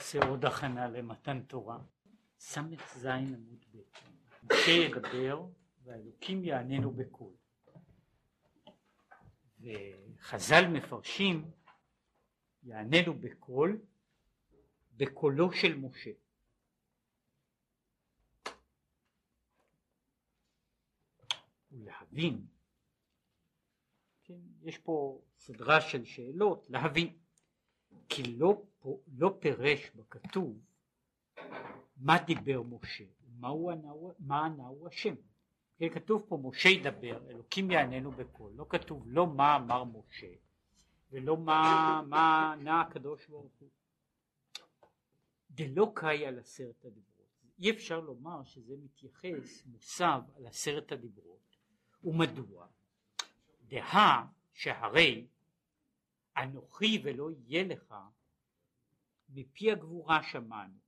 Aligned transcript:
נעשה 0.00 0.18
עוד 0.28 0.44
הכנה 0.44 0.88
למתן 0.88 1.42
תורה. 1.42 1.78
ס"ז 2.38 3.06
עמוד 3.06 3.64
ב' 3.70 3.78
משה 4.42 4.70
ידבר 4.70 5.46
והאלוקים 5.82 6.44
יעננו 6.44 6.90
בקול. 6.90 7.32
וחז"ל 9.60 10.66
מפרשים 10.72 11.50
יעננו 12.62 13.14
בקול 13.20 13.80
בקולו 14.96 15.52
של 15.52 15.76
משה. 15.76 16.10
ולהבין, 21.70 22.46
כן, 24.24 24.40
יש 24.62 24.78
פה 24.78 25.22
סדרה 25.38 25.80
של 25.80 26.04
שאלות, 26.04 26.70
להבין, 26.70 27.18
כי 28.08 28.22
לא, 28.22 28.62
לא 29.18 29.36
פירש 29.40 29.90
בכתוב 29.90 30.58
מה 31.96 32.18
דיבר 32.26 32.62
משה, 32.62 33.04
מהו 33.38 33.70
ענהו, 33.70 34.12
מה 34.18 34.44
ענהו 34.46 34.86
השם. 34.86 35.14
כן, 35.78 35.88
כתוב 35.88 36.24
פה 36.28 36.38
משה 36.42 36.68
ידבר, 36.68 37.30
אלוקים 37.30 37.70
יעננו 37.70 38.10
בקול, 38.10 38.52
לא 38.52 38.66
כתוב 38.68 39.02
לא 39.06 39.26
מה 39.26 39.56
אמר 39.56 39.84
משה 39.84 40.32
ולא 41.10 41.36
מה, 41.36 42.02
מה 42.06 42.52
ענה 42.52 42.80
הקדוש 42.80 43.26
ברוך 43.26 43.52
הוא. 43.58 43.68
דלא 45.50 45.92
קאי 45.94 46.26
על 46.26 46.38
עשרת 46.38 46.84
הדיברות. 46.84 47.10
אי 47.58 47.70
אפשר 47.70 48.00
לומר 48.00 48.44
שזה 48.44 48.74
מתייחס, 48.76 49.66
מוסב 49.66 50.20
על 50.36 50.46
עשרת 50.46 50.92
הדיברות. 50.92 51.56
ומדוע? 52.04 52.66
דהה 53.68 54.26
שהרי 54.52 55.26
אנוכי 56.36 57.00
ולא 57.04 57.30
יהיה 57.30 57.64
לך 57.64 57.94
מפי 59.30 59.72
הגבורה 59.72 60.22
שמענו. 60.22 60.78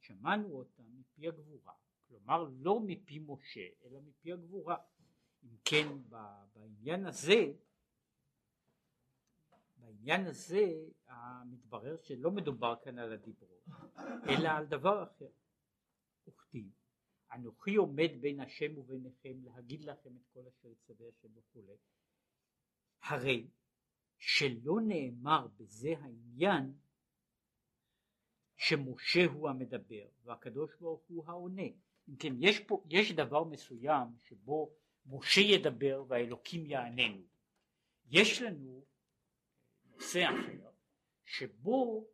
שמענו 0.00 0.48
אותה 0.48 0.82
מפי 0.82 1.28
הגבורה, 1.28 1.74
כלומר 2.08 2.44
לא 2.52 2.80
מפי 2.86 3.18
משה 3.18 3.68
אלא 3.84 4.00
מפי 4.00 4.32
הגבורה. 4.32 4.76
אם 5.42 5.56
כן 5.64 5.88
בעניין 6.52 7.06
הזה 7.06 7.52
בעניין 9.76 10.26
הזה 10.26 10.64
מתברר 11.46 11.96
שלא 11.96 12.30
מדובר 12.30 12.74
כאן 12.84 12.98
על 12.98 13.12
הדיברות 13.12 13.64
אלא 14.28 14.48
על 14.48 14.66
דבר 14.66 15.02
אחר. 15.02 15.28
וכתיב 16.26 16.70
אנוכי 17.32 17.74
עומד 17.74 18.10
בין 18.20 18.40
השם 18.40 18.78
וביניכם 18.78 19.44
להגיד 19.44 19.84
לכם 19.84 20.16
את 20.16 20.22
כל 20.32 20.40
אשר 20.48 20.68
יצווה 20.68 21.08
השם 21.08 21.28
וכולי 21.38 21.76
הרי 23.02 23.50
שלא 24.24 24.80
נאמר 24.86 25.46
בזה 25.56 25.94
העניין 26.00 26.72
שמשה 28.56 29.24
הוא 29.32 29.48
המדבר 29.48 30.06
והקדוש 30.24 30.70
ברוך 30.80 31.02
הוא 31.08 31.24
העונה. 31.26 31.62
אם 32.08 32.16
כן, 32.16 32.32
יש 32.38 32.60
פה, 32.60 32.84
יש 32.90 33.12
דבר 33.12 33.44
מסוים 33.44 34.08
שבו 34.18 34.74
משה 35.06 35.40
ידבר 35.40 36.04
והאלוקים 36.08 36.66
יעננו. 36.66 37.22
יש 38.10 38.42
לנו 38.42 38.84
נושא 39.84 40.24
אחר 40.24 40.70
שבו 41.24 42.08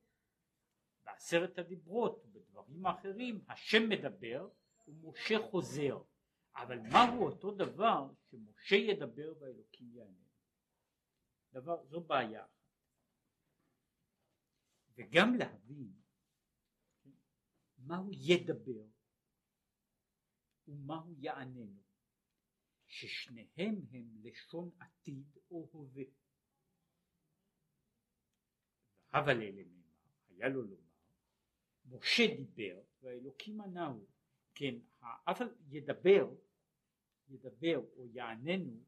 בעשרת 1.04 1.58
הדיברות 1.58 2.24
ובדברים 2.24 2.86
האחרים 2.86 3.44
השם 3.48 3.88
מדבר 3.88 4.48
ומשה 4.88 5.38
חוזר. 5.50 6.02
אבל 6.56 6.78
מהו 6.78 7.26
אותו 7.26 7.50
דבר 7.50 8.08
שמשה 8.30 8.76
ידבר 8.76 9.32
והאלוקים 9.40 9.90
יעננו? 9.92 10.27
דבר, 11.52 11.86
זו 11.86 12.00
בעיה. 12.00 12.46
וגם 14.94 15.34
להבין 15.38 15.92
מהו 17.78 18.10
ידבר 18.12 18.84
ומהו 20.68 21.14
יעננו, 21.18 21.82
ששניהם 22.86 23.86
הם 23.90 24.22
לשון 24.22 24.70
עתיד 24.80 25.38
או 25.50 25.68
הווה. 25.72 26.04
אבל 29.12 29.42
אלה 29.42 29.62
נאמר, 29.64 29.88
היה 30.28 30.48
לו 30.48 30.62
לומר, 30.62 30.88
משה 31.84 32.22
דיבר 32.36 32.82
והאלוקים 33.00 33.60
ענהו, 33.60 34.06
כן, 34.54 34.74
אבל 35.26 35.54
ידבר, 35.68 36.34
ידבר 37.28 37.78
או 37.96 38.06
יעננו, 38.06 38.84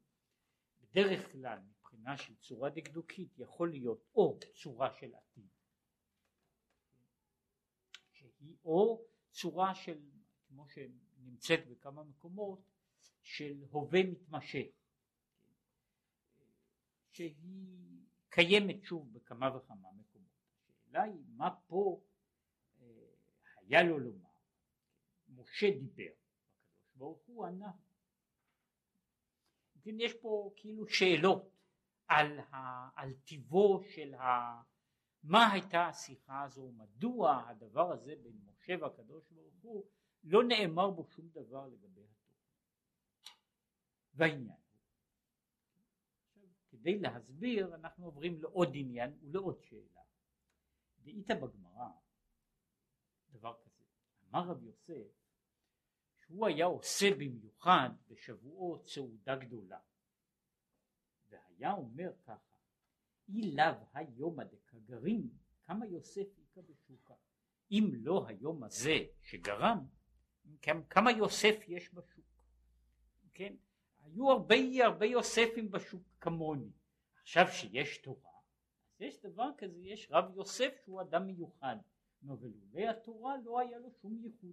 בדרך 0.80 1.32
כלל 1.32 1.58
מבחינה 2.00 2.16
של 2.16 2.34
צורה 2.36 2.70
דקדוקית 2.70 3.38
יכול 3.38 3.70
להיות 3.70 4.04
או 4.14 4.38
צורה 4.54 4.92
של 4.92 5.14
עתיד 5.14 5.48
שהיא 8.12 8.56
או 8.64 9.04
צורה 9.30 9.74
של 9.74 10.00
כמו 10.48 10.66
שנמצאת 10.68 11.66
בכמה 11.68 12.04
מקומות 12.04 12.60
של 13.22 13.64
הווה 13.70 14.00
מתמשך 14.02 14.66
שהיא 17.10 18.06
קיימת 18.28 18.84
שוב 18.84 19.12
בכמה 19.12 19.56
וכמה 19.56 19.92
מקומות. 19.92 20.30
השאלה 20.68 21.02
היא 21.02 21.24
מה 21.36 21.56
פה 21.66 22.00
אה, 22.80 22.86
היה 23.56 23.82
לו 23.82 23.98
לומר. 23.98 24.30
משה 25.28 25.70
דיבר, 25.70 26.02
הקדוש 26.02 26.96
ברוך 26.96 27.22
הוא 27.26 27.46
ענה. 27.46 27.72
כן, 29.82 30.00
יש 30.00 30.14
פה 30.14 30.52
כאילו 30.56 30.88
שאלות 30.88 31.59
על, 32.10 32.38
ה, 32.38 32.88
על 33.00 33.12
טיבו 33.12 33.82
של 33.82 34.14
ה... 34.14 34.62
מה 35.22 35.52
הייתה 35.52 35.86
השיחה 35.86 36.42
הזו, 36.42 36.72
מדוע 36.72 37.48
הדבר 37.48 37.92
הזה 37.92 38.14
בין 38.22 38.40
משה 38.44 38.74
והקדוש 38.80 39.24
ברוך 39.30 39.54
הוא 39.62 39.86
לא 40.24 40.44
נאמר 40.44 40.90
בו 40.90 41.04
שום 41.04 41.28
דבר 41.28 41.66
לגבי 41.66 42.00
התורה. 42.00 42.44
והעניין 44.14 44.60
כדי 46.70 46.98
להסביר 46.98 47.74
אנחנו 47.74 48.04
עוברים 48.04 48.42
לעוד 48.42 48.68
עניין 48.74 49.18
ולעוד 49.22 49.60
שאלה. 49.62 50.02
דאית 51.02 51.30
בגמרא 51.30 51.88
דבר 53.30 53.54
כזה, 53.62 53.84
אמר 54.30 54.48
רב 54.48 54.62
יוסף 54.62 55.12
שהוא 56.16 56.46
היה 56.46 56.66
עושה 56.66 57.06
במיוחד 57.18 57.90
בשבועות 58.08 58.86
סעודה 58.86 59.36
גדולה 59.36 59.78
והיה 61.60 61.72
אומר 61.72 62.12
ככה 62.24 62.56
אי 63.28 63.52
לאו 63.52 63.74
היומא 63.94 64.44
דקגרים 64.44 65.30
כמה 65.64 65.86
יוסף 65.86 66.26
איכא 66.38 66.60
בשוקה. 66.60 67.14
אם 67.70 67.90
לא 67.94 68.26
היום 68.26 68.64
הזה 68.64 68.98
שגרם 69.22 69.86
כמה 70.90 71.10
יוסף 71.10 71.56
יש 71.68 71.94
בשוק 71.94 72.24
כן? 73.34 73.54
היו 73.98 74.30
הרבה 74.30 74.54
הרבה 74.84 75.06
יוספים 75.06 75.70
בשוק 75.70 76.02
כמוני. 76.20 76.70
עכשיו 77.22 77.46
שיש 77.52 77.98
תורה 77.98 78.30
אז 78.94 79.00
יש 79.00 79.20
דבר 79.20 79.50
כזה 79.58 79.80
יש 79.80 80.08
רב 80.10 80.36
יוסף 80.36 80.72
שהוא 80.84 81.00
אדם 81.00 81.26
מיוחד. 81.26 81.76
ולולא 82.22 82.90
התורה 82.90 83.36
לא 83.44 83.60
היה 83.60 83.78
לו 83.78 83.90
שום 84.02 84.24
ייחוד. 84.24 84.52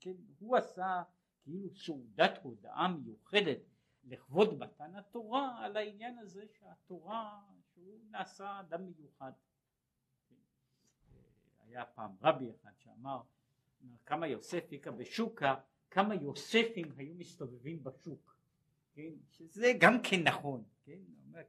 כן 0.00 0.12
הוא 0.38 0.56
עשה 0.56 1.02
כאילו 1.42 1.74
סעודת 1.74 2.38
הודעה 2.42 2.88
מיוחדת 2.88 3.58
לכבוד 4.06 4.58
מתן 4.58 4.94
התורה 4.96 5.64
על 5.64 5.76
העניין 5.76 6.18
הזה 6.18 6.44
שהתורה 6.58 7.42
שהוא 7.74 8.00
נעשה 8.10 8.60
אדם 8.60 8.86
מיוחד. 8.86 9.32
היה 11.58 11.84
פעם 11.84 12.16
רבי 12.22 12.50
אחד 12.50 12.70
שאמר 12.78 13.22
כמה 14.06 14.26
יוסף 14.26 14.64
היכה 14.70 14.90
בשוקה 14.90 15.54
כמה 15.90 16.14
יוספים 16.14 16.92
היו 16.96 17.14
מסתובבים 17.14 17.84
בשוק 17.84 18.36
כן? 18.92 19.12
שזה 19.30 19.72
גם 19.80 20.02
כן 20.02 20.22
נכון 20.22 20.64
כן? 20.84 20.98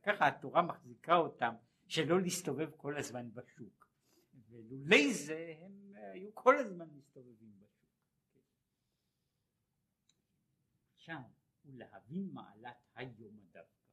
ככה 0.03 0.27
התורה 0.27 0.61
מחזיקה 0.61 1.15
אותם 1.15 1.53
שלא 1.87 2.21
להסתובב 2.21 2.69
כל 2.77 2.97
הזמן 2.97 3.29
בשוק 3.33 3.87
ולולי 4.49 5.13
זה 5.13 5.55
הם 5.59 5.93
היו 6.13 6.35
כל 6.35 6.57
הזמן 6.57 6.87
מסתובבים 6.93 7.51
בשוק 7.59 7.67
עכשיו 10.95 11.36
ולהבין 11.67 12.29
מעלת 12.33 12.77
היום 12.95 13.39
הדווקא, 13.39 13.89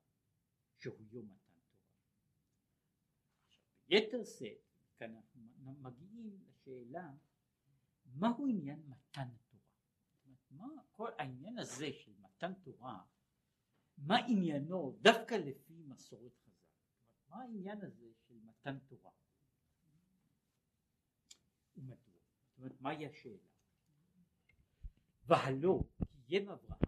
שהוא 0.78 1.04
יום 1.10 1.26
מתן 1.26 1.60
תורה. 1.70 1.90
עכשיו, 3.48 3.64
ביתר 3.88 4.24
שאת, 4.24 4.64
כאן 4.96 5.16
אנחנו 5.16 5.40
מגיעים 5.80 6.38
לשאלה 6.48 7.10
מהו 8.14 8.46
עניין 8.46 8.82
מתן 8.86 9.28
התורה? 9.34 9.54
מה 10.50 10.68
כל 10.90 11.10
העניין 11.18 11.58
הזה 11.58 11.92
של 11.92 12.12
מתן 12.20 12.54
תורה, 12.54 13.02
מה 13.98 14.16
עניינו 14.16 14.98
דווקא 15.00 15.34
לפי 15.34 15.82
מסורת 15.82 16.32
חז"ל? 16.36 16.50
מה 17.28 17.42
העניין 17.42 17.82
הזה 17.82 18.06
של 18.28 18.34
מתן 18.44 18.78
תורה? 18.78 19.12
ומדוע? 21.76 22.14
זאת 22.48 22.58
אומרת, 22.58 22.80
מהי 22.80 23.06
השאלה? 23.06 23.48
והלא 25.26 25.80
כי 25.98 26.36
ים 26.36 26.48
אברהם 26.48 26.83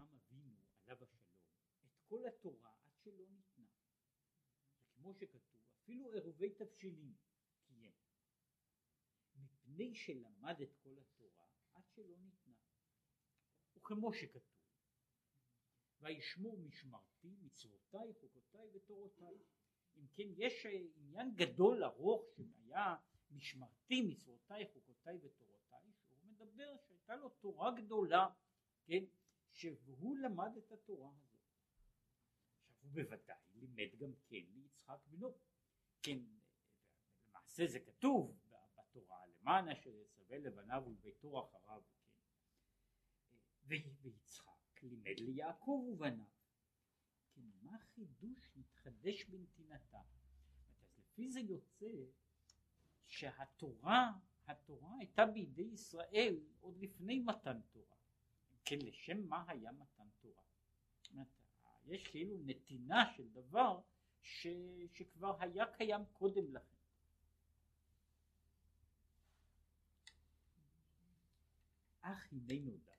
כל 2.07 2.27
התורה 2.27 2.71
עד 2.83 2.97
שלא 3.03 3.27
ניתנה. 3.29 3.67
כמו 4.95 5.13
שכתוב, 5.13 5.61
אפילו 5.83 6.11
עירובי 6.11 6.49
תבשילים 6.49 7.15
קיים. 7.67 7.93
מפני 9.35 9.95
שלמד 9.95 10.61
את 10.61 10.75
כל 10.83 10.95
התורה 10.99 11.45
עד 11.73 11.83
שלא 11.95 12.17
ניתנה. 12.17 12.55
וכמו 13.75 14.13
שכתוב, 14.13 14.57
וישמור 15.99 16.57
משמרתי 16.57 17.35
מצוותיי 17.41 18.13
חוקותיי 18.13 18.69
ותורותיי. 18.73 19.37
אם 19.97 20.07
כן 20.13 20.27
יש 20.37 20.65
עניין 20.95 21.35
גדול 21.35 21.83
ארוך 21.83 22.25
שהיה 22.35 22.95
משמרתי 23.31 24.01
מצוותיי 24.01 24.67
חוקותיי 24.73 25.17
ותורותיי 25.21 25.91
שהוא 25.93 26.25
מדבר 26.25 26.77
שהייתה 26.77 27.15
לו 27.15 27.29
תורה 27.29 27.71
גדולה 27.71 28.29
כן 28.85 29.03
שהוא 29.51 30.17
למד 30.17 30.57
את 30.57 30.71
התורה 30.71 31.09
הזאת. 31.09 31.26
הוא 32.87 33.03
בוודאי 33.03 33.35
לימד 33.55 33.95
גם 33.99 34.11
כן 34.25 34.43
ליצחק 34.55 34.99
בנו. 35.07 35.37
כן 36.01 36.19
למעשה 37.27 37.67
זה 37.67 37.79
כתוב 37.79 38.39
בתורה 38.77 39.25
למען 39.27 39.69
אשר 39.69 39.89
יצווה 39.89 40.37
לבניו 40.37 40.83
ולביתו 40.85 41.45
אחריו 41.45 41.81
כן. 43.67 43.79
ויצחק 44.01 44.83
לימד 44.83 45.19
ליעקב 45.19 45.85
ובניו. 45.91 46.25
כן 47.35 47.41
מה 47.61 47.77
חידוש 47.79 48.51
מתחדש 48.55 49.23
בנתינתה? 49.23 50.01
אז 50.79 50.97
לפי 50.97 51.29
זה 51.29 51.39
יוצא 51.39 52.05
שהתורה 53.05 54.11
התורה 54.47 54.97
הייתה 54.99 55.25
בידי 55.25 55.61
ישראל 55.61 56.39
עוד 56.59 56.77
לפני 56.77 57.19
מתן 57.19 57.61
תורה. 57.61 57.97
כן 58.65 58.77
לשם 58.81 59.27
מה 59.27 59.45
היה 59.47 59.71
מתן 59.71 60.07
תורה 60.19 60.46
יש 61.87 62.07
כאילו 62.07 62.37
נתינה 62.45 63.13
של 63.17 63.29
דבר 63.29 63.79
ש, 64.21 64.47
שכבר 64.93 65.37
היה 65.39 65.65
קיים 65.77 66.01
קודם 66.11 66.53
לכן. 66.53 66.77
אך 72.01 72.31
הנה 72.31 72.65
נודע 72.65 72.93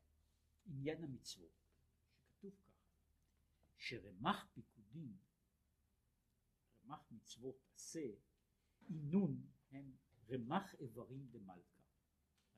עניין 0.67 1.05
המצוות 1.05 1.51
שכתוב 1.61 2.51
ככה 2.51 2.83
שרמ"ח 3.77 4.47
פיקודים 4.55 5.17
רמ"ח 6.85 7.11
מצוות 7.11 7.57
עשה 7.75 8.09
עינון 8.89 9.47
הם 9.71 9.93
רמ"ח 10.31 10.75
איברים 10.75 11.27
דמלכה 11.31 11.83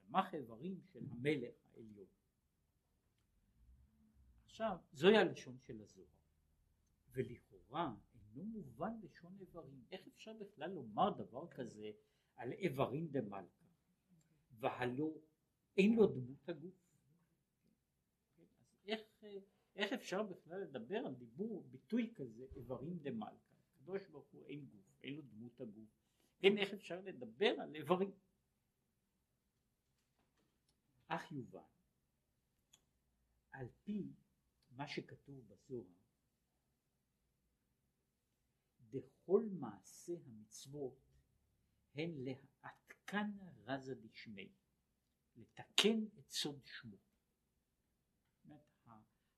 רמ"ח 0.04 0.34
איברים 0.34 0.80
של 0.92 1.04
המלך 1.10 1.54
העליון. 1.74 2.06
עכשיו 4.44 4.78
זוהי 4.92 5.16
הלשון 5.16 5.58
של 5.58 5.80
הזוהר 5.80 6.19
ולכאורה 7.12 7.94
אינו 8.14 8.44
מובן 8.44 8.92
לשון 9.02 9.36
איברים. 9.40 9.84
איך 9.90 10.06
אפשר 10.06 10.32
בכלל 10.32 10.70
לומר 10.70 11.10
דבר 11.10 11.48
כזה 11.50 11.90
על 12.36 12.52
איברים 12.52 13.08
דמלכה 13.08 13.66
והלא 14.50 15.14
אין 15.76 15.96
לו 15.96 16.06
דמות 16.06 16.48
הגוף. 16.48 16.74
אז 18.38 18.46
איך, 18.86 19.00
איך 19.76 19.92
אפשר 19.92 20.22
בכלל 20.22 20.60
לדבר 20.60 20.98
על 20.98 21.14
דיבור 21.14 21.62
ביטוי 21.70 22.12
כזה 22.16 22.46
איברים 22.56 22.98
דמלכה 22.98 23.56
הקדוש 23.74 24.06
ברוך 24.06 24.28
הוא 24.30 24.46
אין 24.46 24.66
גוף 24.66 24.98
אין 25.02 25.14
לו 25.14 25.22
דמות 25.22 25.60
הגוף. 25.60 25.88
כן 26.38 26.58
איך 26.58 26.72
אפשר 26.72 27.00
לדבר 27.00 27.54
על 27.60 27.74
איברים. 27.74 28.10
אך 31.08 31.32
יובן 31.32 31.60
על 33.50 33.68
פי 33.84 34.12
מה 34.70 34.88
שכתוב 34.88 35.48
בזוהר 35.48 35.99
דכל 38.90 39.48
מעשה 39.52 40.12
המצוות 40.26 40.98
הן 41.94 42.10
להתקן 42.24 43.30
רזה 43.64 43.94
דשמי 43.94 44.52
לתקן 45.36 46.04
את 46.18 46.30
סוד 46.30 46.60
שמו. 46.66 46.96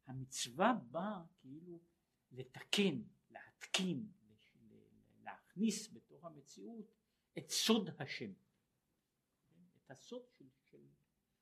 המצווה 0.06 0.72
באה 0.90 1.24
כאילו 1.40 1.80
לתקן, 2.32 3.02
להתקין, 3.30 4.12
להכניס 5.22 5.92
בתוך 5.92 6.24
המציאות 6.24 6.92
את 7.38 7.50
סוד 7.50 7.90
השם. 7.98 8.32
את 9.76 9.90
הסוד 9.90 10.22
של, 10.38 10.48
של 10.70 10.86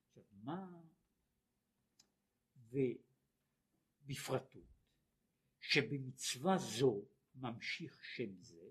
עכשיו 0.07 0.25
מה 0.33 0.83
ובפרטות 4.05 4.65
שבמצווה 5.61 6.59
זו 6.59 7.05
ממשיך 7.41 8.05
שם 8.05 8.41
זה 8.41 8.71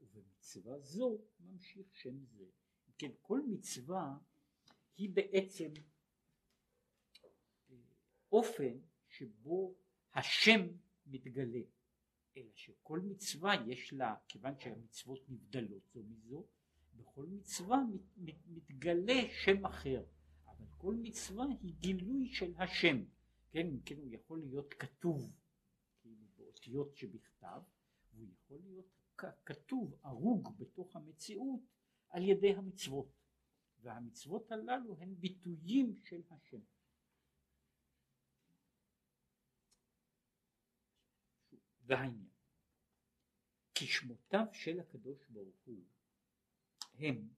ובמצווה 0.00 0.78
זו 0.78 1.18
ממשיך 1.40 1.96
שם 1.96 2.24
זה. 2.24 2.44
כן, 2.98 3.10
כל 3.22 3.40
מצווה 3.48 4.18
היא 4.96 5.10
בעצם 5.10 5.72
אה, 7.70 7.76
אופן 8.32 8.78
שבו 9.08 9.74
השם 10.14 10.60
מתגלה. 11.06 11.60
אלא 12.36 12.50
שכל 12.54 13.00
מצווה 13.00 13.54
יש 13.66 13.92
לה 13.92 14.14
כיוון 14.28 14.54
שהמצוות 14.60 15.28
נבדלות 15.28 15.82
זו 15.94 16.02
מזו 16.02 16.46
בכל 16.94 17.26
מצווה 17.26 17.78
מת, 17.92 18.16
מת, 18.16 18.46
מתגלה 18.46 19.22
שם 19.44 19.66
אחר. 19.66 20.04
אבל 20.46 20.66
כל 20.78 20.94
מצווה 20.94 21.46
היא 21.62 21.74
גילוי 21.74 22.28
של 22.32 22.54
השם. 22.56 23.04
כן 23.50 23.66
כן 23.84 23.96
הוא 23.96 24.08
יכול 24.10 24.40
להיות 24.40 24.74
כתוב 24.74 25.32
באותיות 26.70 26.96
שבכתב 26.96 27.62
והוא 28.12 28.28
יכול 28.32 28.60
להיות 28.62 28.86
כתוב 29.44 29.98
הרוג 30.02 30.58
בתוך 30.58 30.96
המציאות 30.96 31.60
על 32.08 32.22
ידי 32.22 32.54
המצוות 32.54 33.12
והמצוות 33.82 34.52
הללו 34.52 34.96
הן 34.98 35.14
ביטויים 35.14 35.96
של 36.04 36.22
השם. 36.30 36.60
והעניין 41.82 42.30
כי 43.74 43.86
שמותיו 43.86 44.46
של 44.52 44.80
הקדוש 44.80 45.26
ברוך 45.28 45.56
הוא 45.64 45.84
הם 46.94 47.28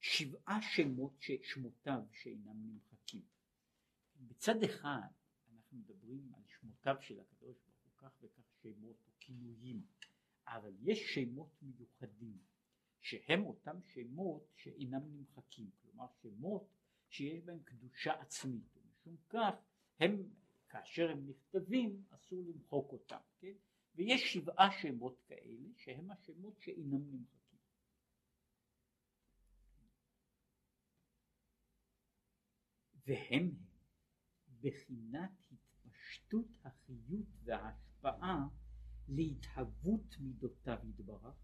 שבעה 0.00 0.62
שמות 0.62 1.12
ששמותיו 1.20 2.00
שאינם 2.12 2.66
נמחקים. 2.66 3.24
בצד 4.16 4.62
אחד 4.62 5.08
אנחנו 5.54 5.78
מדברים 5.78 6.34
על 6.34 6.42
שמותיו 6.48 6.96
של 7.00 7.20
הקדוש 7.20 7.56
ברוך 7.58 7.73
כך 8.04 8.22
וכך 8.22 8.54
שמות 8.62 8.96
או 9.06 9.12
כינויים 9.20 9.86
אבל 10.46 10.74
יש 10.80 11.14
שמות 11.14 11.62
מיוחדים 11.62 12.38
שהם 13.00 13.46
אותם 13.46 13.82
שמות 13.82 14.52
שאינם 14.56 15.02
נמחקים, 15.04 15.70
כלומר 15.82 16.06
שמות 16.22 16.68
שיש 17.08 17.44
בהם 17.44 17.62
קדושה 17.62 18.12
עצמית, 18.12 18.76
ומשום 18.76 19.16
כך 19.28 19.54
הם, 20.00 20.22
כאשר 20.68 21.10
הם 21.10 21.26
נכתבים, 21.28 22.04
אסור 22.10 22.44
למחוק 22.46 22.92
אותם, 22.92 23.20
כן? 23.38 23.54
ויש 23.94 24.32
שבעה 24.32 24.70
שמות 24.82 25.20
כאלה 25.26 25.68
שהם 25.76 26.10
השמות 26.10 26.60
שאינם 26.60 27.10
נמחקים. 27.10 27.58
והם 33.06 33.42
הם 33.42 34.60
בחינת 34.60 35.46
התפשטות 35.52 36.48
החיות 36.64 37.26
וההשפעה 37.44 37.83
להתהוות 39.08 40.18
מידותיו 40.20 40.78
יתברך 40.88 41.34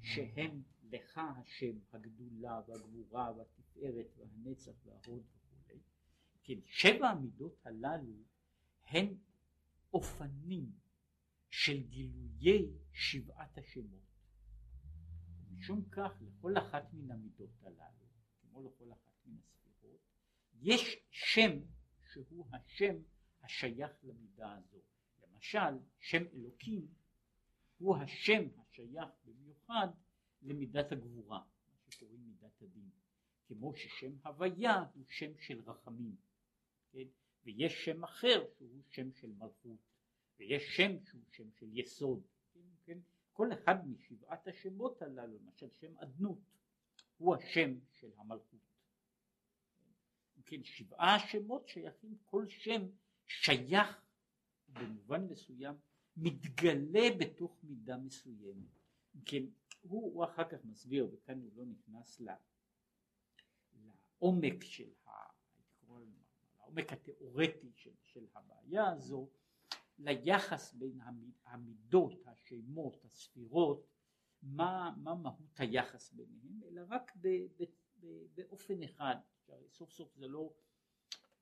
שהם 0.00 0.62
לך 0.82 1.18
השם 1.18 1.78
הגדולה 1.92 2.60
והגבורה 2.68 3.32
והתפארת 3.36 4.06
והנצח 4.16 4.72
וההוד 4.84 5.22
וכולי, 5.26 5.80
כן 6.42 6.58
שבע 6.66 7.08
המידות 7.08 7.56
הללו 7.64 8.22
הן 8.84 9.14
אופנים 9.92 10.72
של 11.50 11.82
גילויי 11.82 12.70
שבעת 12.92 13.58
השמות. 13.58 14.02
משום 15.50 15.84
כך 15.90 16.12
לכל 16.20 16.58
אחת 16.58 16.92
מן 16.92 17.10
המידות 17.10 17.62
הללו, 17.62 18.06
כמו 18.40 18.62
לכל 18.62 18.92
אחת 18.92 19.26
מן 19.26 19.36
הספירות, 19.38 20.00
יש 20.60 20.96
שם 21.10 21.50
שהוא 22.12 22.46
השם 22.52 22.94
השייך 23.42 23.90
למידה 24.02 24.52
הזו. 24.52 24.78
למשל, 25.42 25.78
שם 25.98 26.22
אלוקים 26.34 26.86
הוא 27.78 27.96
השם 27.96 28.42
השייך 28.58 29.08
במיוחד 29.24 29.88
למידת 30.42 30.92
הגבורה, 30.92 31.38
מה 31.38 31.90
שקוראים 31.90 32.20
מידת 32.26 32.62
הדין, 32.62 32.90
כמו 33.46 33.74
ששם 33.76 34.12
הוויה 34.24 34.84
הוא 34.94 35.04
שם 35.08 35.38
של 35.38 35.60
רחמים, 35.60 36.16
כן? 36.92 37.06
ויש 37.44 37.84
שם 37.84 38.04
אחר 38.04 38.44
שהוא 38.58 38.82
שם 38.90 39.12
של 39.12 39.32
מלכות, 39.32 39.78
ויש 40.38 40.76
שם 40.76 41.04
שהוא 41.04 41.22
שם 41.32 41.50
של 41.52 41.78
יסוד, 41.78 42.22
כן? 42.54 42.60
כן? 42.84 42.98
כל 43.32 43.52
אחד 43.52 43.88
משבעת 43.88 44.48
השמות 44.48 45.02
הללו, 45.02 45.38
למשל 45.38 45.70
שם 45.70 45.98
אדנות, 45.98 46.38
הוא 47.16 47.36
השם 47.36 47.74
של 47.92 48.10
המלכות. 48.16 48.60
כן, 50.46 50.64
שבעה 50.64 51.18
שמות 51.18 51.68
שייכים, 51.68 52.16
כל 52.24 52.48
שם 52.48 52.82
שייך 53.26 54.01
במובן 54.72 55.26
מסוים 55.26 55.74
מתגלה 56.16 57.08
בתוך 57.20 57.58
מידה 57.62 57.96
מסוימת. 57.96 58.78
כן, 59.24 59.42
הוא, 59.80 60.14
הוא 60.14 60.24
אחר 60.24 60.48
כך 60.48 60.64
מסביר, 60.64 61.08
וכאן 61.12 61.40
הוא 61.40 61.50
לא 61.56 61.64
נכנס 61.64 62.20
ל, 62.20 62.28
לעומק 63.74 64.64
של 64.64 64.90
ה... 65.06 65.10
העומק 66.72 66.92
התיאורטי 66.92 67.72
של, 67.74 67.90
של 68.02 68.26
הבעיה 68.34 68.92
הזו, 68.92 69.28
ליחס 69.98 70.74
בין 70.74 70.98
המידות, 71.44 72.26
השמות, 72.26 73.04
הספירות, 73.04 73.86
מה, 74.42 74.94
מה 74.96 75.14
מהות 75.14 75.60
היחס 75.60 76.12
ביניהם, 76.12 76.62
אלא 76.68 76.82
רק 76.88 77.12
ב, 77.16 77.28
ב, 77.28 77.64
ב, 78.00 78.06
באופן 78.34 78.82
אחד, 78.82 79.16
סוף 79.68 79.90
סוף 79.90 80.14
זה 80.14 80.28
לא 80.28 80.52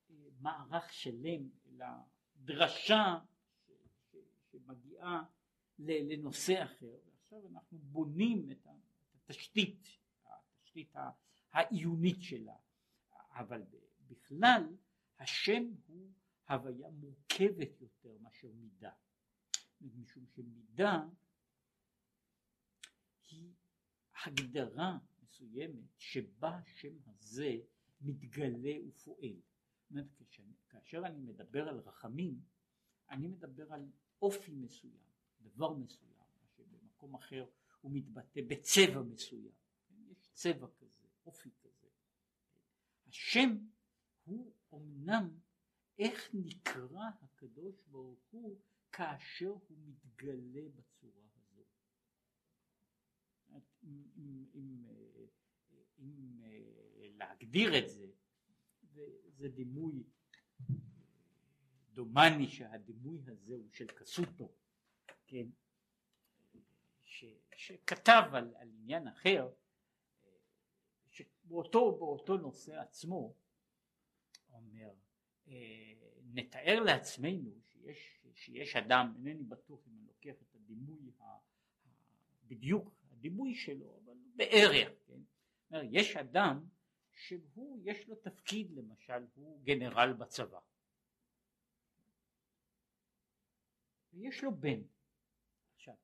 אה, 0.09 0.15
מערך 0.39 0.93
שלם, 0.93 1.49
אלא 1.65 1.85
דרשה 2.45 3.19
שמגיעה 4.51 5.23
לנושא 5.79 6.63
אחר, 6.63 6.95
ועכשיו 7.05 7.47
אנחנו 7.47 7.77
בונים 7.79 8.51
את 8.51 8.67
התשתית, 9.15 9.87
התשתית 10.25 10.95
העיונית 11.51 12.17
שלה, 12.21 12.55
אבל 13.11 13.63
בכלל 14.07 14.75
השם 15.19 15.63
הוא 15.87 16.11
הוויה 16.49 16.89
מורכבת 16.89 17.81
יותר 17.81 18.17
מאשר 18.21 18.47
מידה, 18.53 18.91
משום 19.81 20.25
שמידה 20.35 20.99
היא 23.29 23.53
הגדרה 24.25 24.97
מסוימת 25.23 25.85
שבה 25.97 26.57
השם 26.57 26.93
הזה 27.05 27.57
מתגלה 28.01 28.73
ופועל. 28.87 29.50
כאשר 30.69 31.01
אני 31.05 31.19
מדבר 31.19 31.69
על 31.69 31.79
רחמים, 31.79 32.41
אני 33.09 33.27
מדבר 33.27 33.73
על 33.73 33.91
אופי 34.21 34.51
מסוים, 34.51 35.03
דבר 35.41 35.73
מסוים, 35.73 36.13
מה 36.17 36.47
שבמקום 36.47 37.15
אחר 37.15 37.45
הוא 37.81 37.91
מתבטא 37.91 38.41
בצבע 38.47 39.01
מסוים. 39.01 39.51
יש 40.11 40.29
צבע 40.33 40.67
כזה, 40.67 41.07
אופי 41.25 41.49
כזה. 41.59 41.87
השם 43.07 43.57
הוא 44.23 44.53
אמנם 44.73 45.39
איך 45.99 46.29
נקרא 46.33 47.09
הקדוש 47.21 47.75
ברוך 47.87 48.19
הוא 48.31 48.59
כאשר 48.91 49.49
הוא 49.49 49.77
מתגלה 49.85 50.69
בצורה 50.75 51.21
הזו. 51.35 51.63
אם, 53.83 54.03
אם, 54.17 54.45
אם, 54.53 54.85
אם 55.99 56.41
להגדיר 57.17 57.77
את 57.77 57.89
זה, 57.89 58.07
זה 59.41 59.49
דימוי 59.49 60.03
דומני 61.93 62.47
שהדימוי 62.47 63.19
הזה 63.27 63.55
הוא 63.55 63.69
של 63.71 63.87
קסוטו, 63.87 64.51
כן, 65.27 65.45
ש, 67.03 67.25
שכתב 67.55 68.23
על, 68.33 68.55
על 68.55 68.69
עניין 68.73 69.07
אחר, 69.07 69.49
שבאותו 71.09 71.97
באותו 71.97 72.37
נושא 72.37 72.79
עצמו 72.79 73.33
אומר 74.51 74.93
אה, 75.47 75.93
נתאר 76.33 76.79
לעצמנו 76.79 77.51
שיש, 77.61 78.19
שיש 78.33 78.75
אדם, 78.75 79.13
אינני 79.15 79.43
בטוח 79.43 79.79
אם 79.87 79.93
אני 79.97 80.07
לוקח 80.07 80.41
את 80.41 80.55
הדימוי 80.55 81.11
ה, 81.19 81.23
בדיוק 82.47 82.93
הדימוי 83.11 83.55
שלו, 83.55 83.99
אבל 84.03 84.13
בערך, 84.35 84.89
כן? 85.07 85.19
יש 85.91 86.15
אדם 86.15 86.65
שהוא 87.21 87.79
יש 87.83 88.07
לו 88.07 88.15
תפקיד 88.15 88.71
למשל, 88.71 89.25
הוא 89.35 89.61
גנרל 89.63 90.13
בצבא. 90.13 90.59
ויש 94.13 94.43
לו 94.43 94.55
בן. 94.55 94.81
עכשיו, 95.75 95.95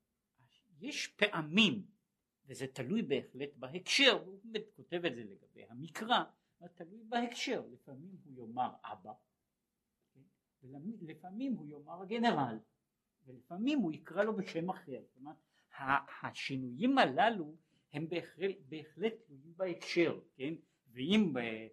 יש 0.79 1.07
פעמים, 1.07 1.85
וזה 2.45 2.67
תלוי 2.67 3.01
בהחלט 3.01 3.49
בהקשר, 3.55 4.11
הוא 4.11 4.41
כותב 4.75 5.05
את 5.05 5.15
זה 5.15 5.23
לגבי 5.23 5.65
המקרא, 5.69 6.23
תלוי 6.75 7.03
בהקשר, 7.09 7.65
לפעמים 7.71 8.17
הוא 8.23 8.33
יאמר 8.33 8.69
אבא, 8.83 9.13
ולפעמים 10.63 11.53
הוא 11.53 11.67
יאמר 11.67 12.01
הגנרל, 12.01 12.59
ולפעמים 13.25 13.79
הוא 13.79 13.91
יקרא 13.91 14.23
לו 14.23 14.35
בשם 14.35 14.69
אחר, 14.69 15.01
זאת 15.01 15.17
אומרת 15.17 15.37
השינויים 16.23 16.97
הללו 16.97 17.55
הם 17.93 18.07
בהחלט 18.69 19.13
תלויים 19.25 19.53
בהקשר, 19.57 20.19
כן, 20.35 20.53
ואם 20.97 21.33
אה, 21.37 21.67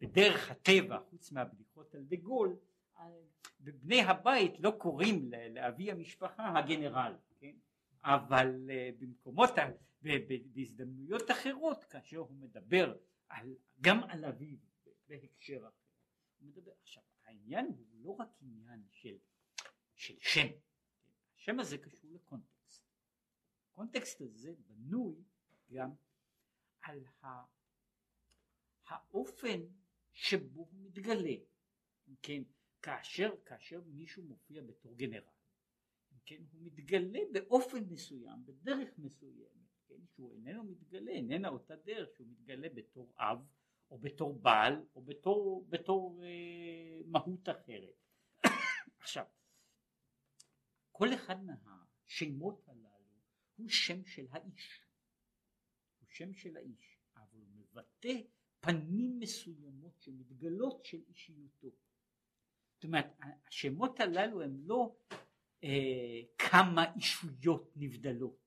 בדרך 0.00 0.50
הטבע, 0.50 0.98
חוץ 1.10 1.32
מהבדיחות 1.32 1.94
על 1.94 2.04
דה 2.04 2.16
גול, 2.16 2.56
בבני 3.60 4.00
הבית 4.00 4.60
לא 4.60 4.70
קוראים 4.78 5.30
לאבי 5.50 5.90
המשפחה 5.90 6.58
הגנרל, 6.58 7.16
כן? 7.40 7.56
אבל 8.04 8.70
אה, 8.70 8.90
במקומות, 8.98 9.50
בהזדמנויות 10.54 11.30
אחרות, 11.30 11.84
כאשר 11.84 12.18
הוא 12.18 12.36
מדבר 12.36 12.96
על, 13.28 13.54
גם 13.80 14.04
על 14.04 14.24
אביו 14.24 14.56
בהקשר 15.08 15.58
אחר, 15.58 15.68
הוא 16.38 16.48
מדבר, 16.48 16.72
עכשיו 16.82 17.02
העניין 17.24 17.66
הוא 17.66 17.86
לא 17.92 18.10
רק 18.10 18.28
עניין 18.40 18.82
של, 18.90 19.16
של 19.94 20.14
שם, 20.20 20.46
השם 21.36 21.60
הזה 21.60 21.78
קשור 21.78 22.10
לקונטקסט, 22.14 22.84
הקונטקסט 23.70 24.20
הזה 24.20 24.52
בנוי 24.66 25.14
גם 25.72 25.90
על 26.82 27.04
ה, 27.22 27.26
האופן 28.86 29.60
שבו 30.12 30.60
הוא 30.60 30.80
מתגלה, 30.82 31.34
כן, 32.22 32.42
כאשר, 32.82 33.30
כאשר 33.44 33.80
מישהו 33.86 34.22
מופיע 34.22 34.62
בתור 34.62 34.96
גנרל, 34.96 35.22
כן, 36.26 36.42
הוא 36.52 36.62
מתגלה 36.62 37.18
באופן 37.32 37.84
מסוים, 37.84 38.46
בדרך 38.46 38.88
מסוימת, 38.98 39.68
כן, 39.86 40.06
שהוא 40.14 40.32
איננו 40.32 40.64
מתגלה, 40.64 41.10
איננה 41.10 41.48
אותה 41.48 41.76
דרך 41.76 42.08
שהוא 42.16 42.28
מתגלה 42.28 42.68
בתור 42.68 43.12
אב 43.16 43.38
או 43.90 43.98
בתור 43.98 44.38
בעל 44.38 44.86
או 44.94 45.02
בתור, 45.02 45.66
בתור 45.68 46.24
אה, 46.24 47.00
מהות 47.06 47.48
אחרת. 47.48 47.94
עכשיו, 49.00 49.24
כל 50.92 51.14
אחד 51.14 51.36
מהשמות 51.44 52.68
הללו 52.68 52.94
הוא 53.56 53.68
שם 53.68 54.04
של 54.04 54.26
האיש, 54.30 54.80
הוא 56.00 56.08
שם 56.08 56.32
של 56.34 56.56
האיש, 56.56 56.98
אבל 57.16 57.38
הוא 57.40 57.48
מבטא 57.54 58.18
פנים 58.64 59.18
מסוימות 59.20 60.00
שמתגלות 60.00 60.84
של 60.84 61.00
אישיותו. 61.08 61.68
זאת 62.74 62.84
אומרת, 62.84 63.06
השמות 63.48 64.00
הללו 64.00 64.42
הם 64.42 64.56
לא 64.60 64.96
אה, 65.64 66.20
כמה 66.38 66.94
אישויות 66.94 67.72
נבדלות. 67.76 68.44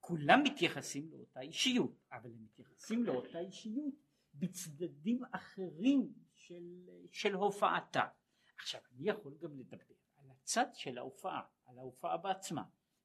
כולם 0.00 0.42
מתייחסים 0.44 1.10
לאותה 1.10 1.40
אישיות, 1.40 1.98
אבל 2.12 2.30
הם 2.30 2.44
מתייחסים 2.44 3.04
לאותה 3.04 3.38
אישיות 3.38 3.94
בצדדים 4.34 5.22
אחרים 5.30 6.12
של, 6.34 6.90
של 7.10 7.34
הופעתה. 7.34 8.08
עכשיו, 8.56 8.80
אני 8.92 9.08
יכול 9.08 9.38
גם 9.40 9.58
לדבר 9.58 9.94
על 10.16 10.30
הצד 10.30 10.66
של 10.74 10.98
ההופעה, 10.98 11.42
על 11.64 11.78
ההופעה 11.78 12.16
בעצמה. 12.16 12.62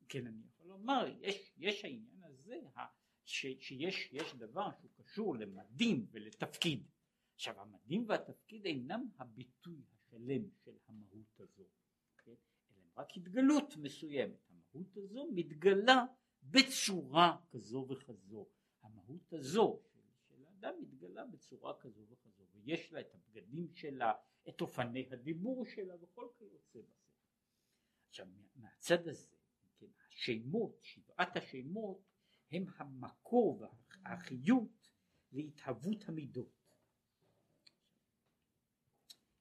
כן, 0.10 0.28
אני 0.28 0.42
יכול 0.46 0.68
לומר, 0.68 1.06
יש, 1.22 1.54
יש 1.58 1.86
העניין 1.86 2.24
הזה, 2.24 2.56
ש, 3.28 3.46
שיש 3.60 4.10
יש 4.12 4.34
דבר 4.36 4.70
שהוא 4.72 4.92
קשור 4.96 5.36
למדים 5.36 6.08
ולתפקיד. 6.12 6.88
עכשיו, 7.36 7.62
המדים 7.62 8.06
והתפקיד 8.08 8.66
אינם 8.66 9.10
הביטוי 9.18 9.82
השלם 9.92 10.50
של 10.64 10.78
המהות 10.88 11.40
הזו, 11.40 11.64
כן? 12.18 12.32
אלא 12.32 12.82
הם 12.82 12.90
רק 12.98 13.18
התגלות 13.18 13.78
מסוימת. 13.78 14.50
המהות 14.50 14.98
הזו 14.98 15.30
מתגלה 15.32 16.06
בצורה 16.44 17.38
כזו 17.50 17.88
וכזו. 17.90 18.48
המהות 18.82 19.34
הזו 19.34 19.82
של, 19.94 20.00
של 20.28 20.46
האדם 20.46 20.74
מתגלה 20.82 21.26
בצורה 21.26 21.80
כזו 21.80 22.02
וכזו, 22.10 22.44
ויש 22.54 22.94
לה 22.94 23.00
את 23.00 23.16
הבגדים 23.16 23.68
שלה, 23.74 24.14
את 24.50 24.62
אופני 24.62 25.08
הדיבור 25.12 25.66
שלה 25.66 25.96
וכל 26.02 26.28
כיוצא 26.38 26.80
בזה. 26.80 27.08
עכשיו 28.10 28.28
מהצד 28.56 29.08
הזה, 29.08 29.36
כן, 29.80 29.86
השמות, 30.12 30.80
שבעת 30.82 31.38
השמות, 31.38 32.07
הם 32.52 32.66
המקור 32.78 33.64
והחיות 34.04 34.90
להתהוות 35.32 36.10
המידות. 36.10 36.58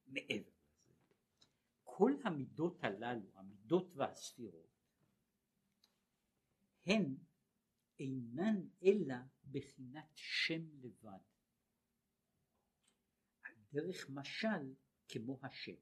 מעבר 0.07 0.51
לזה, 0.89 1.15
כל 1.85 2.13
המידות 2.25 2.85
הללו, 2.85 3.31
המידות 3.35 3.93
והספירות, 3.95 4.77
הן 6.87 7.17
אינן 7.99 8.69
אלא 8.83 9.17
בחינת 9.51 10.11
שם 10.15 10.79
לבד. 10.81 11.19
על 13.43 13.55
דרך 13.73 14.11
משל 14.11 14.75
כמו 15.09 15.39
השם, 15.43 15.81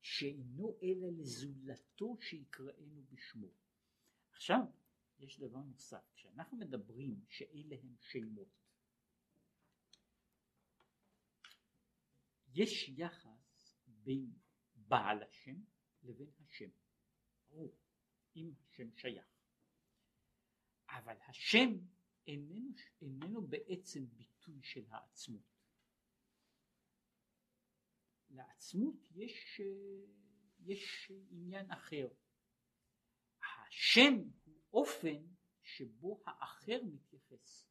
שאינו 0.00 0.78
אלא 0.82 1.08
לזולתו 1.18 2.16
שיקראנו 2.20 3.02
בשמו. 3.10 3.48
עכשיו, 4.30 4.62
יש 5.18 5.40
דבר 5.40 5.58
נוסף, 5.58 6.10
כשאנחנו 6.14 6.56
מדברים 6.58 7.24
שאלה 7.28 7.76
הם 7.82 7.96
שמות, 8.00 8.66
יש 12.54 12.88
יחס 12.88 13.76
בין 13.86 14.32
בעל 14.74 15.22
השם 15.22 15.56
לבין 16.02 16.30
השם. 16.40 16.70
ברור, 17.48 17.76
אם 18.36 18.52
השם 18.60 18.96
שייך. 18.96 19.26
אבל 20.88 21.16
השם 21.28 21.70
איננו, 22.26 22.70
איננו 23.02 23.46
בעצם 23.46 24.06
ביטוי 24.06 24.62
של 24.62 24.84
העצמות. 24.88 25.56
לעצמות 28.30 29.10
יש, 29.10 29.60
יש 30.58 31.12
עניין 31.30 31.70
אחר. 31.70 32.08
השם 33.40 34.14
הוא 34.70 34.80
אופן 34.80 35.26
שבו 35.62 36.22
האחר 36.26 36.80
מתייחס. 36.84 37.66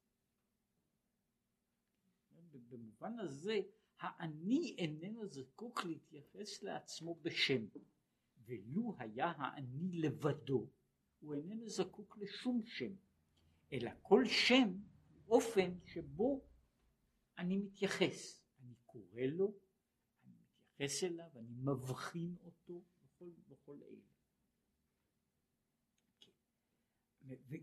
במובן 2.70 3.20
הזה 3.20 3.60
האני 4.00 4.76
איננו 4.78 5.28
זקוק 5.28 5.86
להתייחס 5.86 6.64
לעצמו 6.64 7.16
בשם, 7.22 7.66
ולו 8.46 8.96
היה 9.00 9.34
האני 9.38 9.92
לבדו, 9.92 10.70
הוא 11.20 11.36
איננו 11.36 11.70
זקוק 11.70 12.18
לשום 12.18 12.62
שם, 12.66 12.94
אלא 13.74 13.92
כל 14.02 14.24
שם 14.28 14.70
הוא 15.14 15.36
אופן 15.36 15.80
שבו 15.86 16.46
אני 17.38 17.58
מתייחס, 17.58 18.44
אני 18.62 18.76
קורא 18.86 19.22
לו, 19.22 19.54
אני 20.26 20.34
מתייחס 20.34 21.04
אליו, 21.04 21.30
אני 21.36 21.54
מבחין 21.56 22.36
אותו 22.42 22.84
בכל, 23.04 23.30
בכל 23.48 23.78
אלה. 23.84 24.15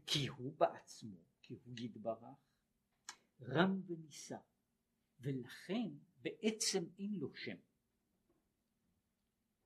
כי 0.06 0.26
הוא 0.26 0.52
בעצמו, 0.58 1.18
כי 1.42 1.54
הוא 1.64 1.74
יתברך, 1.78 2.38
רם 3.40 3.80
ונישא, 3.86 4.38
ולכן 5.20 5.90
בעצם 6.22 6.84
אין 6.98 7.14
לו 7.14 7.34
שם. 7.34 7.56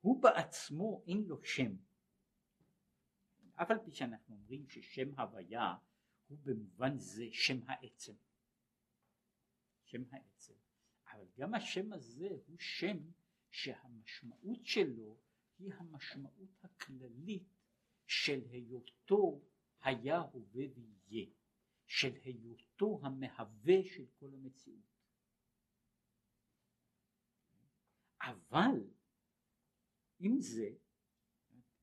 הוא 0.01 0.21
בעצמו 0.21 1.03
אין 1.07 1.23
לו 1.23 1.43
שם. 1.43 1.75
אף 3.55 3.71
על 3.71 3.77
פי 3.85 3.91
שאנחנו 3.91 4.35
אומרים 4.35 4.67
ששם 4.69 5.19
הוויה 5.19 5.75
הוא 6.27 6.37
במובן 6.43 6.97
זה 6.97 7.25
שם 7.31 7.59
העצם. 7.67 8.13
שם 9.85 10.03
העצם. 10.11 10.53
אבל 11.11 11.25
גם 11.37 11.53
השם 11.53 11.93
הזה 11.93 12.29
הוא 12.45 12.57
שם 12.59 12.97
שהמשמעות 13.51 14.65
שלו 14.65 15.17
היא 15.59 15.73
המשמעות 15.73 16.49
הכללית 16.63 17.47
של 18.07 18.41
היותו 18.49 19.41
היה 19.81 20.17
הווה 20.17 20.65
ויהיה, 20.75 21.27
של 21.85 22.13
היותו 22.23 22.99
המהווה 23.03 23.83
של 23.83 24.05
כל 24.19 24.33
המציאות. 24.33 24.97
אבל 28.21 28.89
עם 30.19 30.41
זה, 30.41 30.69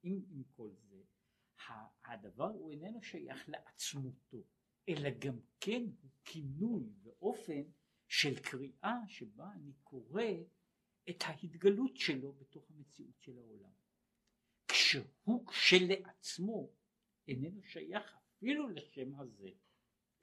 עם, 0.02 0.22
עם 0.30 0.42
כל 0.56 0.70
זה, 0.74 1.02
הדבר 2.04 2.44
הוא 2.44 2.70
איננו 2.70 3.02
שייך 3.02 3.48
לעצמותו, 3.48 4.44
אלא 4.88 5.10
גם 5.18 5.38
כן 5.60 5.82
הוא 6.02 6.10
כינוי 6.24 6.92
ואופן 7.02 7.62
של 8.08 8.40
קריאה 8.42 8.96
שבה 9.08 9.52
אני 9.52 9.72
קורא 9.82 10.22
את 11.10 11.16
ההתגלות 11.20 11.96
שלו 11.96 12.32
בתוך 12.32 12.70
המציאות 12.70 13.20
של 13.20 13.38
העולם. 13.38 13.72
כשהוא 14.68 15.46
כשלעצמו 15.46 16.70
איננו 17.28 17.62
שייך 17.62 18.16
אפילו 18.16 18.68
לשם 18.68 19.20
הזה, 19.20 19.50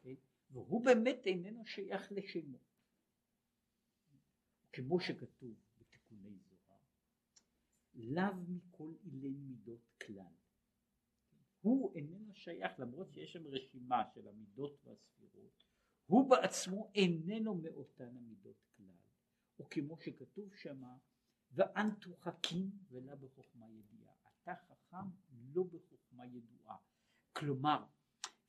כן? 0.01 0.13
והוא 0.50 0.86
באמת 0.86 1.25
איננו 1.25 1.65
שייך 1.65 2.12
לשמו. 2.12 2.58
כמו 4.74 5.00
שכתוב 5.00 5.55
בתיקוני 5.77 6.38
זוהר, 6.38 6.79
לאו 7.93 8.36
מכל 8.48 8.93
אילן 9.03 9.34
מידות 9.34 9.89
כלל. 10.05 10.34
הוא 11.62 11.96
איננו 11.96 12.36
שייך, 12.36 12.79
למרות 12.79 13.13
שיש 13.13 13.34
שם 13.34 13.48
רשימה 13.48 14.03
של 14.13 14.27
המידות 14.27 14.79
והספירות, 14.84 15.63
הוא 16.05 16.29
בעצמו 16.29 16.91
איננו 16.96 17.55
מאותן 17.55 18.17
המידות 18.17 18.64
כלל. 18.75 18.96
או 19.59 19.70
כמו 19.70 19.98
שכתוב 20.01 20.55
שמה, 20.55 20.98
ואנתו 21.51 22.16
חכים 22.16 22.72
ולא 22.90 23.16
בחוכמה 23.16 23.70
ידיעה. 23.70 24.14
אתה 24.44 24.55
חכם 24.55 25.07
לא 25.53 25.64
בחוכמה 25.64 26.25
ידועה. 26.25 26.77
כלומר, 27.33 27.83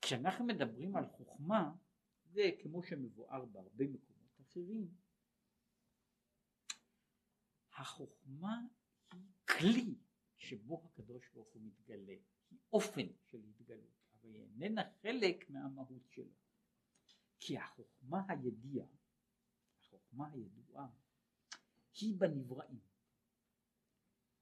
כשאנחנו 0.01 0.45
מדברים 0.45 0.95
על 0.95 1.05
חוכמה, 1.07 1.71
זה 2.23 2.49
כמו 2.61 2.83
שמבואר 2.83 3.45
בהרבה 3.45 3.87
מקומות 3.87 4.41
אחרים, 4.41 4.87
החוכמה 7.73 8.61
היא 9.11 9.21
כלי 9.47 9.95
שבו 10.37 10.83
הקדוש 10.85 11.29
ברוך 11.33 11.53
הוא 11.53 11.61
מתגלה, 11.61 12.15
היא 12.49 12.59
אופן 12.73 13.07
של 13.25 13.37
התגלות, 13.49 13.93
אבל 14.21 14.35
היא 14.35 14.43
איננה 14.43 14.81
חלק 15.01 15.49
מהמהות 15.49 16.09
שלו. 16.09 16.33
כי 17.39 17.57
החוכמה 17.57 18.21
הידיעה, 18.29 18.87
החוכמה 19.79 20.31
הידועה, 20.31 20.87
היא 22.01 22.15
בנבראים, 22.17 22.79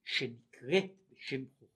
שנקראת 0.04 0.92
בשם 1.10 1.46
חוכמה. 1.50 1.71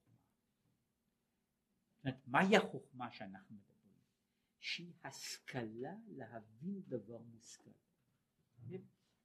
אומרת, 2.05 2.27
מהי 2.27 2.57
החוכמה 2.57 3.11
שאנחנו 3.11 3.55
מדברים? 3.55 3.75
שהיא 4.59 4.93
השכלה 5.03 5.95
להבין 6.07 6.81
דבר 6.87 7.17
מושכל. 7.17 7.71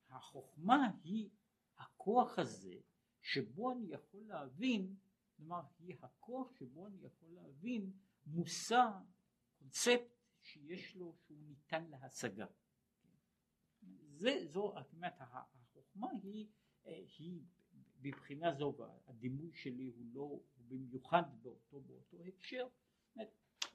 החוכמה 0.09 0.91
היא 1.05 1.31
הכוח 1.79 2.39
הזה 2.39 2.75
שבו 3.21 3.73
אני 3.73 3.93
יכול 3.93 4.21
להבין, 4.27 4.97
כלומר 5.37 5.61
היא 5.79 5.97
הכוח 6.03 6.53
שבו 6.59 6.87
אני 6.87 7.05
יכול 7.05 7.29
להבין 7.33 7.93
מושא, 8.27 8.85
קונספט 9.59 10.15
שיש 10.43 10.97
לו, 10.97 11.17
שהוא 11.27 11.39
ניתן 11.43 11.85
להשגה. 11.91 12.47
זה, 14.09 14.47
זו, 14.47 14.75
זאת 14.83 14.93
אומרת, 14.93 15.15
החוכמה 15.19 16.09
היא, 16.23 16.49
אה, 16.87 17.05
היא 17.19 17.43
בבחינה 18.01 18.55
זו, 18.55 18.75
והדימוי 18.79 19.53
שלי 19.53 19.87
הוא 19.87 20.07
לא, 20.13 20.41
במיוחד 20.71 21.23
באותו, 21.43 21.81
באותו 21.81 22.17
הקשר, 22.27 22.69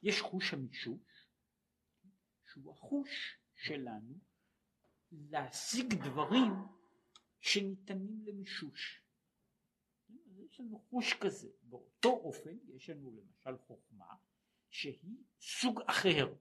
יש 0.02 0.20
חוש 0.20 0.54
המישוש, 0.54 1.26
שהוא 2.52 2.72
החוש 2.72 3.38
שלנו 3.54 4.14
להשיג 5.12 5.94
דברים 5.94 6.52
שניתנים 7.40 8.24
למישוש. 8.26 9.02
יש 10.36 10.60
לנו 10.60 10.78
חוש 10.78 11.14
כזה, 11.20 11.48
באותו 11.62 12.08
אופן 12.08 12.58
יש 12.68 12.90
לנו 12.90 13.12
למשל 13.16 13.58
חוכמה 13.66 14.14
שהיא 14.70 15.16
סוג 15.40 15.80
אחר, 15.86 16.34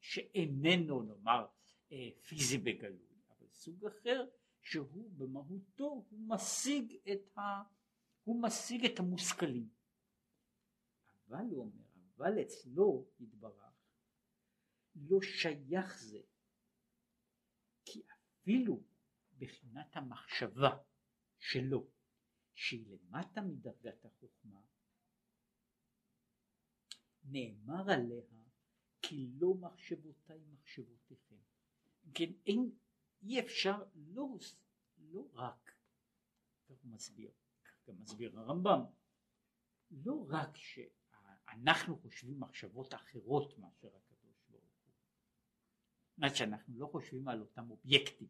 שאיננו 0.00 1.02
נאמר 1.02 1.46
אה, 1.92 2.08
פיזי 2.22 2.58
בגלוי, 2.58 3.20
אבל 3.28 3.46
סוג 3.52 3.86
אחר 3.86 4.26
שהוא 4.62 5.10
במהותו 5.16 5.84
הוא 5.84 6.28
משיג 6.28 6.96
את, 7.12 7.38
ה, 7.38 7.40
הוא 8.28 8.42
משיג 8.42 8.84
את 8.84 8.98
המושכלים. 8.98 9.68
אבל 11.28 11.44
הוא 11.50 11.60
אומר, 11.64 11.86
אבל 12.16 12.42
אצלו 12.42 13.06
יתברך 13.20 13.72
לא 14.94 15.18
שייך 15.22 15.98
זה, 15.98 16.20
כי 17.84 18.02
אפילו 18.12 18.82
בחינת 19.38 19.96
המחשבה 19.96 20.78
שלו, 21.38 21.90
שהיא 22.54 22.86
למטה 22.88 23.40
מדרגת 23.40 24.04
החוכמה, 24.04 24.60
נאמר 27.22 27.90
עליה 27.90 28.22
כי 29.02 29.28
לא 29.34 29.54
מחשבותיי 29.54 30.40
מחשבותיכם. 30.52 31.36
כן, 32.14 32.32
אין, 32.46 32.70
אי 33.22 33.40
אפשר 33.40 33.84
לא, 33.94 34.28
לא 34.98 35.28
רק, 35.32 35.72
כך 36.64 36.76
הוא 36.82 36.92
מסביר, 36.92 37.30
גם 37.88 37.94
מסביר 38.00 38.40
הרמב"ם, 38.40 38.80
לא 39.90 40.26
רק 40.28 40.56
שאנחנו 40.56 41.98
חושבים 41.98 42.40
מחשבות 42.40 42.94
אחרות 42.94 43.58
מאשר 43.58 43.88
הקדוש 43.96 44.36
ברוך 44.50 44.64
הוא, 44.80 44.90
זאת 46.18 46.36
שאנחנו 46.36 46.78
לא 46.78 46.86
חושבים 46.86 47.28
על 47.28 47.40
אותם 47.40 47.70
אובייקטים, 47.70 48.28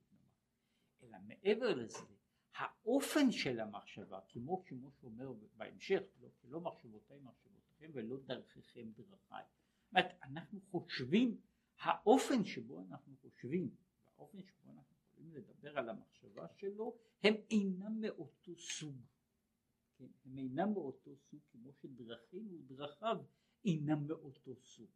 אלא 1.02 1.18
מעבר 1.26 1.74
לזה, 1.74 1.98
האופן 2.54 3.32
של 3.32 3.60
המחשבה, 3.60 4.20
כמו 4.28 4.64
כמו 4.66 4.90
שאומר 4.92 5.32
בהמשך, 5.56 6.02
לא, 6.20 6.28
לא 6.44 6.60
מחשבותיי 6.60 7.18
מחשבותיכם 7.20 7.90
ולא 7.94 8.16
דרככם 8.26 8.90
דרכיי. 8.92 9.44
זאת 9.84 9.90
אומרת, 9.90 10.14
אנחנו 10.22 10.60
חושבים, 10.70 11.40
האופן 11.78 12.44
שבו 12.44 12.80
אנחנו 12.80 13.16
חושבים, 13.22 13.70
האופן 14.16 14.42
שבו 14.42 14.70
אנחנו 14.70 14.96
יכולים 15.06 15.34
לדבר 15.34 15.78
על 15.78 15.88
המחשבה 15.88 16.48
שלו, 16.56 16.96
הם 17.22 17.34
אינם 17.50 18.00
מאותו 18.00 18.58
סוג. 18.58 18.96
כן? 19.98 20.08
הם 20.24 20.38
אינם 20.38 20.72
מאותו 20.72 21.16
סוג 21.16 21.40
כמו 21.50 21.72
שדרכינו 21.72 22.58
ודרכיו 22.58 23.16
אינם 23.64 24.06
מאותו 24.06 24.56
סוג. 24.56 24.90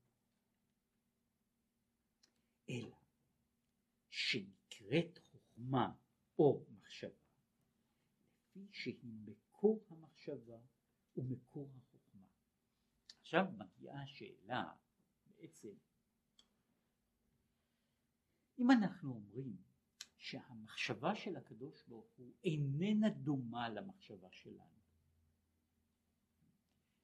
אלא 2.70 2.96
שנקראת 4.10 5.18
חוכמה 5.18 5.94
או 6.38 6.64
מחשבה, 6.70 7.26
לפי 8.56 8.68
שהיא 8.72 9.12
מקור 9.24 9.84
המחשבה 9.88 10.60
ומקור 11.16 11.70
החוכמה. 11.76 12.28
עכשיו 13.20 13.44
מגיעה 13.58 14.02
השאלה 14.02 14.72
בעצם 15.26 15.74
אם 18.58 18.70
אנחנו 18.70 19.14
אומרים 19.14 19.56
שהמחשבה 20.16 21.14
של 21.14 21.36
הקדוש 21.36 21.82
ברוך 21.82 22.12
הוא 22.16 22.34
איננה 22.44 23.10
דומה 23.10 23.68
למחשבה 23.68 24.28
שלנו 24.32 24.81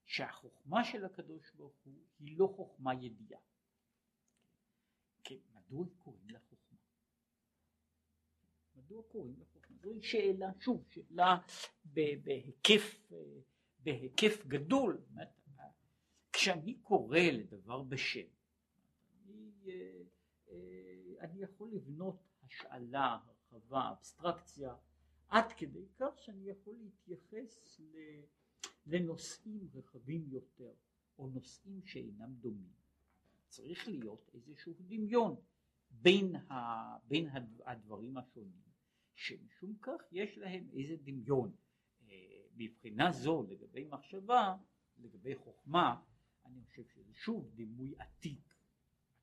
שהחוכמה 0.08 0.84
של 0.84 1.04
הקדוש 1.04 1.50
ברוך 1.56 1.76
הוא 1.84 1.94
היא 2.18 2.38
לא 2.38 2.52
חוכמה 2.56 2.94
ידיעה 2.94 3.40
כן, 5.24 5.34
מדוע 5.54 5.86
קוראים 5.98 6.30
לה 6.30 6.38
חוכמה? 6.38 6.78
מדוע 8.74 9.02
קוראים 9.08 9.34
לה 9.38 9.44
חוכמה? 9.44 9.76
זוהי 9.82 10.02
שאלה, 10.02 10.50
שוב, 10.60 10.84
שאלה 10.90 11.36
בהיקף, 11.84 13.12
בהיקף 13.78 14.46
גדול. 14.46 15.00
כשאני 16.32 16.74
קורא 16.74 17.18
לדבר 17.18 17.82
בשם, 17.82 18.28
אני, 19.26 19.50
אה, 19.66 20.02
אה, 20.48 21.20
אני 21.20 21.42
יכול 21.42 21.70
לבנות 21.72 22.16
השאלה, 22.42 23.18
הרחבה, 23.52 23.90
אבסטרקציה, 23.90 24.74
עד 25.28 25.52
כדי 25.52 25.86
כך 25.96 26.18
שאני 26.18 26.50
יכול 26.50 26.76
להתייחס 26.76 27.78
לנושאים 28.88 29.68
רחבים 29.74 30.28
יותר, 30.30 30.72
או 31.18 31.28
נושאים 31.28 31.82
שאינם 31.84 32.34
דומים. 32.34 32.72
צריך 33.48 33.88
להיות 33.88 34.30
איזשהו 34.34 34.74
דמיון 34.80 35.36
בין, 35.90 36.36
ה, 36.36 36.54
בין 37.08 37.28
הדברים 37.64 38.18
השונים, 38.18 38.62
שמשום 39.14 39.74
כך 39.82 40.02
יש 40.12 40.38
להם 40.38 40.68
איזה 40.72 40.96
דמיון. 41.04 41.52
אה, 42.08 42.42
מבחינה 42.56 43.12
זו 43.12 43.46
לגבי 43.48 43.84
מחשבה, 43.84 44.56
לגבי 44.98 45.36
חוכמה, 45.36 46.00
אני 46.44 46.64
חושב 46.64 46.84
שזה 46.94 47.14
שוב 47.14 47.50
דימוי 47.54 47.94
עתיק, 47.98 48.54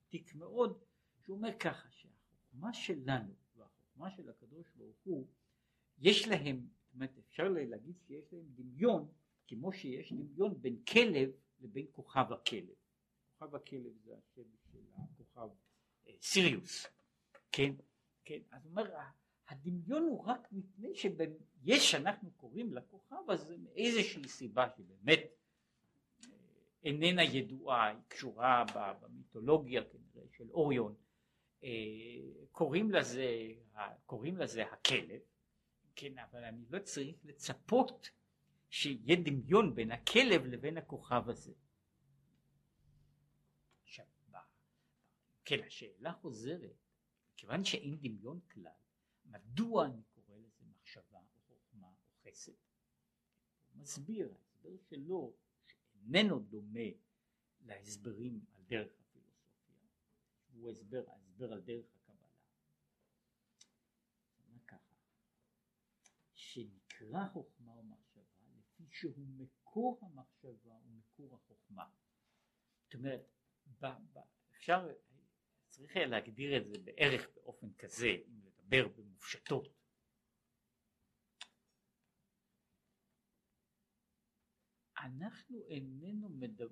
עתיק 0.06 0.34
מאוד, 0.34 0.78
שאומר 1.20 1.58
ככה 1.58 1.90
שהחוכמה 1.90 2.74
שלנו 2.74 3.34
והחוכמה 3.56 4.10
של 4.10 4.30
הקדוש 4.30 4.70
ברוך 4.76 5.00
הוא, 5.04 5.26
יש 5.98 6.28
להם, 6.28 6.66
זאת 6.84 6.94
אומרת 6.94 7.18
אפשר 7.18 7.48
להגיד 7.48 7.96
שיש 8.06 8.32
להם 8.32 8.46
דמיון 8.54 9.08
כמו 9.46 9.72
שיש 9.72 10.12
דמיון 10.12 10.62
בין 10.62 10.76
כלב 10.92 11.30
לבין 11.60 11.86
כוכב 11.92 12.32
הכלב. 12.32 12.74
כוכב 13.38 13.54
הכלב 13.54 13.92
זה 14.04 14.14
השם 14.18 14.42
של 14.72 14.78
הכוכב. 14.96 15.48
אה, 16.08 16.12
סיריוס, 16.22 16.86
כן, 17.52 17.72
כן, 18.24 18.38
אז 18.50 18.64
הוא 18.64 18.70
אומר 18.70 18.94
הדמיון 19.48 20.02
הוא 20.02 20.24
רק 20.26 20.48
מפני 20.52 20.94
שיש 20.94 21.94
אנחנו 21.94 22.30
קוראים 22.30 22.74
לכוכב 22.74 23.30
הזה 23.30 23.56
מאיזושהי 23.56 24.28
סיבה 24.28 24.68
שבאמת 24.76 25.20
אה, 25.20 26.28
איננה 26.84 27.22
ידועה, 27.22 27.88
היא 27.88 27.98
קשורה 28.08 28.64
במיתולוגיה 29.00 29.82
כנראה 29.84 30.28
של 30.36 30.50
אוריון, 30.50 30.94
אה, 31.64 31.68
קוראים 32.52 32.90
לזה, 32.90 33.52
קוראים 34.06 34.36
לזה 34.36 34.62
הכלב, 34.62 35.20
כן, 35.96 36.18
אבל 36.18 36.44
אני 36.44 36.64
לא 36.70 36.78
צריך 36.78 37.16
לצפות 37.24 38.10
שיהיה 38.70 39.16
דמיון 39.24 39.74
בין 39.74 39.92
הכלב 39.92 40.46
לבין 40.46 40.78
הכוכב 40.78 41.28
הזה. 41.28 41.52
כן, 45.46 45.64
השאלה 45.66 46.12
חוזרת, 46.12 46.76
כיוון 47.36 47.64
שאין 47.64 47.98
דמיון 48.00 48.40
כלל, 48.40 48.72
מדוע 49.24 49.86
אני 49.86 50.02
קורא 50.14 50.36
לזה 50.36 50.64
מחשבה 50.64 51.18
או 51.18 51.40
חוכמה 51.46 51.86
או 51.86 51.92
חסד? 52.24 52.52
הוא 52.52 53.82
מסביר, 53.82 54.34
ההסבר 54.34 54.76
שלו 54.90 55.36
שאיננו 55.66 56.38
דומה 56.38 56.88
להסברים 57.60 58.44
על 58.54 58.62
דרך 58.62 58.92
הפילוסופיה, 59.00 59.76
הוא 60.52 60.70
הסבר, 60.70 61.04
ההסבר 61.10 61.52
על 61.52 61.60
דרך 61.60 61.86
הקבלה. 61.96 62.28
ככה, 64.66 64.94
שנקרא 66.34 67.28
חוכמה 67.32 67.55
שהוא 68.90 69.26
מקור 69.36 70.00
המחשבה 70.02 70.74
ומקור 70.74 71.34
החוכמה. 71.34 71.90
זאת 72.84 72.94
אומרת, 72.94 73.20
אפשר 74.56 74.88
צריך 75.68 75.96
היה 75.96 76.06
להגדיר 76.06 76.56
את 76.56 76.66
זה 76.68 76.78
בערך 76.84 77.28
באופן 77.34 77.74
כזה, 77.74 78.06
אם 78.06 78.40
לדבר 78.44 78.88
במופשטות. 78.88 79.68
אנחנו 84.98 85.62
איננו 85.68 86.28
מדבר, 86.28 86.68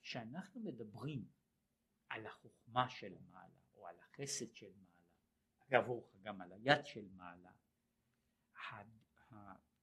כשאנחנו 0.00 0.60
מדברים 0.60 1.28
על 2.08 2.26
החוכמה 2.26 2.90
של 2.90 3.18
מעלה 3.30 3.60
או 3.74 3.86
על 3.86 3.98
החסד 3.98 4.54
של 4.54 4.72
מעלה, 4.76 5.06
אגב 5.68 5.88
אורך 5.88 6.16
גם 6.22 6.40
על 6.40 6.52
היד 6.52 6.84
של 6.84 7.08
מעלה, 7.08 7.52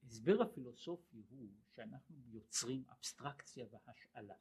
ההסבר 0.04 0.42
הפילוסופי 0.42 1.24
הוא 1.30 1.50
שאנחנו 1.76 2.16
יוצרים 2.30 2.84
אבסטרקציה 2.90 3.66
והשאלה. 3.72 4.36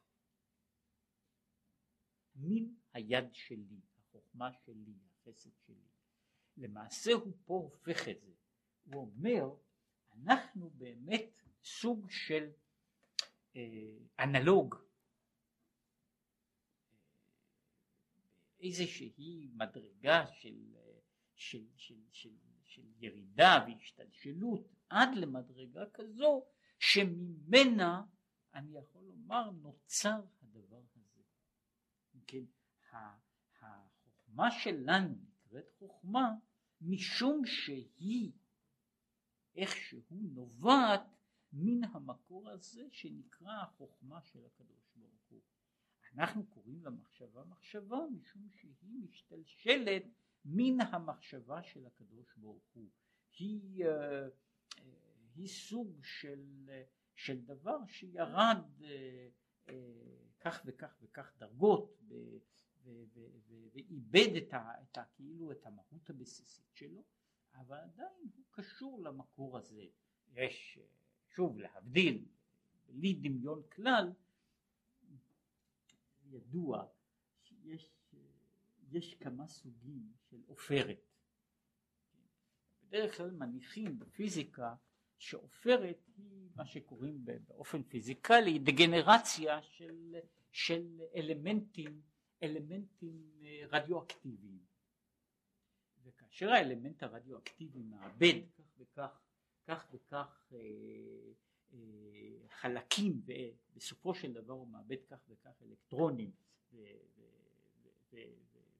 מן 2.35 2.73
היד 2.93 3.33
שלי, 3.33 3.81
החוכמה 3.97 4.53
שלי, 4.53 4.93
החסד 5.11 5.49
שלי. 5.65 5.87
למעשה 6.57 7.11
הוא 7.13 7.33
פה 7.45 7.53
הופך 7.53 8.07
את 8.07 8.21
זה. 8.21 8.31
הוא 8.83 9.01
אומר, 9.01 9.43
אנחנו 10.13 10.69
באמת 10.69 11.41
סוג 11.63 12.09
של 12.09 12.51
אה, 13.55 13.61
אנלוג, 14.19 14.75
איזושהי 18.59 19.49
מדרגה 19.53 20.25
של, 20.27 20.75
של, 21.35 21.65
של, 21.75 21.99
של, 22.11 22.29
של 22.63 22.81
ירידה 22.99 23.65
והשתלשלות 23.67 24.67
עד 24.93 25.15
למדרגה 25.15 25.83
כזו 25.93 26.45
שממנה 26.79 28.03
אני 28.53 28.77
יכול 28.77 29.01
לומר 29.03 29.51
נוצר 29.51 30.21
הדבר 30.41 30.81
הזה. 30.95 31.21
כן, 32.27 32.43
החוכמה 33.61 34.51
שלנו 34.51 35.15
נקראת 35.45 35.65
חוכמה 35.79 36.31
משום 36.81 37.45
שהיא 37.45 38.31
איכשהו 39.55 40.01
נובעת 40.09 41.01
מן 41.53 41.83
המקור 41.83 42.49
הזה 42.49 42.87
שנקרא 42.91 43.61
החוכמה 43.61 44.21
של 44.21 44.45
הקדוש 44.45 44.91
ברוך 44.95 45.21
הוא. 45.29 45.41
אנחנו 46.13 46.45
קוראים 46.45 46.83
למחשבה 46.83 47.43
מחשבה 47.43 47.97
משום 48.11 48.49
שהיא 48.55 48.99
משתלשלת 49.03 50.03
מן 50.45 50.81
המחשבה 50.81 51.63
של 51.63 51.85
הקדוש 51.85 52.35
ברוך 52.37 52.63
הוא. 52.73 52.89
היא, 53.37 53.85
uh, 53.85 53.89
היא 55.35 55.47
סוג 55.47 56.03
של, 56.03 56.69
של 57.15 57.41
דבר 57.41 57.77
שירד 57.87 58.57
uh, 58.79 58.83
uh, 59.67 59.71
כך 60.39 60.61
וכך 60.65 60.97
וכך 61.01 61.33
דרגות 61.37 62.01
ואיבד 63.73 64.35
את, 64.37 64.53
את 64.53 64.97
כאילו 65.15 65.51
את 65.51 65.65
המהות 65.65 66.09
הבסיסית 66.09 66.73
שלו, 66.73 67.03
אבל 67.53 67.77
עדיין 67.77 68.29
הוא 68.35 68.45
קשור 68.51 69.01
למקור 69.03 69.57
הזה. 69.57 69.85
יש, 70.33 70.79
שוב 71.29 71.59
להבדיל, 71.59 72.25
בלי 72.87 73.13
דמיון 73.13 73.61
כלל, 73.69 74.13
ידוע 76.25 76.85
שיש 77.41 77.89
יש 78.93 79.15
כמה 79.15 79.47
סוגים 79.47 80.13
של 80.29 80.41
עופרת. 80.47 80.97
בדרך 82.83 83.17
כלל 83.17 83.31
מניחים 83.31 83.99
בפיזיקה 83.99 84.75
שעופרת 85.17 86.07
היא 86.17 86.49
מה 86.55 86.65
שקוראים 86.65 87.25
באופן 87.47 87.83
פיזיקלי 87.83 88.59
דגנרציה 88.59 89.61
של, 89.61 90.15
של 90.51 91.01
אלמנטים 91.15 92.01
אלמנטים 92.43 93.31
אה, 93.41 93.61
רדיואקטיביים. 93.69 94.59
וכאשר 96.03 96.49
האלמנט 96.49 97.03
הרדיואקטיבי 97.03 97.83
מאבד 97.83 98.41
כך 98.57 98.63
וכך 98.77 99.21
כך 99.67 99.87
וכך 99.93 100.53
אה, 100.53 100.59
אה, 101.73 101.77
חלקים 102.49 103.21
ובסופו 103.25 104.15
של 104.15 104.33
דבר 104.33 104.53
הוא 104.53 104.67
מאבד 104.67 105.03
כך 105.09 105.17
וכך 105.29 105.61
אלקטרונים 105.61 106.31
ו, 106.73 106.77
ו, 107.17 107.21
ו, 108.13 108.17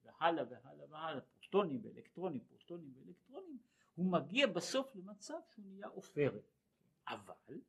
והלאה 0.03 0.43
והלאה 0.49 0.85
והלאה 0.89 1.21
פרוטונים 1.21 1.81
ואלקטרונים 1.83 2.43
פרוטונים 2.49 2.93
ואלקטרונים 2.95 3.57
הוא 3.95 4.11
מגיע 4.11 4.47
בסוף 4.47 4.95
למצב 4.95 5.37
שהוא 5.49 5.65
נהיה 5.65 5.87
עופרת 5.87 6.51
אבל 7.07 7.59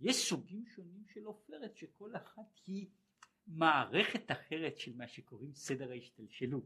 יש 0.00 0.28
סוגים 0.28 0.66
שונים 0.66 1.04
של 1.06 1.24
עופרת 1.24 1.76
שכל 1.76 2.16
אחת 2.16 2.60
היא 2.66 2.86
מערכת 3.46 4.30
אחרת 4.30 4.78
של 4.78 4.96
מה 4.96 5.08
שקוראים 5.08 5.54
סדר 5.54 5.90
ההשתלשלות. 5.90 6.64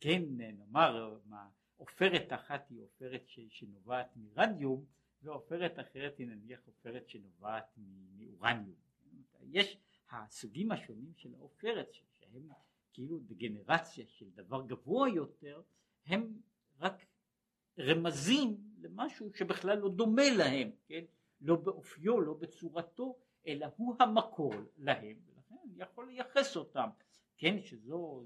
כן, 0.00 0.22
נאמר, 0.28 1.18
עופרת 1.76 2.32
אחת 2.32 2.70
היא 2.70 2.80
עופרת 2.80 3.22
שנובעת 3.26 4.16
מרדיום 4.16 4.84
ועופרת 5.22 5.78
אחרת 5.78 6.18
היא 6.18 6.26
נניח 6.26 6.60
עופרת 6.66 7.08
שנובעת 7.08 7.78
מאורניום. 8.16 8.74
יש 9.42 9.78
הסוגים 10.10 10.72
השונים 10.72 11.12
של 11.16 11.34
העופרת 11.34 11.88
שהם 11.92 12.48
כאילו 12.92 13.18
דגנרציה 13.18 14.06
של 14.06 14.30
דבר 14.30 14.66
גבוה 14.66 15.08
יותר, 15.08 15.62
הם 16.06 16.40
רק 16.80 17.06
רמזים 17.78 18.56
למשהו 18.78 19.30
שבכלל 19.34 19.78
לא 19.78 19.88
דומה 19.88 20.30
להם, 20.36 20.70
כן? 20.86 21.04
לא 21.40 21.56
באופיו, 21.56 22.20
לא 22.20 22.34
בצורתו, 22.34 23.18
אלא 23.46 23.66
הוא 23.76 23.96
המקור 24.00 24.54
להם, 24.76 25.16
ולכן 25.26 25.54
אני 25.64 25.82
יכול 25.82 26.06
לייחס 26.06 26.56
אותם, 26.56 26.88
כן? 27.36 27.62
שזו 27.62 28.24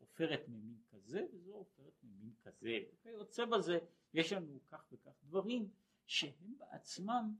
עופרת 0.00 0.48
ממין 0.48 0.78
כזה 0.90 1.26
וזו 1.32 1.52
עופרת 1.52 1.94
ממין 2.02 2.32
כזה, 2.42 2.78
וכיוצא 2.92 3.44
בזה 3.44 3.78
יש 4.14 4.32
לנו 4.32 4.60
כך 4.66 4.86
וכך 4.92 5.12
דברים 5.22 5.68
שהם 6.06 6.58
בעצמם 6.58 7.34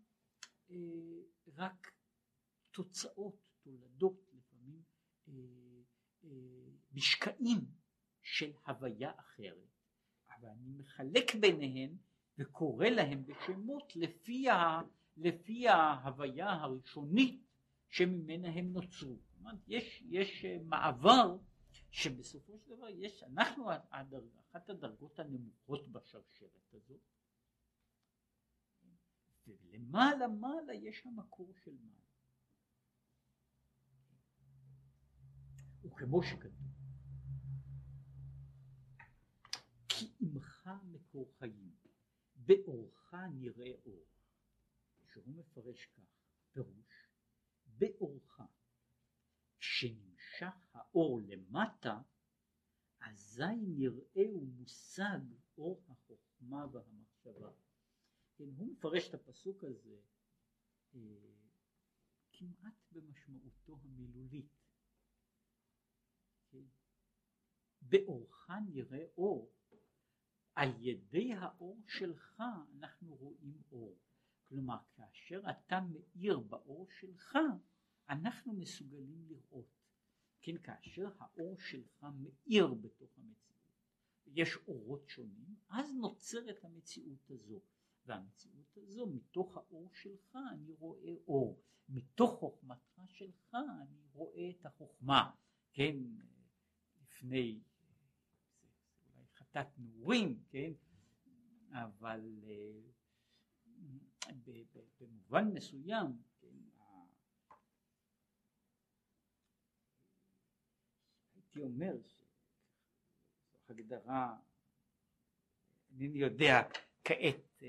אה, 0.70 0.77
רק 1.57 1.92
תוצאות, 2.70 3.37
תולדות, 3.62 4.31
לפעמים 4.33 4.83
אה, 5.29 5.33
אה, 6.25 6.29
משקעים 6.92 7.59
של 8.23 8.53
הוויה 8.66 9.12
אחרת, 9.16 9.74
אבל 10.45 10.53
אני 10.53 10.71
מחלק 10.79 11.35
ביניהן 11.41 11.97
וקורא 12.39 12.87
להם 12.87 13.25
בשמות 13.27 13.97
לפי, 13.97 14.51
ה, 14.51 14.81
לפי 15.17 15.69
ההוויה 15.69 16.53
הראשונית 16.53 17.41
שממנה 17.89 18.49
הם 18.49 18.73
נוצרו. 18.73 19.17
אומרת, 19.45 19.59
יש, 19.69 20.03
יש 20.09 20.45
אה, 20.45 20.59
מעבר 20.65 21.37
שבסופו 21.91 22.59
של 22.59 22.77
דבר 22.77 22.89
יש, 22.89 23.23
אנחנו 23.23 23.71
הדרג, 23.91 24.39
אחת 24.51 24.71
הדרגות 24.71 25.19
הנמוכות 25.19 25.89
בשרשרת 25.89 26.73
הזאת, 26.73 27.01
ולמעלה 29.47 30.29
מעלה 30.29 30.75
יש 30.75 31.07
המקור 31.07 31.53
של 31.65 31.71
מעלה. 31.71 32.05
וכמו 35.83 36.23
שכתוב, 36.23 36.53
כי 39.89 40.13
עמך 40.66 40.83
מקור 40.85 41.35
חיים, 41.38 41.77
באורך 42.35 43.14
נראה 43.33 43.72
אור, 43.87 44.07
שהוא 45.05 45.24
מפרש 45.27 45.87
כך, 45.87 46.03
פירוש, 46.53 47.09
באורך, 47.66 48.40
כשנמשך 49.59 50.55
האור 50.72 51.20
למטה, 51.20 52.03
אזי 53.00 53.57
נראה 53.57 54.37
ומושג 54.37 55.20
אור 55.59 55.85
החוכמה 55.88 56.66
והמחשבה. 56.72 57.50
כן, 58.37 58.44
הוא 58.44 58.66
מפרש 58.66 59.09
את 59.09 59.14
הפסוק 59.14 59.64
הזה 59.64 60.00
אה, 60.94 61.00
כמעט 62.33 62.74
במשמעותו 62.92 63.79
המילולית. 63.83 64.53
כן? 66.50 66.64
באורך 67.83 68.50
נראה 68.68 69.05
אור, 69.16 69.53
על 70.55 70.69
ידי 70.79 71.33
האור 71.33 71.81
שלך 71.87 72.43
אנחנו 72.79 73.14
רואים 73.14 73.62
אור. 73.73 73.99
כלומר, 74.49 74.79
כאשר 74.93 75.43
אתה 75.51 75.81
מאיר 75.81 76.38
באור 76.38 76.87
שלך, 77.01 77.38
אנחנו 78.09 78.53
מסוגלים 78.53 79.27
לראות. 79.29 79.67
כן, 80.40 80.59
כאשר 80.59 81.09
האור 81.19 81.57
שלך 81.59 82.07
מאיר 82.19 82.75
בתוך 82.75 83.19
המציאות, 83.19 83.55
יש 84.27 84.57
אורות 84.69 85.09
שונים, 85.09 85.57
אז 85.69 85.95
נוצרת 85.95 86.64
המציאות 86.64 87.31
הזו. 87.31 87.61
והמציאות 88.07 88.77
הזו, 88.77 89.07
מתוך 89.07 89.57
האור 89.57 89.90
שלך 89.95 90.38
אני 90.53 90.73
רואה 90.73 91.14
אור. 91.29 91.61
מתוך 91.88 92.38
חוכמתך 92.38 93.01
שלך 93.09 93.55
אני 93.83 93.99
רואה 94.12 94.51
את 94.51 94.67
החוכמה. 94.67 95.31
כן, 95.73 95.97
לפני 97.03 97.61
חטאת 99.55 99.79
נעורים, 99.79 100.43
כן? 100.51 100.73
אבל 101.73 102.21
אה, 102.45 102.81
במובן 105.01 105.45
מסוים, 105.55 106.23
כן, 106.40 106.47
הייתי 111.35 111.61
אומר 111.61 111.95
שזו 112.07 112.25
הגדרה, 113.69 114.37
אינני 115.90 116.19
יודע 116.19 116.62
כעת, 117.05 117.62
אה, 117.62 117.69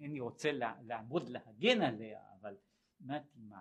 אינני 0.00 0.20
רוצה 0.20 0.52
לעמוד 0.82 1.28
להגן 1.28 1.82
עליה, 1.82 2.20
אבל 2.40 2.56
באמת 3.00 3.22
עם 3.34 3.52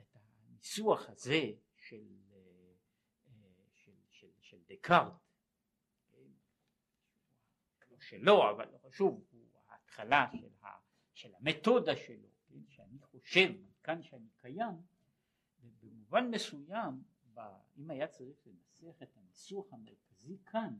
את 0.00 0.16
הניסוח 0.16 1.08
הזה 1.08 1.42
של, 1.76 2.06
אה, 2.32 2.72
דקארט 4.68 5.31
שלו, 8.12 8.50
אבל 8.50 8.68
לא 8.72 8.78
חשוב, 8.78 9.24
הוא 9.30 9.48
ההתחלה 9.68 10.26
של, 10.40 10.50
ה, 10.62 10.66
של 11.14 11.34
המתודה 11.34 11.96
שלו, 11.96 12.28
כן, 12.48 12.60
שאני 12.68 12.98
חושב, 12.98 13.52
כאן 13.82 14.02
שאני 14.02 14.28
קיים, 14.36 14.82
ובמובן 15.60 16.30
מסוים, 16.30 17.02
ב, 17.34 17.40
אם 17.76 17.90
היה 17.90 18.08
צריך 18.08 18.46
לנסח 18.46 19.02
את 19.02 19.16
הניסוח 19.16 19.72
המרכזי 19.72 20.38
כאן, 20.46 20.76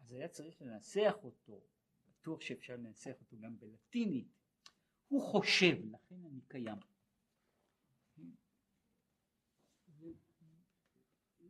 אז 0.00 0.12
היה 0.12 0.28
צריך 0.28 0.62
לנסח 0.62 1.14
אותו, 1.22 1.60
בטוח 2.08 2.40
שאפשר 2.40 2.76
לנסח 2.76 3.20
אותו 3.20 3.36
גם 3.40 3.58
בלטינית, 3.58 4.28
הוא 5.08 5.22
חושב, 5.22 5.76
לכן 5.92 6.24
אני 6.24 6.40
קיים. 6.48 6.78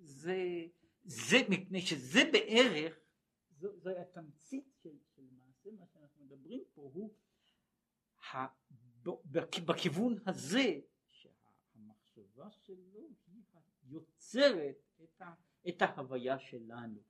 זה, 0.01 0.67
זה 1.05 1.37
מפני 1.49 1.81
שזה 1.81 2.21
בערך 2.33 3.08
זו, 3.59 3.79
זו 3.79 3.91
התמצית 3.91 4.75
של, 4.83 4.99
של 5.15 5.23
מעשה 5.31 5.71
מה 5.79 5.87
שאנחנו 5.87 6.25
מדברים 6.25 6.65
פה 6.75 6.91
הוא 6.95 7.15
בכיוון 9.67 10.15
הזה 10.27 10.81
שהמחשבה 11.11 12.51
שלו 12.51 13.09
היא 13.27 13.43
יוצרת 13.83 14.77
את, 15.03 15.23
ה, 15.23 15.35
את 15.69 15.83
ההוויה 15.83 16.39
שלנו. 16.39 17.03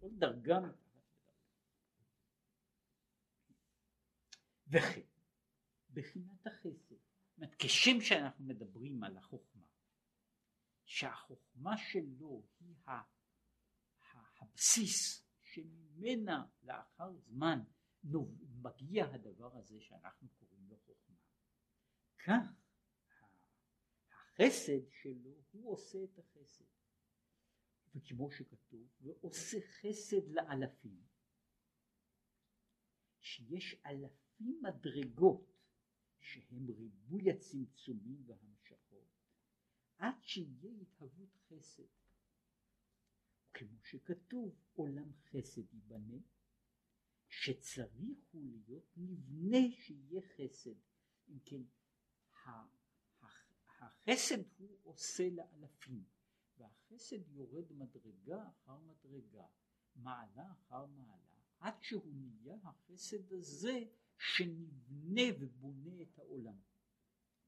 בכל 0.00 0.10
דרגה 0.18 0.58
וכן 4.68 5.00
בחינת 5.90 6.46
החסד, 6.46 6.94
זאת 7.36 7.54
כשם 7.58 8.00
שאנחנו 8.00 8.44
מדברים 8.44 9.04
על 9.04 9.16
החוכמה, 9.16 9.66
שהחוכמה 10.84 11.76
שלו 11.76 12.42
היא 12.60 12.74
הבסיס 14.40 15.29
שממנה 15.52 16.46
לאחר 16.62 17.16
זמן 17.16 17.58
מגיע 18.62 19.04
הדבר 19.04 19.56
הזה 19.56 19.80
שאנחנו 19.80 20.28
קוראים 20.28 20.68
לו 20.68 20.76
חוכמה. 20.76 21.16
כך 22.24 22.60
החסד 24.10 24.90
שלו 24.90 25.42
הוא 25.50 25.72
עושה 25.72 26.04
את 26.04 26.18
החסד. 26.18 26.64
וכמו 27.94 28.30
שכתוב, 28.30 28.88
ועושה 29.00 29.58
חסד 29.60 30.28
לאלפים. 30.28 31.02
שיש 33.20 33.74
אלפים 33.86 34.62
מדרגות 34.62 35.52
שהם 36.18 36.70
ריבוי 36.70 37.30
הצמצומים 37.30 38.22
והמשכות, 38.26 39.08
עד 39.98 40.14
שיהיה 40.22 40.72
התהוות 40.82 41.36
חסד. 41.48 41.82
כמו 43.54 43.78
שכתוב 43.82 44.54
עולם 44.74 45.12
חסד 45.12 45.74
ייבנה 45.74 46.18
שצריך 47.28 48.18
הוא 48.32 48.42
להיות 48.44 48.96
מבנה 48.96 49.70
שיהיה 49.70 50.20
חסד 50.36 50.74
אם 51.28 51.38
כן 51.44 51.62
החסד 53.80 54.42
הוא 54.58 54.78
עושה 54.82 55.30
לאלפים 55.30 56.04
והחסד 56.58 57.28
יורד 57.28 57.72
מדרגה 57.72 58.48
אחר 58.48 58.78
מדרגה 58.78 59.46
מעלה 59.96 60.52
אחר 60.52 60.86
מעלה 60.86 61.40
עד 61.60 61.74
שהוא 61.82 62.12
נהיה 62.14 62.56
החסד 62.62 63.32
הזה 63.32 63.84
שנבנה 64.18 65.22
ובונה 65.40 66.02
את 66.02 66.18
העולם 66.18 66.56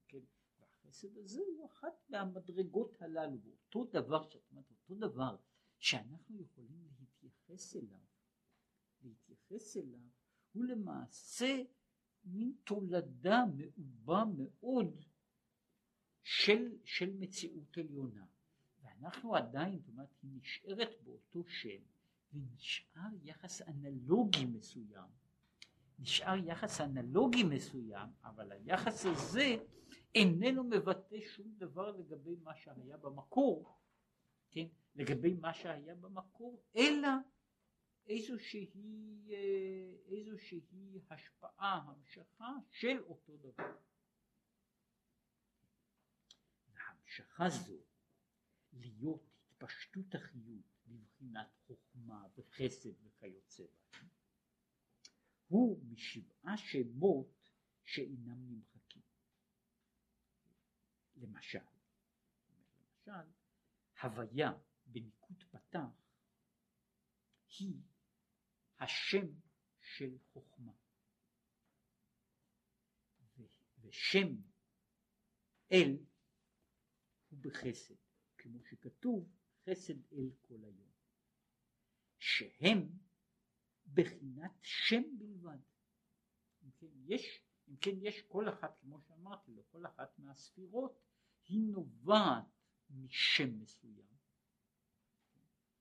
כן? 0.08 0.24
והחסד 0.60 1.16
הזה 1.16 1.40
הוא 1.40 1.66
אחת 1.66 2.10
מהמדרגות 2.10 3.02
הללו 3.02 3.38
אותו 3.44 3.84
דבר 3.84 4.28
שאת 4.28 4.50
אומרת 4.50 4.70
אותו 4.70 4.94
דבר 4.94 5.36
שאנחנו 5.82 6.40
יכולים 6.40 6.88
להתייחס 7.00 7.76
אליו, 7.76 7.98
להתייחס 9.02 9.76
אליו, 9.76 10.00
הוא 10.52 10.64
למעשה 10.64 11.62
מין 12.24 12.52
תולדה 12.64 13.44
מעובה 13.56 14.24
מאוד 14.36 15.04
של, 16.22 16.76
של 16.84 17.12
מציאות 17.18 17.78
עליונה. 17.78 18.26
ואנחנו 18.82 19.36
עדיין, 19.36 19.78
זאת 19.78 19.88
אומרת, 19.88 20.08
היא 20.22 20.30
נשארת 20.34 21.02
באותו 21.04 21.44
שם, 21.48 21.82
ונשאר 22.32 23.10
יחס 23.22 23.62
אנלוגי 23.62 24.44
מסוים. 24.44 25.10
נשאר 25.98 26.36
יחס 26.44 26.80
אנלוגי 26.80 27.42
מסוים, 27.42 28.08
אבל 28.24 28.52
היחס 28.52 29.06
הזה 29.06 29.56
איננו 30.14 30.64
מבטא 30.64 31.20
שום 31.20 31.54
דבר 31.58 31.90
לגבי 31.90 32.36
מה 32.42 32.54
שהיה 32.54 32.96
במקור, 32.96 33.78
כן, 34.50 34.66
לגבי 34.94 35.34
מה 35.34 35.54
שהיה 35.54 35.94
במקור, 35.94 36.62
אלא 36.76 37.08
איזושהי, 38.06 38.70
אה, 39.30 40.16
איזושהי 40.16 41.00
השפעה, 41.10 41.82
המשכה 41.86 42.52
של 42.70 43.02
אותו 43.02 43.36
דבר. 43.36 43.76
והמשכה 46.72 47.48
זו 47.48 47.78
להיות 48.72 49.30
התפשטות 49.50 50.14
החיות 50.14 50.72
בבחינת 50.86 51.48
חוכמה 51.66 52.26
וחסד 52.36 52.90
וכיוצא 53.02 53.62
בהם, 53.62 54.08
הוא 55.48 55.84
משבעה 55.84 56.56
שמות 56.56 57.50
שאינם 57.84 58.48
נמחקים. 58.48 59.02
למשל, 61.16 61.58
למשל, 62.48 63.30
הוויה 64.02 64.52
בניקוד 64.86 65.42
פתח 65.50 66.02
היא 67.58 67.76
השם 68.78 69.26
של 69.80 70.18
חוכמה. 70.32 70.72
ושם 73.82 74.28
אל 75.72 75.96
הוא 77.28 77.38
בחסד, 77.38 77.94
כמו 78.38 78.58
שכתוב 78.64 79.28
חסד 79.64 80.12
אל 80.12 80.30
כל 80.40 80.64
היום, 80.64 80.90
שהם 82.18 82.88
בחינת 83.94 84.52
שם 84.62 85.02
בלבד. 85.18 85.58
אם 86.62 86.70
כן, 86.70 86.86
יש, 87.04 87.44
אם 87.68 87.76
כן 87.76 87.90
יש 88.02 88.22
כל 88.28 88.48
אחת, 88.48 88.78
כמו 88.80 89.00
שאמרתי, 89.00 89.52
לכל 89.54 89.86
אחת 89.86 90.18
מהספירות 90.18 91.00
היא 91.48 91.60
נובעת 91.72 92.44
משם 92.90 93.58
מסוים. 93.60 94.21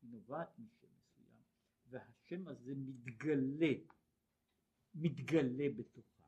היא 0.01 0.09
נובעת 0.09 0.59
משם 0.59 0.87
מסוים, 0.97 1.43
והשם 1.89 2.47
הזה 2.47 2.73
מתגלה, 2.75 3.73
מתגלה 4.93 5.65
בתוכה, 5.77 6.23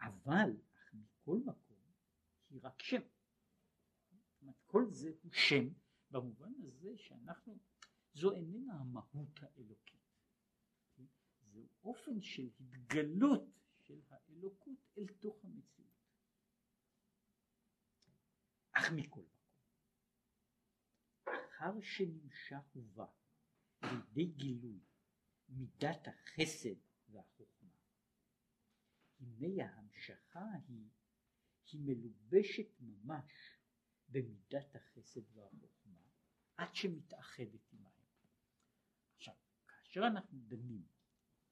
אבל 0.00 0.50
מכל 0.92 1.38
מקום 1.46 1.78
היא 2.50 2.60
רק 2.62 2.82
שם. 2.82 3.00
כל 4.66 4.90
זה 4.90 5.12
הוא 5.22 5.32
שם 5.32 5.68
במובן 6.10 6.52
הזה 6.62 6.98
שאנחנו, 6.98 7.58
זו 8.14 8.32
איננה 8.32 8.74
המהות 8.74 9.40
האלוקית. 9.42 10.00
זה 11.40 11.62
אופן 11.82 12.20
של 12.20 12.50
התגלות 12.60 13.48
של 13.80 14.00
האלוקות 14.08 14.78
אל 14.98 15.06
תוך 15.20 15.44
המציאות. 15.44 15.90
אך 18.72 18.92
מכל 18.92 19.22
מקום, 21.64 21.80
אחר 21.80 21.80
שנמשך 21.82 22.76
ובא 22.76 23.06
לידי 23.82 24.26
גילוי 24.26 24.80
מידת 25.48 26.08
החסד 26.08 26.76
והחוכמה, 27.08 27.76
הנה 29.20 29.64
ההמשכה 29.70 30.46
היא, 30.68 30.88
היא 31.72 31.80
מלובשת 31.80 32.80
ממש 32.80 33.58
במידת 34.08 34.76
החסד 34.76 35.36
והחוכמה 35.36 36.08
עד 36.56 36.74
שמתאחדת 36.74 37.72
עמהם. 37.72 37.92
עכשיו, 39.16 39.34
כאשר 39.68 40.00
אנחנו 40.06 40.38
דנים 40.48 40.86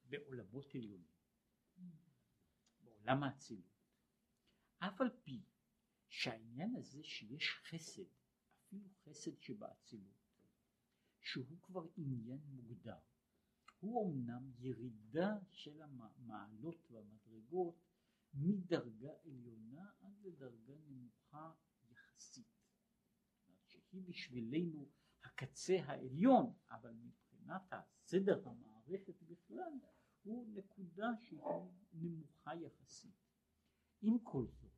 בעולמות 0.05 0.75
עליונים, 0.75 1.13
בעולם 2.81 3.23
האצילות, 3.23 3.73
אף 4.79 5.01
על 5.01 5.09
פי 5.23 5.41
שהעניין 6.09 6.75
הזה 6.75 7.03
שיש 7.03 7.49
חסד, 7.69 8.22
אפילו 8.73 8.89
חסד 8.89 9.41
שבאצילות, 9.41 10.13
שהוא 11.21 11.61
כבר 11.61 11.87
עניין 11.97 12.39
מוגדר, 12.45 12.97
הוא 13.79 14.11
אמנם 14.11 14.51
ירידה 14.59 15.37
של 15.51 15.81
המעלות 15.81 16.91
והמדרגות 16.91 17.75
מדרגה 18.33 19.11
עליונה 19.25 19.91
עד 20.01 20.13
לדרגה 20.23 20.75
נמוכה 20.87 21.51
יחסית. 21.91 22.47
שהיא 23.65 24.01
בשבילנו 24.01 24.89
הקצה 25.23 25.77
העליון, 25.85 26.53
אבל 26.69 26.93
מבחינת 26.93 27.61
הסדר 27.71 28.47
המערכת 28.47 29.23
בכלל, 29.23 29.73
הוא 30.23 30.47
נקודה 30.53 31.07
שהיא 31.19 31.39
נמוכה 31.93 32.55
יחסית. 32.55 33.15
עם 34.01 34.19
כל 34.23 34.45
זאת, 34.47 34.71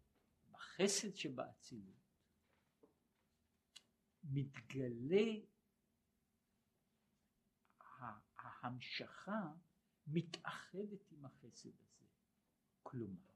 בחסד 0.51 1.15
שבאצילות 1.15 2.04
מתגלה 4.25 5.45
ההמשכה 8.65 9.51
מתאחדת 10.07 11.11
עם 11.11 11.25
החסד 11.25 11.69
הזה. 11.69 12.05
כלומר, 12.83 13.31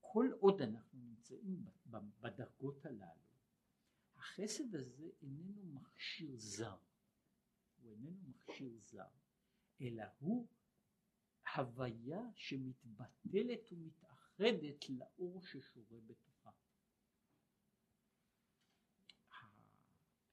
כל 0.00 0.30
עוד 0.40 0.62
אנחנו 0.62 0.98
נמצאים 0.98 1.64
בדרגות 2.20 2.86
הללו, 2.86 3.28
החסד 4.16 4.74
הזה 4.74 5.10
איננו 5.22 5.62
מכשיר 5.64 6.36
זר, 6.36 6.76
הוא 7.76 7.90
איננו 7.90 8.20
מכשיר 8.28 8.78
זר, 8.78 9.08
אלא 9.80 10.04
הוא 10.18 10.48
הוויה 11.56 12.22
שמתבטלת 12.34 13.72
ומתאחדת 13.72 14.88
לאור 14.88 15.42
ששורה 15.42 16.00
בתוכה. 16.06 16.27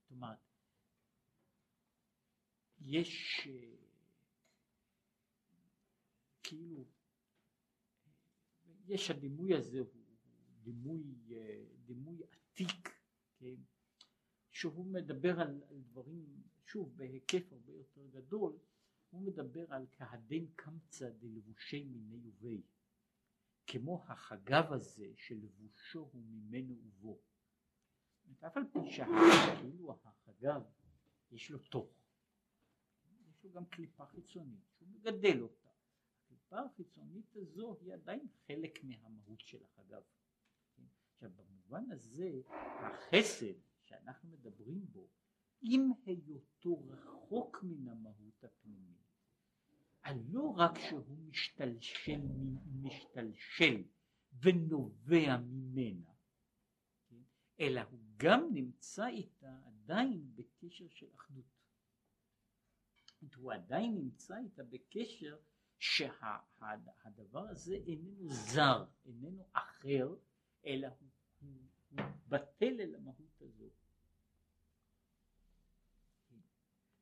זאת 0.05 0.11
אומרת, 0.11 0.37
יש 2.81 3.41
כאילו, 6.43 6.85
יש 8.87 9.09
הדימוי 9.09 9.55
הזה 9.55 9.79
הוא 9.79 10.05
דימוי, 10.63 11.03
דימוי 11.85 12.21
עתיק, 12.31 12.89
כן, 13.37 13.55
שהוא 14.51 14.85
מדבר 14.85 15.39
על, 15.41 15.63
על 15.69 15.81
דברים, 15.81 16.43
שוב, 16.65 16.97
בהיקף 16.97 17.51
הרבה 17.53 17.73
יותר 17.73 18.07
גדול, 18.07 18.57
הוא 19.09 19.21
מדבר 19.21 19.73
על 19.73 19.85
כהדן 19.91 20.45
קמצא 20.55 21.09
דלבושי 21.09 21.83
מיני 21.83 22.19
ובי, 22.23 22.61
כמו 23.67 24.05
החגב 24.07 24.73
הזה 24.73 25.11
שלבושו 25.15 25.99
הוא 25.99 26.23
ממנו 26.25 26.75
ובו. 26.83 27.21
אף 28.47 28.57
על 28.57 28.63
פי 28.73 28.91
שכאילו 28.91 29.95
החגב 30.03 30.63
יש 31.31 31.51
לו 31.51 31.59
תוך, 31.59 31.89
יש 33.29 33.43
לו 33.43 33.51
גם 33.51 33.65
קליפה 33.65 34.05
חיצונית 34.05 34.63
שהוא 34.77 34.89
מגדל 34.89 35.41
אותה. 35.41 35.69
הקליפה 36.25 36.59
החיצונית 36.59 37.35
הזו 37.35 37.75
היא 37.81 37.93
עדיין 37.93 38.27
חלק 38.47 38.83
מהמהות 38.83 39.39
של 39.39 39.63
החגב. 39.63 40.01
עכשיו 41.13 41.29
במובן 41.35 41.91
הזה 41.91 42.41
החסד 42.49 43.53
שאנחנו 43.83 44.29
מדברים 44.29 44.85
בו 44.91 45.07
עם 45.61 45.91
היותו 46.05 46.83
רחוק 46.89 47.63
מן 47.63 47.87
המהות 47.87 48.43
הפנימית 48.43 49.05
לא 50.13 50.53
רק 50.57 50.79
שהוא 50.79 51.17
משתלשל, 51.17 52.21
משתלשל 52.81 53.83
ונובע 54.41 55.37
ממנה 55.37 56.11
כן? 57.09 57.21
אלא 57.59 57.81
הוא 57.81 57.99
גם 58.17 58.49
נמצא 58.53 59.07
איתה 59.07 59.59
עדיין 59.65 60.35
בקשר 60.35 60.87
של 60.89 61.07
אחדות 61.15 61.55
הוא 63.35 63.53
עדיין 63.53 63.95
נמצא 63.95 64.37
איתה 64.37 64.63
בקשר 64.63 65.37
שהדבר 65.79 67.49
הזה 67.49 67.75
איננו 67.75 68.29
זר, 68.29 68.85
איננו 69.05 69.47
אחר, 69.53 70.15
אלא 70.65 70.87
הוא, 70.87 71.09
הוא, 71.39 71.51
הוא 71.89 71.99
בטל 72.27 72.81
אל 72.81 72.95
המהות 72.95 73.41
הזו. 73.41 73.69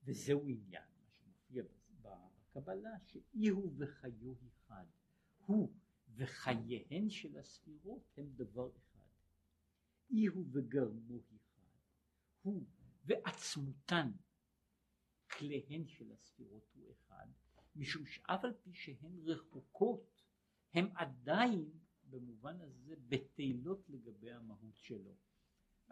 וזהו 0.03 0.47
עניין, 0.47 0.83
מה 0.97 1.09
שמופיע 1.11 1.63
בקבלה, 2.01 2.99
שאי 3.05 3.47
הוא 3.47 3.73
וחיו 3.77 4.33
אחד. 4.47 4.85
הוא 5.45 5.73
וחייהן 6.15 7.09
של 7.09 7.37
הספירות 7.37 8.03
הם 8.17 8.25
דבר 8.35 8.69
אחד. 8.77 8.92
אי 10.13 10.25
הוא 10.25 10.45
וגרמו 10.51 11.19
אחד. 11.35 11.61
הוא 12.41 12.65
ועצמותן 13.05 14.11
כליהן 15.37 15.87
של 15.87 16.11
הספירות 16.11 16.71
הוא 16.73 16.91
אחד, 16.91 17.27
משום 17.75 18.05
שאף 18.05 18.43
על 18.43 18.53
פי 18.63 18.73
שהן 18.73 19.19
רחוקות, 19.25 20.23
הן 20.73 20.89
עדיין 20.95 21.69
במובן 22.03 22.61
הזה 22.61 22.95
בטלות 23.07 23.89
לגבי 23.89 24.31
המהות 24.31 24.77
שלו. 24.77 25.15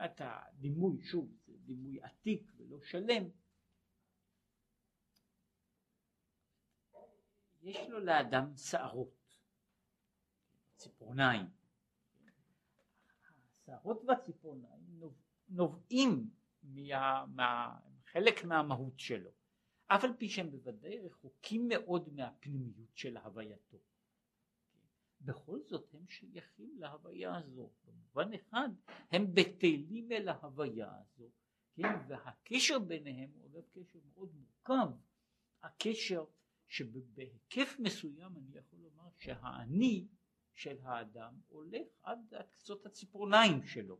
את 0.05 0.22
הדימוי, 0.22 1.01
שוב, 1.01 1.38
זה 1.45 1.57
דימוי 1.57 2.01
עתיק 2.01 2.51
ולא 2.57 2.82
שלם. 2.82 3.24
יש 7.61 7.78
לו 7.89 7.99
לאדם 7.99 8.57
שערות, 8.57 9.38
ציפורניים. 10.76 11.61
השערות 13.72 14.03
והציפורניים 14.07 15.01
נובעים 15.49 16.30
מה, 16.63 17.26
מה, 17.36 17.80
חלק 18.11 18.43
מהמהות 18.43 18.99
שלו, 18.99 19.30
אף 19.88 20.03
על 20.03 20.13
פי 20.17 20.30
שהם 20.30 20.51
בוודאי 20.51 20.99
רחוקים 20.99 21.67
מאוד 21.67 22.13
מהפנימיות 22.13 22.97
של 22.97 23.17
הווייתו. 23.17 23.78
בכל 25.22 25.59
זאת 25.67 25.93
הם 25.93 26.07
שייכים 26.07 26.78
להוויה 26.80 27.38
הזו. 27.38 27.69
במובן 27.86 28.34
אחד 28.34 28.69
הם 29.11 29.34
בטלים 29.34 30.11
אל 30.11 30.28
ההוויה 30.28 30.91
הזו, 30.99 31.30
כן, 31.76 31.93
והקשר 32.07 32.80
ביניהם 32.80 33.30
הוא 33.34 33.45
אגב 33.45 33.63
קשר 33.72 33.99
מאוד 34.13 34.30
מורכב, 34.36 34.91
הקשר 35.63 36.26
שבהיקף 36.67 37.76
מסוים 37.80 38.38
אני 38.38 38.57
יכול 38.57 38.80
לומר 38.80 39.09
שהאני 39.17 40.07
של 40.54 40.78
האדם 40.82 41.39
הולך 41.47 41.88
עד, 42.04 42.34
עד 42.34 42.49
קצות 42.52 42.86
הציפורניים 42.86 43.64
שלו, 43.64 43.99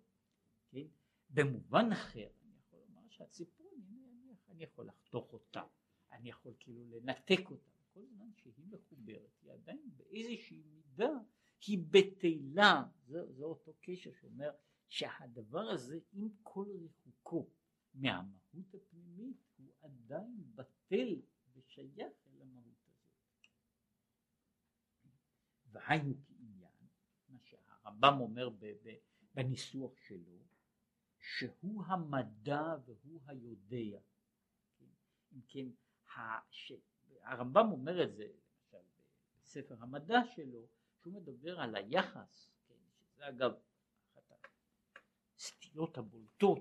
כן? 0.72 0.88
במובן 1.30 1.92
אחר 1.92 2.28
אני 2.44 2.54
יכול 2.60 2.80
לומר 2.80 3.10
שהציפורן, 3.10 3.82
אני, 3.90 4.34
אני 4.50 4.64
יכול 4.64 4.88
לחתוך 4.88 5.34
אותה, 5.34 5.64
אני 6.12 6.30
יכול 6.30 6.54
כאילו 6.60 6.86
לנתק 6.90 7.52
אותה, 7.52 7.72
כל 7.94 8.06
זמן 8.06 8.30
שהיא 8.36 8.66
מחוברת 8.70 9.32
היא 9.42 9.52
עדיין 9.52 9.90
באיזושהי 9.98 10.64
מידה 10.64 11.12
היא 11.68 11.80
בטלה, 11.90 12.84
זה, 13.06 13.32
זה 13.32 13.44
אותו 13.44 13.74
קשר 13.82 14.12
שאומר 14.22 14.52
שהדבר 14.88 15.70
הזה 15.70 16.00
עם 16.14 16.30
כל 16.44 16.68
ריחוקו 16.82 17.50
מהמהות 17.94 18.74
הפנימית 18.74 19.38
הוא 19.58 19.74
עדיין 19.82 20.44
בטל 20.56 21.22
ושייך 21.54 22.14
אל 22.28 22.42
המהות 22.42 22.88
הזאת. 22.88 23.48
והיינו 25.72 26.14
מה 27.84 27.92
שהרמב"ם 27.92 28.20
אומר 28.22 28.50
בניסוח 29.34 29.92
שלו, 29.98 30.40
שהוא 31.20 31.84
המדע 31.86 32.76
והוא 32.86 33.22
היודע. 33.28 34.00
אם 35.34 35.42
כן, 35.48 35.68
הרמב"ם 37.24 37.72
אומר 37.72 38.04
את 38.04 38.16
זה, 38.16 38.24
למשל 38.24 38.78
בספר 39.44 39.76
המדע 39.80 40.20
שלו, 40.36 40.68
שהוא 41.02 41.14
מדבר 41.14 41.60
על 41.60 41.76
היחס, 41.76 42.50
כן, 42.68 42.74
שזה 43.00 43.30
אגב 43.30 43.52
אחת 44.14 44.48
הסטיות 45.38 45.98
הבולטות, 45.98 46.60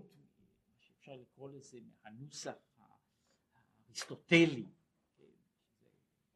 שאפשר 0.78 1.16
לקרוא 1.16 1.50
לזה 1.50 1.78
מהנוסח 2.02 2.54
האריסטוטלי, 3.86 4.68
כן, 5.16 5.24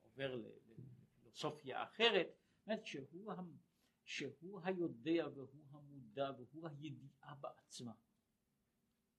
עובר 0.02 0.36
לפילוסופיה 0.36 1.82
אחרת, 1.82 2.26
זאת 2.66 2.86
שהוא, 2.86 3.32
שהוא 4.04 4.60
היודע 4.64 5.28
והוא 5.34 5.64
המודע 5.70 6.30
והוא 6.38 6.68
הידיעה 6.68 7.34
בעצמה. 7.34 7.94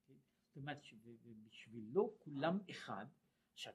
כן? 0.08 0.18
זאת 0.48 0.56
אומרת 0.56 0.84
שבשבילו 0.84 2.16
כולם 2.20 2.60
אחד. 2.70 3.06
עכשיו 3.54 3.74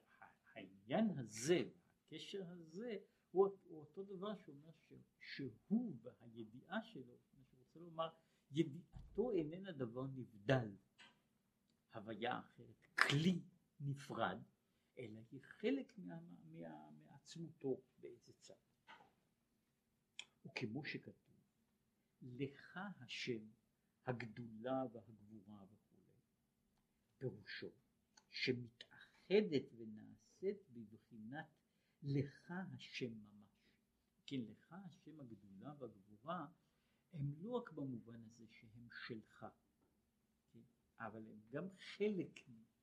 העניין 0.53 1.09
הזה, 1.17 1.63
הקשר 2.05 2.43
הזה, 2.47 2.97
הוא, 3.31 3.47
הוא 3.63 3.79
אותו 3.79 4.03
דבר 4.03 4.35
שאומר 4.35 4.71
שהוא 5.19 5.51
והידיעה 6.33 6.83
שלו, 6.83 7.17
מה 7.33 7.43
שרוצה 7.43 7.79
לומר, 7.79 8.09
ידיעתו 8.51 9.31
איננה 9.31 9.71
דבר 9.71 10.07
נבדל, 10.07 10.75
הוויה 11.93 12.39
אחרת, 12.39 12.87
כלי 12.95 13.41
נפרד, 13.79 14.37
אלא 14.97 15.21
היא 15.31 15.41
חלק 15.41 15.93
מעצמותו 16.91 17.81
באיזה 17.97 18.33
צד. 18.39 18.70
וכמו 20.45 20.85
שכתוב, 20.85 21.41
לך 22.21 22.79
השם 22.99 23.47
הגדולה 24.05 24.83
והגבורה 24.93 25.63
וכולי, 25.65 26.21
פירושו 27.17 27.71
שמתאחדת 28.29 29.73
ונעשית 29.77 30.69
בבחינת 30.69 31.45
לך 32.03 32.51
השם 32.51 33.13
ממש. 33.13 33.41
כן, 34.25 34.41
לך 34.47 34.75
השם 34.85 35.19
הגדולה 35.19 35.73
והגבורה 35.79 36.47
הם 37.13 37.33
לא 37.37 37.49
רק 37.49 37.71
במובן 37.71 38.23
הזה 38.23 38.45
שהם 38.51 38.87
שלך, 39.07 39.45
כן, 40.51 40.59
אבל 40.99 41.27
הם 41.27 41.41
גם 41.49 41.69
חלק 41.97 42.39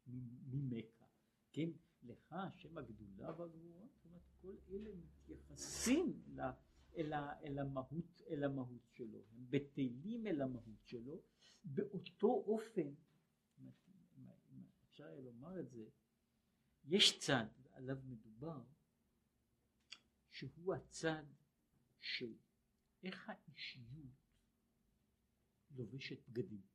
ממך, 0.06 1.04
כן, 1.52 1.70
לך 2.02 2.32
השם 2.32 2.78
הגדולה 2.78 3.40
והגבורה, 3.40 3.86
זאת 3.86 4.04
אומרת 4.04 4.22
כל 4.40 4.56
אלה 4.68 4.90
מתייחסים 4.94 6.22
ל, 6.26 6.40
אל, 6.97 7.12
ה, 7.12 7.41
אל, 7.43 7.59
המהות, 7.59 8.22
אל 8.30 8.45
המהות 8.45 8.89
שלו, 8.93 9.24
הם 9.30 9.47
בטלים 9.51 10.26
אל 10.26 10.43
המהות 10.43 10.86
שלו, 10.86 11.22
באותו 11.64 12.26
אופן, 12.26 12.95
אם 14.51 14.62
אפשר 14.84 15.05
היה 15.05 15.20
לומר 15.20 15.61
את 15.61 15.70
זה, 15.70 15.89
יש 16.84 17.18
צד 17.18 17.47
עליו 17.72 17.97
מדובר 18.05 18.62
שהוא 20.30 20.74
הצד 20.74 21.24
של 22.01 22.34
איך 23.03 23.28
האישיות 23.28 24.18
לובשת 25.70 26.28
בגדים. 26.28 26.66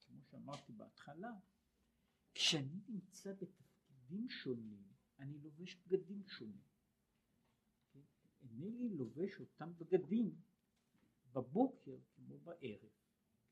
כמו 0.00 0.22
שאמרתי 0.22 0.72
בהתחלה, 0.72 1.32
כשאני 2.34 2.80
נמצא 2.88 3.32
בתפקידים 3.32 4.30
שונים, 4.30 4.82
אני 5.18 5.38
לובש 5.38 5.74
בגדים 5.74 6.28
שונים. 6.28 6.71
כן? 8.42 8.48
אינני 8.48 8.88
לובש 8.88 9.40
אותם 9.40 9.72
בגדים 9.78 10.34
בבוקר 11.32 11.96
כמו 12.14 12.38
בערב, 12.38 12.90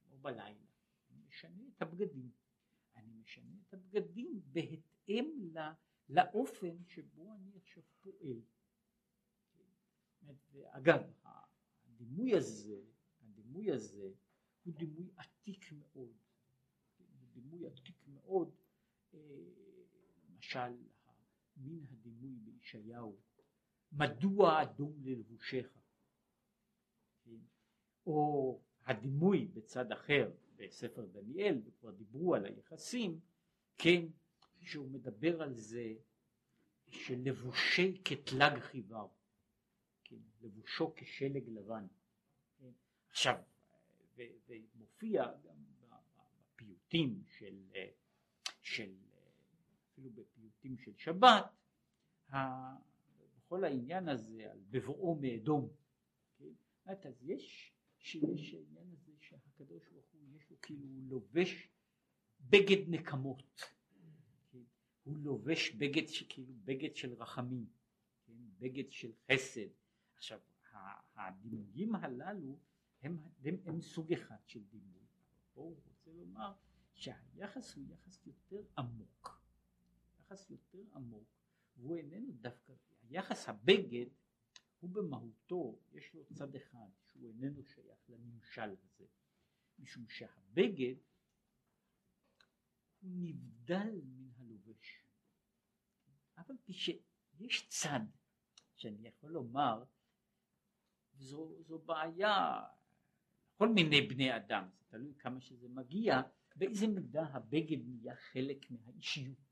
כמו 0.02 0.18
בלילה. 0.18 0.66
אני 1.10 1.22
משנה 1.26 1.62
את 1.76 1.82
הבגדים. 1.82 2.30
אני 2.96 3.14
משנה 3.14 3.56
את 3.68 3.74
הבגדים 3.74 4.40
בהתאם 4.52 5.50
ל... 5.54 5.58
לאופן 6.08 6.84
שבו 6.86 7.34
אני 7.34 7.56
עכשיו 7.56 7.82
פועל. 8.00 8.40
אגב, 10.64 11.00
הדימוי 11.24 12.36
הזה, 12.36 12.82
הדימוי 13.22 13.72
הזה 13.72 14.12
הוא 14.64 14.74
דימוי 14.74 15.10
עתיק 15.16 15.72
מאוד, 15.72 16.16
הוא 16.98 17.28
דימוי 17.32 17.66
עתיק 17.66 18.08
מאוד, 18.08 18.54
אה, 19.14 19.18
למשל 20.28 20.76
מן 21.56 21.84
הדימוי 21.90 22.36
בישעיהו, 22.36 23.20
מדוע 23.92 24.62
אדום 24.62 24.92
ללבושך, 25.04 25.66
כן? 27.24 27.38
או 28.06 28.60
הדימוי 28.84 29.44
בצד 29.44 29.92
אחר 29.92 30.30
בספר 30.56 31.06
דניאל, 31.06 31.62
וכבר 31.64 31.90
דיברו 31.90 32.34
על 32.34 32.44
היחסים, 32.44 33.20
כן, 33.78 34.06
שהוא 34.60 34.90
מדבר 34.90 35.42
על 35.42 35.54
זה 35.54 35.94
שלבושי 36.88 38.00
כתלג 38.04 38.58
חיוור, 38.58 39.14
כן, 40.04 40.16
לבושו 40.40 40.92
כשלג 40.96 41.48
לבן. 41.48 41.86
כן. 42.58 42.70
עכשיו, 43.10 43.42
ומופיע 44.48 45.24
גם 45.24 45.56
בפיוטים 46.54 47.22
של, 47.38 47.56
של, 48.62 48.94
אפילו 49.92 50.10
בפיוטים 50.10 50.76
של 50.78 50.92
שבת, 50.96 51.44
בכל 53.50 53.64
העניין 53.64 54.08
הזה 54.08 54.50
על 54.50 54.58
בבואו 54.70 55.14
מאדום. 55.14 55.68
כן? 56.38 56.52
אז 56.86 57.22
יש, 57.22 57.72
שיש 57.98 58.54
העניין 58.54 58.92
הזה 58.92 59.12
שהקדוש 59.20 59.88
ברוך 59.88 60.04
הוא 60.12 60.36
יש 60.36 60.50
לו 60.50 60.56
כאילו 60.62 60.86
הוא 60.86 61.02
לובש 61.08 61.68
בגד 62.40 62.88
נקמות. 62.88 63.62
הוא 65.04 65.18
לובש 65.18 65.70
בגד 65.70 66.06
שכאילו 66.08 66.54
בגד 66.64 66.96
של 66.96 67.12
רחמים, 67.12 67.66
כן? 68.26 68.32
בגד 68.58 68.92
של 68.92 69.12
חסד. 69.32 69.68
עכשיו 70.14 70.40
הדימויים 71.14 71.94
הללו 71.94 72.58
הם, 73.02 73.18
הם, 73.44 73.56
הם 73.64 73.80
סוג 73.80 74.12
אחד 74.12 74.38
של 74.46 74.64
דימוי. 74.64 75.04
פה 75.54 75.60
הוא 75.60 75.76
רוצה 75.86 76.10
לומר 76.12 76.52
שהיחס 76.94 77.74
הוא 77.74 77.84
יחס 77.88 78.26
יותר 78.26 78.62
עמוק, 78.78 79.42
יחס 80.20 80.50
יותר 80.50 80.82
עמוק, 80.94 81.28
והוא 81.76 81.96
איננו 81.96 82.32
דווקא, 82.32 82.72
היחס 83.10 83.48
הבגד 83.48 84.06
הוא 84.80 84.90
במהותו, 84.90 85.78
יש 85.92 86.14
לו 86.14 86.24
צד 86.34 86.54
אחד 86.56 86.88
שהוא 87.06 87.28
איננו 87.28 87.64
שייך 87.64 87.98
לנמשל 88.08 88.70
הזה, 88.82 89.04
משום 89.78 90.08
שהבגד 90.08 90.94
הוא 93.00 93.10
נבדל 93.14 94.00
מן 94.04 94.30
הלובש. 94.38 95.04
אף 96.40 96.50
על 96.50 96.56
פי 96.64 96.72
שיש 96.72 97.68
צד 97.68 98.00
שאני 98.76 99.08
יכול 99.08 99.30
לומר, 99.30 99.84
זו, 101.12 101.62
זו 101.62 101.78
בעיה 101.78 102.62
כל 103.56 103.68
מיני 103.68 104.00
בני 104.08 104.36
אדם, 104.36 104.68
זה 104.78 104.84
תלוי 104.88 105.14
כמה 105.18 105.40
שזה 105.40 105.68
מגיע, 105.68 106.20
באיזה 106.56 106.86
מידה 106.86 107.22
הבגד 107.22 107.78
נהיה 107.86 108.16
חלק 108.16 108.70
מהאישיות. 108.70 109.49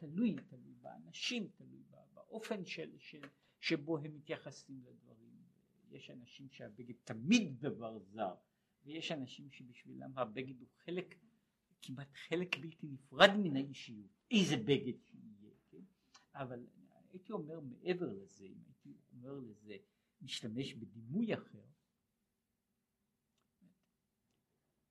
תלוי, 0.00 0.36
תלוי 0.48 0.74
באנשים, 0.74 1.48
תלוי 1.48 1.82
באופן 2.14 2.64
של, 2.64 2.98
של, 2.98 3.20
שבו 3.60 3.98
הם 3.98 4.14
מתייחסים 4.14 4.82
לדברים. 4.84 5.30
יש 5.90 6.10
אנשים 6.10 6.50
שהבגד 6.50 6.94
תמיד 7.04 7.60
דבר 7.60 7.98
זר, 7.98 8.34
ויש 8.84 9.12
אנשים 9.12 9.50
שבשבילם 9.50 10.18
הבגד 10.18 10.60
הוא 10.60 10.68
חלק, 10.84 11.14
כמעט 11.82 12.08
חלק 12.28 12.58
בלתי 12.58 12.86
נפרד 12.86 13.30
מן 13.42 13.56
האישיות, 13.56 14.10
איזה 14.30 14.56
בגד 14.56 15.02
שיהיה, 15.04 15.54
כן? 15.70 15.82
אבל 16.34 16.66
הייתי 17.10 17.32
אומר 17.32 17.60
מעבר 17.60 18.12
לזה, 18.12 18.44
אם 18.44 18.62
הייתי 18.66 18.96
אומר 19.12 19.32
לזה, 19.32 19.76
משתמש 20.22 20.74
בדימוי 20.74 21.34
אחר, 21.34 21.64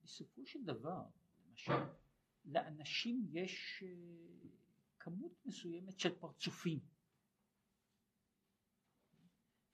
בסופו 0.03 0.45
של 0.45 0.63
דבר, 0.63 1.03
למשל, 1.47 1.73
לאנשים 2.45 3.25
יש 3.29 3.83
אה, 3.87 4.49
כמות 5.09 5.45
מסוימת 5.45 5.99
של 5.99 6.19
פרצופים. 6.19 6.79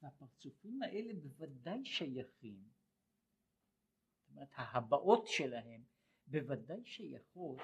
והפרצופים 0.01 0.81
האלה 0.81 1.13
בוודאי 1.13 1.85
שייכים, 1.85 2.69
זאת 4.19 4.29
אומרת 4.29 4.49
ההבעות 4.53 5.27
שלהם 5.27 5.83
בוודאי 6.27 6.85
שייכות 6.85 7.59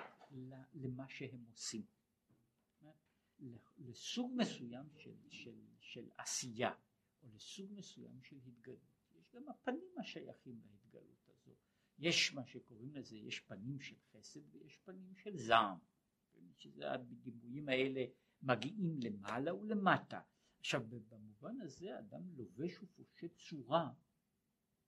למה 0.73 1.09
שהם 1.09 1.45
עושים. 1.49 1.85
לסוג 3.77 4.31
מסוים 4.37 4.89
של, 4.97 5.15
של, 5.29 5.59
של 5.79 6.09
עשייה 6.17 6.73
או 7.21 7.27
לסוג 7.33 7.71
מסוים 7.71 8.23
של 8.23 8.37
התגלות. 8.47 8.79
יש 9.15 9.31
גם 9.33 9.49
הפנים 9.49 9.99
השייכים 9.99 10.61
להתגלות 10.63 11.29
הזו. 11.29 11.55
יש 11.99 12.33
מה 12.33 12.45
שקוראים 12.45 12.95
לזה, 12.95 13.17
יש 13.17 13.39
פנים 13.39 13.81
של 13.81 13.95
חסד 14.11 14.55
ויש 14.55 14.77
פנים 14.77 15.15
של 15.15 15.37
זעם. 15.37 15.77
שזה 16.57 16.91
הדימויים 16.91 17.69
האלה 17.69 18.05
מגיעים 18.41 18.99
למעלה 19.03 19.55
ולמטה. 19.55 20.21
עכשיו 20.59 20.83
במובן 21.09 21.61
הזה 21.61 21.99
אדם 21.99 22.21
לובש 22.35 22.83
ופושט 22.83 23.37
צורה, 23.49 23.89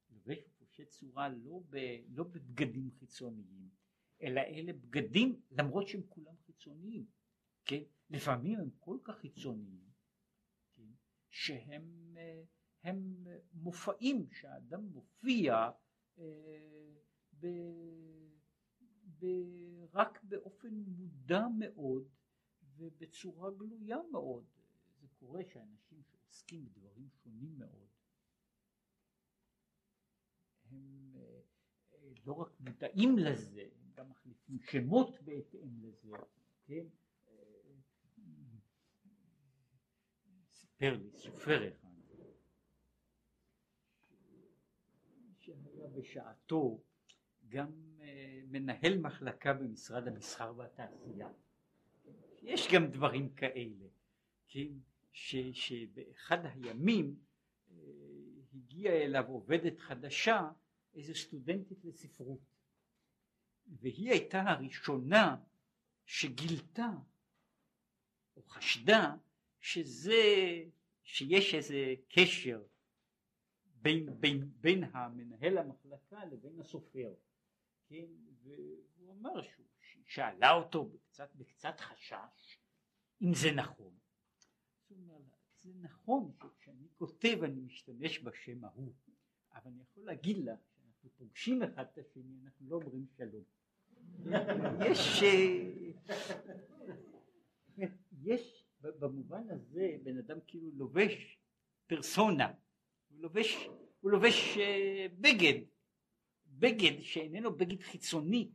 לובש 0.09 0.37
ופושט 0.47 0.89
צורה 0.89 1.29
לא, 1.29 1.61
ב, 1.69 1.77
לא 2.09 2.23
בבגדים 2.23 2.91
חיצוניים, 2.91 3.69
אלא 4.21 4.41
אלה 4.41 4.73
בגדים 4.73 5.41
למרות 5.51 5.87
שהם 5.87 6.01
כולם 6.09 6.35
חיצוניים, 6.45 7.05
כן? 7.65 7.81
לפעמים 8.09 8.59
הם 8.59 8.69
כל 8.79 8.97
כך 9.03 9.15
חיצוניים, 9.17 9.89
כן? 10.75 10.91
שהם 11.29 12.03
הם 12.83 13.25
מופעים 13.53 14.27
שהאדם 14.31 14.83
מופיע 14.83 15.69
אה, 16.17 16.23
ב, 17.39 17.47
רק 19.93 20.23
באופן 20.23 20.83
מודע 20.87 21.47
מאוד 21.59 22.07
ובצורה 22.77 23.51
גלויה 23.51 23.97
מאוד. 24.11 24.45
זה 25.01 25.07
קורה 25.19 25.41
שאנשים 25.43 26.03
שעוסקים 26.03 26.65
בדברים 26.65 27.09
שונים 27.23 27.57
מאוד 27.57 27.87
הם 30.69 31.15
אה, 31.15 31.39
לא 32.25 32.33
רק 32.33 32.59
מודעים 32.59 33.17
לזה, 33.17 33.61
הם 33.61 33.91
גם 33.93 34.09
מחליפים 34.09 34.59
שמות 34.59 35.21
בהתאם 35.23 35.79
לזה, 35.81 36.17
כן? 36.65 36.85
סיפר 40.51 40.97
לי 40.97 41.11
סופר 41.11 41.67
אחד 41.67 41.93
שהיה 45.43 45.87
בשעתו 45.87 46.83
גם 47.47 47.71
מנהל 48.47 48.97
מחלקה 48.97 49.53
במשרד 49.53 50.07
המסחר 50.07 50.53
והתעשייה. 50.57 51.29
יש 52.41 52.67
גם 52.73 52.87
דברים 52.87 53.33
כאלה, 53.33 53.85
כן? 54.47 54.67
ש, 55.11 55.35
שבאחד 55.53 56.45
הימים 56.45 57.15
אה, 57.71 57.75
הגיעה 58.53 58.95
אליו 58.95 59.27
עובדת 59.27 59.79
חדשה, 59.79 60.49
איזו 60.95 61.15
סטודנטית 61.15 61.85
לספרות, 61.85 62.39
והיא 63.67 64.11
הייתה 64.11 64.41
הראשונה 64.41 65.37
שגילתה 66.05 66.89
או 68.35 68.43
חשדה 68.43 69.15
שזה, 69.59 70.13
שיש 71.03 71.55
איזה 71.55 71.95
קשר 72.09 72.63
בין, 73.81 74.19
בין, 74.19 74.51
בין 74.61 74.83
המנהל 74.83 75.57
המחלקה 75.57 76.25
לבין 76.25 76.59
הסופר, 76.59 77.13
כן, 77.93 78.05
והוא 78.43 79.13
אמר 79.13 79.41
שהוא 79.41 80.03
שאלה 80.05 80.51
אותו 80.51 80.85
בקצת, 80.85 81.35
בקצת 81.35 81.79
חשש 81.79 82.57
אם 83.21 83.33
זה 83.33 83.51
נכון. 83.51 83.93
הוא 84.87 84.97
אומר 84.97 85.13
לה, 85.13 85.35
זה 85.59 85.71
נכון 85.81 86.31
שכשאני 86.37 86.87
כותב 86.97 87.37
אני 87.43 87.61
משתמש 87.61 88.19
בשם 88.19 88.65
ההוא, 88.65 88.93
אבל 89.53 89.71
אני 89.71 89.81
יכול 89.81 90.05
להגיד 90.05 90.37
לך 90.37 90.59
שאנחנו 90.75 91.09
פוגשים 91.17 91.63
אחד 91.63 91.85
את 91.93 91.97
השני, 91.97 92.39
אנחנו 92.43 92.69
לא 92.69 92.75
אומרים 92.75 93.05
שלום. 93.17 93.43
יש, 94.89 95.23
יש 98.23 98.65
במובן 98.81 99.49
הזה 99.49 99.97
בן 100.03 100.17
אדם 100.17 100.37
כאילו 100.47 100.71
לובש 100.73 101.39
פרסונה, 101.87 102.53
הוא 103.09 103.21
לובש, 103.21 103.67
הוא 104.01 104.11
לובש 104.11 104.57
אה, 104.57 105.07
בגד, 105.19 105.72
בגד 106.63 107.01
שאיננו 107.01 107.55
בגד 107.57 107.81
חיצוני, 107.81 108.51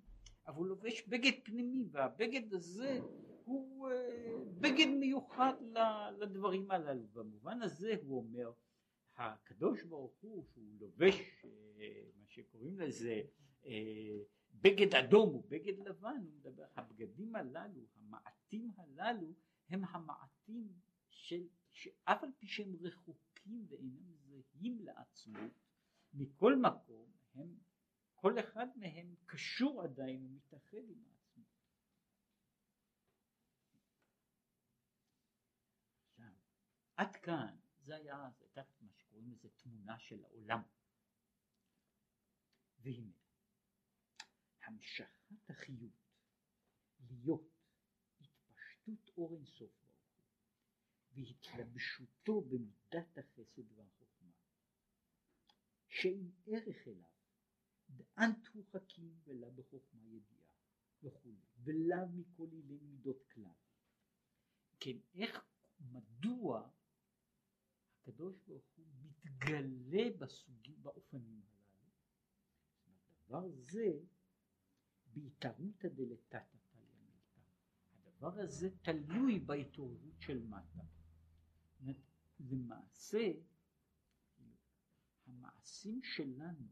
אבל 0.47 0.57
הוא 0.57 0.67
לובש 0.67 1.07
בגד 1.09 1.33
פנימי, 1.45 1.89
והבגד 1.91 2.55
הזה 2.55 3.01
הוא 3.45 3.91
אה, 3.91 4.35
בגד 4.61 4.87
מיוחד 4.87 5.53
לדברים 6.19 6.71
הללו. 6.71 7.07
במובן 7.13 7.63
הזה 7.63 7.95
הוא 8.03 8.19
אומר, 8.19 8.53
הקדוש 9.17 9.83
ברוך 9.83 10.13
הוא 10.21 10.45
שהוא 10.53 10.75
לובש 10.81 11.45
אה, 11.45 12.03
מה 12.19 12.25
שקוראים 12.27 12.79
לזה 12.79 13.23
בגד 14.53 14.95
אדום 14.95 15.35
ובגד 15.35 15.79
לבן, 15.79 16.17
הוא 16.25 16.33
מדבר, 16.39 16.65
הבגדים 16.77 17.37
הללו, 17.37 17.81
המעטים 17.97 18.71
הללו, 18.77 19.33
הם 19.69 19.85
המעטים 19.85 20.69
של, 21.11 21.47
שאף 21.73 22.23
על 22.23 22.31
פי 22.39 22.47
שהם 22.47 22.75
רחוקים 22.81 23.67
ואינם 23.69 24.15
זהים 24.15 24.79
לעצמות, 24.81 25.53
מכל 26.15 26.57
מקום 26.57 27.11
הם, 27.35 27.68
כל 28.21 28.39
אחד 28.41 28.67
מהם 28.77 29.15
קשור 29.27 29.83
עדיין 29.83 30.25
ומתאחד 30.25 30.77
עם. 30.89 31.05
עכשיו, 36.11 36.33
עד 36.97 37.17
כאן, 37.17 37.57
זה 37.85 37.97
היה, 37.97 38.31
זה 38.39 38.45
הייתה 38.45 38.63
מה 38.81 38.93
שקוראים 38.93 39.31
לזה 39.33 39.49
תמונה 39.57 39.99
של 39.99 40.25
העולם. 40.25 40.63
והנה, 42.81 43.13
המשכת 44.63 45.33
החיות 45.49 45.93
להיות 47.01 47.51
התפשטות 48.21 49.11
אור 49.17 49.35
אינסוף 49.35 49.71
ברוך 49.83 50.11
הוא 51.09 51.25
והתלבשותו 51.25 52.41
במידת 52.41 53.19
החסד 53.19 53.73
והחוכמה 53.77 54.33
שאין 55.89 56.31
ערך 56.47 56.89
אליו 56.89 57.18
דאנט 57.91 58.47
הוא 58.53 58.65
חכים 58.73 59.19
ולה 59.25 59.51
בחוכמה 59.51 60.09
ידיעה 60.09 60.49
וכולי 61.03 61.47
ולאו 61.65 62.09
מכל 62.09 62.49
אילי 62.53 62.79
מידות 62.83 63.23
כלל 63.33 63.53
כן 64.81 64.97
איך 65.15 65.45
מדוע 65.81 66.71
הקדוש 68.03 68.37
ברוך 68.47 68.65
הוא 68.77 68.87
מתגלה 69.03 70.11
בסוגים 70.19 70.83
באופנים 70.83 71.43
הללו 71.43 71.69
דבר 73.27 73.49
זה 73.73 73.99
בהתערותא 75.07 75.89
דלתתא 75.89 76.39
תליא 76.71 76.87
מילתא. 76.99 77.41
הדבר 77.93 78.41
הזה 78.41 78.71
תלוי 78.83 79.39
בהתעוררות 79.39 80.21
של 80.21 80.43
מטה. 80.43 80.85
למעשה 82.41 83.33
המעשים 85.27 86.01
שלנו, 86.03 86.67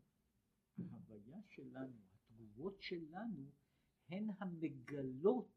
ההוויה 0.78 1.42
שלנו, 1.42 1.98
התגובות 2.14 2.82
שלנו, 2.82 3.50
הן 4.08 4.28
המגלות 4.38 5.50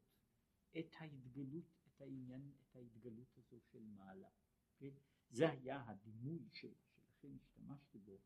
את 0.78 0.94
ההתגלות, 0.98 1.64
את 1.86 2.00
העניין, 2.00 2.52
את 2.62 2.76
ההתגלות 2.76 3.38
הזו 3.38 3.60
של 3.60 3.84
מעלה. 3.84 4.28
כן? 4.76 4.90
זה 5.30 5.50
היה 5.50 5.84
הדימוי 5.86 6.48
של, 6.52 6.72
שלכן 6.96 7.34
השתמשתי 7.36 7.98
בו, 7.98 8.18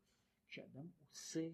כשאדם 0.47 0.87
עושה 1.09 1.51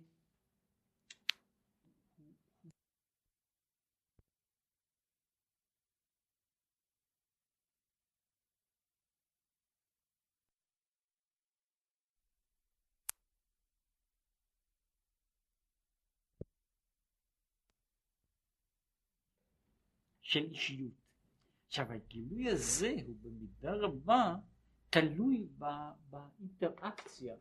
של 20.31 20.43
אישיות. 20.43 20.93
עכשיו 21.67 21.91
הגילוי 21.91 22.49
הזה 22.49 22.95
הוא 23.07 23.15
במידה 23.21 23.73
רבה 23.73 24.35
תלוי 24.89 25.47
באינטראקציה 26.09 27.35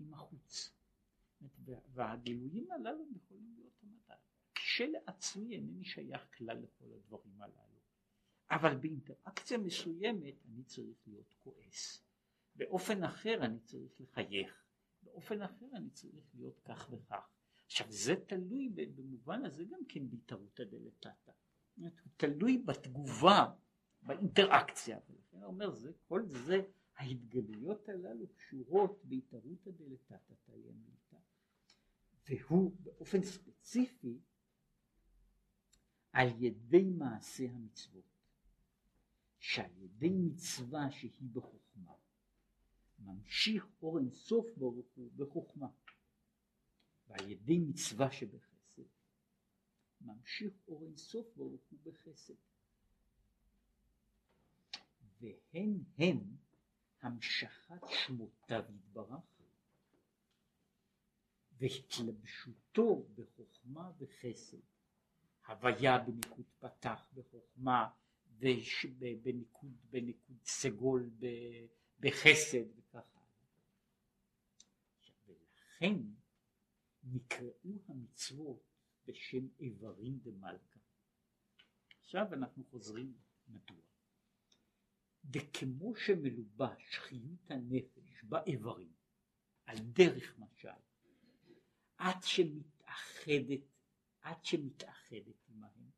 עם 0.00 0.14
החוץ. 0.14 0.72
והגילויים 1.94 2.72
הללו 2.72 3.04
יכולים 3.16 3.54
להיות 3.54 3.82
המדע. 3.82 4.14
כשלעצמי 4.54 5.56
אינני 5.56 5.84
שייך 5.84 6.38
כלל 6.38 6.58
לכל 6.58 6.84
הדברים 6.94 7.42
הללו, 7.42 7.80
אבל 8.50 8.76
באינטראקציה 8.76 9.58
מסוימת 9.58 10.34
אני 10.48 10.64
צריך 10.64 10.98
להיות 11.06 11.34
כועס. 11.38 12.04
באופן 12.56 13.04
אחר 13.04 13.44
אני 13.44 13.60
צריך 13.60 14.00
לחייך, 14.00 14.64
באופן 15.02 15.42
אחר 15.42 15.66
אני 15.74 15.90
צריך 15.90 16.34
להיות 16.34 16.60
כך 16.64 16.88
וכך. 16.90 17.28
עכשיו 17.66 17.86
זה 17.90 18.14
תלוי 18.26 18.68
במובן 18.68 19.44
הזה 19.44 19.64
גם 19.64 19.80
כן 19.88 20.10
בהתערותא 20.10 20.64
דלתתא. 20.64 21.32
הוא 21.82 22.10
תלוי 22.16 22.58
בתגובה, 22.58 23.54
באינטראקציה. 24.02 24.98
ולכן 25.10 25.42
אומר, 25.42 25.70
זה, 25.70 25.92
כל 26.08 26.26
זה, 26.26 26.62
ההתגלויות 26.96 27.88
הללו 27.88 28.26
קשורות 28.36 29.00
בהתערותא 29.04 29.70
דלתתא 29.70 30.34
תאיימיתא. 30.44 31.16
והוא 32.28 32.76
באופן 32.80 33.22
ספציפי 33.22 34.20
על 36.12 36.28
ידי 36.38 36.84
מעשה 36.84 37.44
המצוות. 37.44 38.12
שעל 39.42 39.70
ידי 39.76 40.10
מצווה 40.10 40.90
שהיא 40.90 41.28
בחוכמה 41.32 41.92
ממשיך 42.98 43.66
אור 43.82 43.98
אינסוף 43.98 44.46
ברוך 44.56 44.86
הוא 44.94 45.10
בחוכמה 45.16 45.68
ועל 47.06 47.30
ידי 47.30 47.58
מצווה 47.58 48.10
שבחסד 48.12 48.51
ממשיך 50.04 50.52
אור 50.68 50.84
אינסוף 50.84 51.26
ברוך 51.36 51.60
הוא 51.70 51.78
בחסד 51.82 52.34
והן 55.20 55.78
הן 55.98 56.18
המשכת 57.00 57.82
שמותיו 57.88 58.64
יתברך 58.74 59.32
והתלבשותו 61.62 63.06
בחוכמה 63.14 63.90
וחסד 63.98 64.56
הוויה 65.46 65.98
בניקוד 65.98 66.46
פתח 66.58 67.08
בחוכמה 67.14 67.90
ובניקוד 68.38 69.76
בניקוד 69.90 70.36
סגול 70.44 71.10
בחסד 72.00 72.78
וכך 72.78 73.16
הלאה. 73.16 73.32
ולכן 75.26 75.96
נקראו 77.04 77.78
המצוות 77.88 78.71
בשם 79.06 79.48
איברים 79.60 80.18
דמלכה. 80.22 80.80
עכשיו 82.00 82.34
אנחנו 82.34 82.64
חוזרים 82.64 83.14
מדוע. 83.48 83.82
דכמו 85.24 85.96
שמלובש 85.96 86.98
חיות 86.98 87.50
הנפש 87.50 88.24
באיברים 88.24 88.92
על 89.66 89.76
דרך 89.78 90.38
משל 90.38 90.68
עד 91.96 92.22
שמתאחדת 92.22 93.60
עד 94.20 94.44
שמתאחדת 94.44 95.48
עמהם 95.48 95.90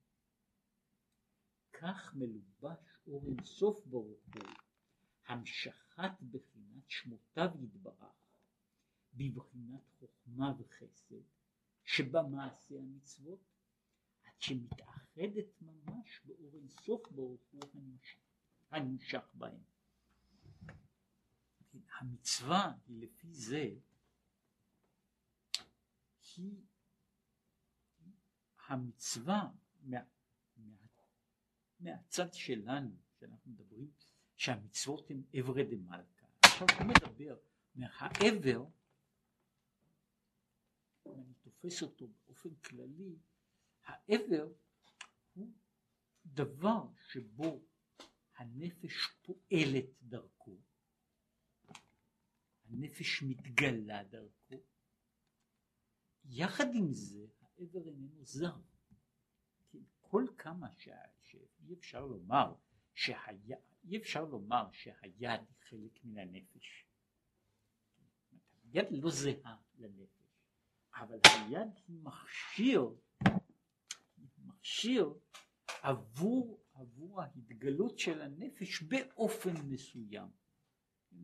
כך 1.72 2.14
מלובש 2.14 2.98
אור 3.06 3.28
אינסוף 3.28 3.86
ברוך 3.86 4.24
הוא 4.34 4.42
המשכת 5.26 6.22
בחינת 6.30 6.90
שמותיו 6.90 7.48
יתברך 7.62 8.36
בבחינת 9.14 9.88
חוכמה 9.98 10.52
וחסד 10.58 11.14
שבמעשה 11.84 12.74
המצוות 12.78 13.40
עד 14.24 14.32
שמתאחדת 14.40 15.62
ממש 15.62 16.20
באור 16.24 16.54
אינסוף 16.54 17.10
ברוך 17.10 17.42
הוא 17.50 17.62
הנמשך, 17.74 18.18
הנמשך 18.70 19.24
בהם. 19.34 19.62
המצווה 22.00 22.72
היא 22.86 23.02
לפי 23.02 23.32
זה 23.32 23.70
היא 26.36 26.62
המצווה 28.66 29.48
מה, 29.82 30.00
מה, 30.56 30.76
מהצד 31.80 32.34
שלנו 32.34 32.96
שאנחנו 33.20 33.50
מדברים 33.50 33.90
שהמצוות 34.36 35.10
הן 35.10 35.22
אברי 35.40 35.64
דמלכה 35.64 36.26
עכשיו 36.42 36.66
הוא 36.78 36.86
מדבר 36.86 37.36
מהעבר 37.74 38.64
אני 41.06 41.33
תופס 41.64 41.82
אותו 41.82 42.08
באופן 42.26 42.54
כללי, 42.54 43.18
העבר 43.84 44.48
הוא 45.34 45.52
דבר 46.26 46.86
שבו 47.08 47.64
הנפש 48.36 48.92
פועלת 49.22 49.84
דרכו, 50.02 50.56
הנפש 52.64 53.22
מתגלה 53.22 54.04
דרכו, 54.04 54.62
יחד 56.24 56.64
עם 56.74 56.92
זה 56.92 57.26
העבר 57.40 57.86
איננו 57.88 58.24
זר. 58.24 58.56
כל 60.00 60.24
כמה 60.38 60.68
שאי 60.76 61.74
אפשר 61.78 62.06
לומר 62.06 62.54
שהיה, 62.94 63.56
אי 63.84 63.96
אפשר 63.96 64.24
לומר 64.24 64.70
שהיד 64.72 65.40
היא 65.40 65.56
חלק 65.60 66.04
מן 66.04 66.18
הנפש. 66.18 66.86
היד 68.64 68.86
לא 68.90 69.10
זהה 69.10 69.56
לנפש. 69.78 70.23
אבל 70.96 71.18
היד 71.24 71.68
היא 71.88 71.96
מכשיר, 72.02 72.94
מכשיר 74.38 75.14
עבור, 75.82 76.60
עבור 76.74 77.22
ההתגלות 77.22 77.98
של 77.98 78.22
הנפש 78.22 78.82
באופן 78.82 79.54
מסוים. 79.68 80.28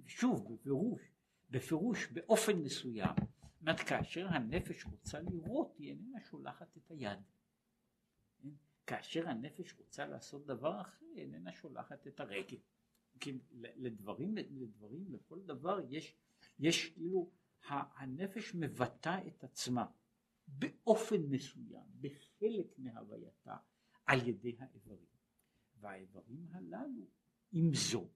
שוב, 0.06 0.54
בפירוש, 0.54 1.02
בפירוש 1.50 2.06
באופן 2.06 2.56
מסוים. 2.58 3.14
זאת 3.16 3.60
אומרת, 3.60 3.80
כאשר 3.80 4.28
הנפש 4.28 4.84
רוצה 4.84 5.20
לראות, 5.20 5.74
היא 5.78 5.90
איננה 5.90 6.20
שולחת 6.20 6.76
את 6.76 6.90
היד. 6.90 7.18
כאשר 8.86 9.28
הנפש 9.28 9.74
רוצה 9.78 10.06
לעשות 10.06 10.46
דבר 10.46 10.80
אחר, 10.80 11.06
היא 11.14 11.22
איננה 11.22 11.52
שולחת 11.52 12.06
את 12.06 12.20
הרגל. 12.20 12.56
כי 13.20 13.38
לדברים, 13.54 14.34
לדברים, 14.36 15.04
לכל 15.12 15.40
דבר 15.42 15.80
יש, 15.88 16.16
יש 16.58 16.90
כאילו 16.90 17.30
הנפש 17.68 18.54
מבטא 18.54 19.20
את 19.26 19.44
עצמה 19.44 19.86
באופן 20.46 21.22
מסוים, 21.28 21.84
בחלק 22.00 22.78
מהווייתה, 22.78 23.56
על 24.06 24.28
ידי 24.28 24.56
האיברים. 24.58 25.06
והאיברים 25.80 26.46
הללו, 26.52 27.06
עם 27.52 27.70
זאת, 27.74 28.10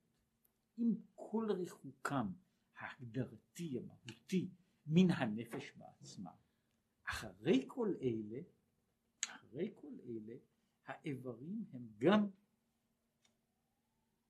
עם 0.76 0.95
כל 1.14 1.47
ריחוקם 1.51 2.32
ההגדרתי, 2.76 3.78
המהותי, 3.78 4.51
מן 4.86 5.11
הנפש 5.11 5.72
בעצמה, 5.76 6.30
אחרי 7.05 7.64
כל 7.66 7.95
אלה, 8.01 8.40
אחרי 9.26 9.72
כל 9.74 9.92
אלה, 10.05 10.34
האיברים 10.86 11.64
הם 11.72 11.88
גם 11.99 12.28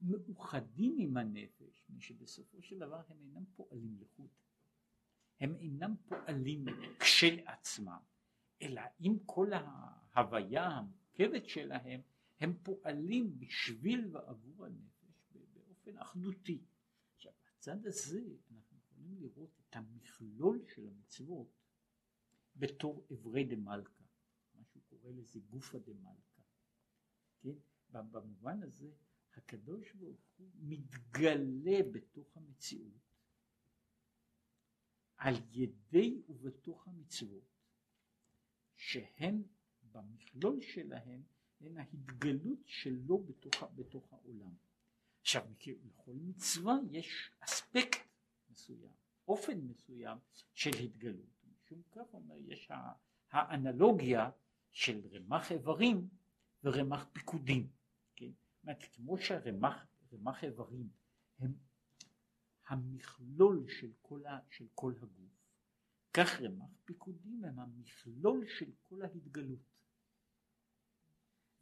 מאוחדים 0.00 0.96
עם 0.98 1.16
הנפש, 1.16 1.84
מפני 1.88 2.00
שבסופו 2.00 2.62
של 2.62 2.78
דבר 2.78 3.02
הם 3.08 3.20
אינם 3.20 3.44
פועלים 3.56 3.98
לחוד. 4.00 4.28
הם 5.40 5.56
אינם 5.56 5.94
פועלים 6.08 6.64
כשלעצמם, 7.00 8.00
אלא 8.62 8.82
עם 8.98 9.18
כל 9.26 9.50
ההוויה 9.52 10.68
המורכבת 10.68 11.48
שלהם, 11.48 12.00
הם 12.40 12.54
פועלים 12.62 13.38
בשביל 13.38 14.16
ועבור 14.16 14.66
הנפש 14.66 15.36
באופן 15.52 15.98
אחדותי. 15.98 16.64
עכשיו, 17.14 17.32
בצד 17.46 17.86
הזה 17.86 18.20
אנחנו 18.50 18.78
יכולים 18.78 19.16
לראות 19.20 19.50
את 19.60 19.76
המכלול 19.76 20.64
של 20.74 20.88
המצוות 20.88 21.48
בתור 22.56 23.06
אברי 23.12 23.44
דמלכה, 23.44 24.04
מה 24.54 24.64
שהוא 24.64 24.82
קורא 24.88 25.10
לזה 25.12 25.40
גופא 25.40 25.78
דמלכה. 25.78 26.42
כן? 27.40 27.54
במובן 27.90 28.62
הזה 28.62 28.90
הקדוש 29.36 29.92
ברוך 29.92 30.20
הוא 30.36 30.50
מתגלה 30.54 31.78
בתוך 31.92 32.36
המציאות 32.36 33.13
על 35.16 35.34
ידי 35.52 36.22
ובתוך 36.28 36.88
המצוות 36.88 37.54
שהן 38.76 39.42
במכלול 39.92 40.60
שלהן 40.60 41.22
הן 41.60 41.76
ההתגלות 41.76 42.58
שלו 42.66 43.18
בתוך, 43.18 43.62
בתוך 43.74 44.12
העולם. 44.12 44.54
עכשיו 45.20 45.46
לכל 45.84 46.12
מצווה 46.12 46.74
יש 46.90 47.30
אספקט 47.40 48.08
מסוים, 48.50 48.92
אופן 49.28 49.60
מסוים 49.60 50.18
של 50.54 50.70
התגלות. 50.84 51.34
משום 51.46 51.82
כך 51.92 52.14
אומר 52.14 52.36
יש 52.38 52.70
האנלוגיה 53.30 54.30
של 54.72 55.00
רמ"ח 55.12 55.52
איברים 55.52 56.08
ורמ"ח 56.64 57.06
פיקודים. 57.12 57.68
כן? 58.16 58.26
זאת 58.26 58.62
אומרת, 58.62 58.82
כמו 58.92 59.18
שהרמ"ח 59.18 60.44
איברים 60.44 60.88
הם 61.38 61.54
המכלול 62.66 63.68
של 63.68 63.92
כל, 64.02 64.26
ה, 64.26 64.38
של 64.50 64.66
כל 64.74 64.94
הגוף. 65.02 65.44
כך 66.12 66.40
רמ"ח 66.40 66.70
פיקודים 66.84 67.44
הם 67.44 67.58
המכלול 67.58 68.46
של 68.58 68.70
כל 68.82 69.02
ההתגלות. 69.02 69.74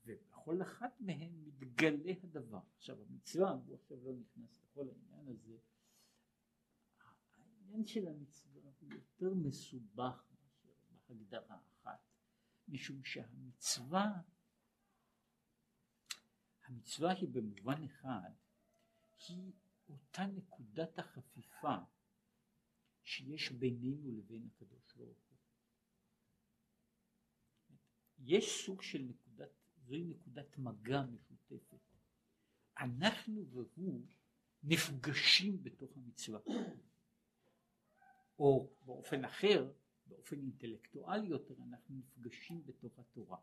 ובכל 0.04 0.62
אחת 0.62 1.00
מהן 1.00 1.32
מתגלה 1.44 2.12
הדבר. 2.22 2.60
עכשיו 2.76 2.96
המצווה, 3.02 3.50
הוא 3.50 3.74
עכשיו 3.74 4.04
לא 4.04 4.12
נכנס 4.12 4.60
לכל 4.62 4.88
העניין 4.88 5.28
הזה, 5.28 5.56
העניין 7.36 7.86
של 7.86 8.08
המצווה 8.08 8.70
הוא 8.80 8.92
יותר 8.92 9.34
מסובך 9.34 10.24
מאשר 10.32 10.72
בהגדרה 11.08 11.58
אחת, 11.68 12.00
משום 12.68 13.04
שהמצווה, 13.04 14.12
המצווה 16.64 17.12
היא 17.12 17.28
במובן 17.28 17.84
אחד, 17.84 18.30
היא 19.28 19.52
אותה 19.92 20.26
נקודת 20.26 20.98
החפיפה 20.98 21.76
שיש 23.02 23.52
בינינו 23.52 24.12
לבין 24.12 24.46
הקדוש 24.46 24.94
ברוך 24.96 25.18
הוא. 25.28 25.38
יש 28.18 28.64
סוג 28.66 28.82
של 28.82 28.98
נקודת, 28.98 29.50
זוהי 29.76 30.04
נקודת 30.04 30.58
מגע 30.58 31.02
משותפת. 31.02 31.78
אנחנו 32.78 33.46
והוא 33.50 34.06
נפגשים 34.62 35.62
בתוך 35.62 35.96
המצווה. 35.96 36.40
או 38.38 38.72
באופן 38.84 39.24
אחר, 39.24 39.72
באופן 40.06 40.40
אינטלקטואלי 40.40 41.26
יותר, 41.26 41.54
אנחנו 41.68 41.96
נפגשים 41.96 42.66
בתוך 42.66 42.98
התורה. 42.98 43.38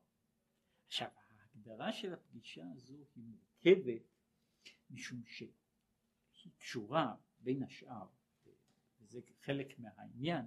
עכשיו, 0.88 1.08
ההגדרה 1.16 1.94
של 1.94 2.14
הפגישה 2.14 2.64
הזו 2.76 3.06
היא 3.16 3.24
מורכבת 3.24 4.02
משום 4.90 5.24
שהיא 6.40 6.54
קשורה 6.58 7.16
בין 7.40 7.64
השאר, 7.64 8.08
וזה 9.00 9.20
חלק 9.42 9.80
מהעניין, 9.80 10.46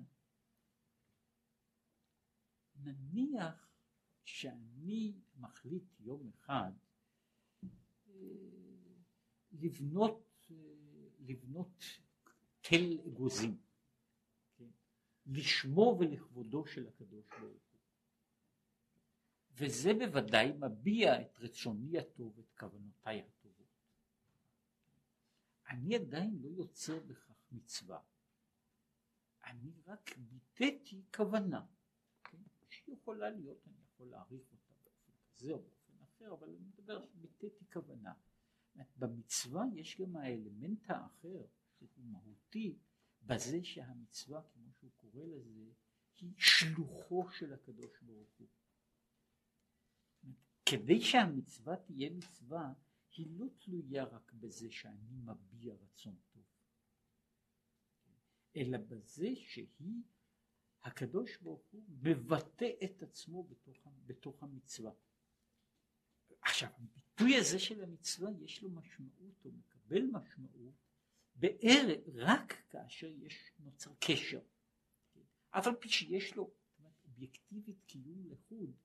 נניח 2.77 3.69
שאני 4.25 5.13
מחליט 5.37 6.01
יום 6.01 6.31
אחד 6.35 6.73
אה, 8.09 8.19
לבנות, 9.53 10.47
אה, 10.51 10.57
לבנות 11.21 11.85
תל 12.61 12.99
אגוזים, 13.07 13.59
כן? 14.57 14.71
לשמו 15.27 15.97
ולכבודו 16.01 16.67
של 16.67 16.89
הקדוש 16.89 17.27
ברוך 17.41 17.65
הוא. 17.73 17.81
וזה 19.55 19.91
בוודאי 19.95 20.53
מביע 20.53 21.23
את 21.23 21.39
רצוני 21.39 21.99
הטוב, 21.99 22.39
את 22.39 22.51
כוונותיי 22.59 23.21
הטובות. 23.21 23.42
אני 25.73 25.97
עדיין 25.97 26.39
לא 26.43 26.49
יוצר 26.49 27.01
בכך 27.01 27.53
מצווה. 27.53 28.01
אני 29.45 29.73
רק 29.87 30.11
ביטאתי 30.19 31.03
כוונה, 31.17 31.67
כן? 32.25 32.43
שיכולה 32.69 33.31
להיות, 33.31 33.67
אני 33.67 33.77
יכול 33.85 34.07
להעריך 34.07 34.43
אותה 34.53 34.73
באופן 34.85 35.13
כזה 35.27 35.53
או 35.53 35.63
באופן 35.63 36.03
אחר, 36.03 36.35
אבל 36.35 36.49
אני 36.49 36.59
מדבר 36.59 37.07
שביטאתי 37.07 37.65
כוונה. 37.73 38.13
במצווה 38.97 39.65
יש 39.75 40.01
גם 40.01 40.17
האלמנט 40.17 40.91
האחר 40.91 41.47
שהוא 41.79 42.05
מהותי 42.05 42.79
בזה 43.23 43.65
שהמצווה 43.65 44.43
כמו 44.53 44.73
שהוא 44.73 44.91
קורא 44.97 45.25
לזה 45.25 45.73
היא 46.21 46.35
שלוחו 46.37 47.31
של 47.31 47.53
הקדוש 47.53 48.01
ברוך 48.03 48.31
הוא. 48.39 48.49
כדי 50.67 51.01
שהמצווה 51.01 51.77
תהיה 51.77 52.11
מצווה 52.11 52.73
היא 53.13 53.27
לא 53.39 53.47
תלויה 53.59 54.05
רק 54.05 54.33
בזה 54.33 54.71
שאני 54.71 55.17
מביע 55.25 55.75
רצון 55.75 56.17
טוב 56.33 56.43
אלא 58.57 58.79
בזה 58.79 59.29
שהיא 59.37 60.03
הקדוש 60.83 61.37
ברוך 61.37 61.67
הוא 61.71 61.83
מבטא 61.89 62.71
את 62.85 63.03
עצמו 63.03 63.45
בתוך, 63.45 63.87
בתוך 64.07 64.43
המצווה. 64.43 64.93
עכשיו 66.41 66.69
הביטוי 66.79 67.37
הזה 67.37 67.59
של 67.59 67.83
המצווה 67.83 68.31
יש 68.41 68.63
לו 68.63 68.71
משמעות, 68.71 69.43
הוא 69.43 69.53
מקבל 69.53 70.03
משמעות 70.03 70.75
בערך 71.35 71.99
רק 72.15 72.53
כאשר 72.71 73.07
יש 73.07 73.53
נוצר 73.59 73.93
קשר. 74.01 74.41
אף 75.51 75.67
על 75.67 75.77
פי 75.77 75.89
שיש 75.89 76.37
לו 76.37 76.55
אובייקטיבית 77.05 77.83
קיום 77.87 78.31
לחוד, 78.31 78.77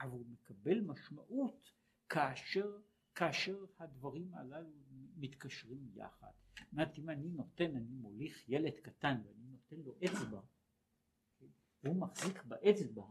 אבל 0.00 0.10
הוא 0.10 0.26
מקבל 0.26 0.80
משמעות 0.80 1.72
כאשר, 2.08 2.78
כאשר 3.16 3.64
הדברים 3.78 4.34
הללו 4.34 4.70
מתקשרים 5.16 5.88
יחד. 5.94 6.30
זאת 6.58 6.72
אומרת 6.72 6.98
אם 6.98 7.10
אני 7.10 7.28
נותן, 7.28 7.76
אני 7.76 7.90
מוליך 7.90 8.48
ילד 8.48 8.72
קטן 8.82 9.20
ואני 9.24 9.46
נותן 9.46 9.76
לו 9.76 9.94
אצבע, 10.04 10.40
והוא 11.82 11.96
מחזיק 11.96 12.42
באצבע, 12.44 13.02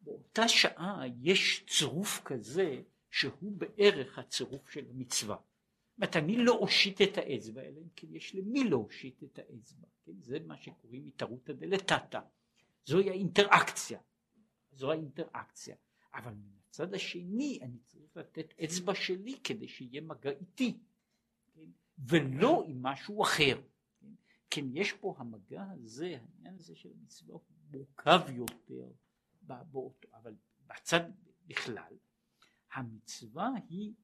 באותה 0.00 0.48
שעה 0.48 1.02
יש 1.22 1.64
צירוף 1.68 2.20
כזה 2.24 2.82
שהוא 3.10 3.52
בערך 3.52 4.18
הצירוף 4.18 4.70
של 4.70 4.86
המצווה. 4.90 5.36
זאת 5.36 5.96
אומרת, 5.96 6.16
אני 6.16 6.36
לא 6.36 6.52
אושיט 6.52 7.00
את 7.02 7.18
האצבע, 7.18 7.62
אלא 7.62 7.78
אם 7.78 7.88
כן 7.96 8.14
יש 8.14 8.34
למי 8.34 8.64
להושיט 8.64 9.22
את 9.22 9.38
האצבע. 9.38 9.86
כן? 10.04 10.12
זה 10.20 10.38
מה 10.46 10.56
שקוראים 10.56 11.06
התערותא 11.06 11.52
דלתתא. 11.52 12.20
זוהי 12.84 13.10
האינטראקציה. 13.10 14.00
זו 14.72 14.90
האינטראקציה. 14.90 15.76
אבל 16.14 16.32
מן 16.32 16.59
הצד 16.70 16.94
השני 16.94 17.58
אני 17.62 17.78
צריך 17.78 18.16
לתת 18.16 18.54
אצבע 18.64 18.94
שלי 18.94 19.40
כדי 19.44 19.68
שיהיה 19.68 20.00
מגע 20.00 20.30
איתי, 20.30 20.78
כן? 21.54 21.70
ולא 21.98 22.64
עם 22.68 22.82
משהו 22.82 23.22
אחר. 23.22 23.62
כן? 24.00 24.14
כן, 24.50 24.64
יש 24.72 24.92
פה 24.92 25.14
המגע 25.18 25.64
הזה, 25.70 26.18
העניין 26.20 26.54
הזה 26.58 26.76
של 26.76 26.90
המצווה 26.92 27.34
הוא 27.34 27.42
מורכב 27.70 28.20
יותר, 28.28 28.92
באותו, 29.42 30.08
אבל 30.12 30.34
בצד 30.66 31.00
בכלל, 31.46 31.96
המצווה 32.72 33.48
היא 33.68 33.94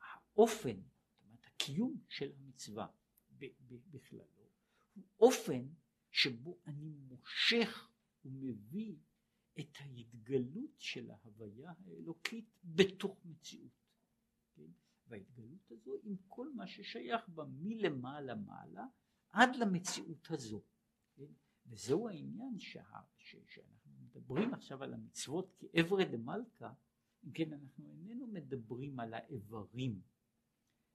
האופן, 0.00 0.76
זאת 0.80 1.22
אומרת 1.22 1.46
הקיום 1.46 2.00
של 2.08 2.32
המצווה 2.38 2.86
בכללו, 3.68 4.50
הוא 4.94 5.04
אופן 5.20 5.68
שבו 6.10 6.58
אני 6.66 6.90
מושך 7.08 7.89
ומביא 8.24 8.96
את 9.60 9.76
ההתגלות 9.80 10.74
של 10.78 11.10
ההוויה 11.10 11.72
האלוקית 11.86 12.50
בתוך 12.64 13.24
מציאות. 13.24 13.72
כן? 14.54 14.70
וההתגלות 15.06 15.70
הזו 15.70 15.92
עם 16.02 16.16
כל 16.28 16.52
מה 16.52 16.66
ששייך 16.66 17.28
בה 17.28 17.44
מלמעלה 17.48 18.34
מעלה 18.34 18.86
עד 19.30 19.56
למציאות 19.56 20.30
הזו. 20.30 20.62
כן? 21.14 21.32
וזהו 21.66 22.08
העניין 22.08 22.58
שה, 22.58 23.00
ש, 23.16 23.36
שאנחנו 23.46 23.92
מדברים 24.00 24.54
עכשיו 24.54 24.82
על 24.82 24.94
המצוות 24.94 25.54
כאברי 25.58 26.04
דמלכה, 26.04 26.72
אם 27.24 27.32
כן 27.32 27.52
אנחנו 27.52 27.90
איננו 27.90 28.26
מדברים 28.26 29.00
על 29.00 29.14
האיברים 29.14 30.00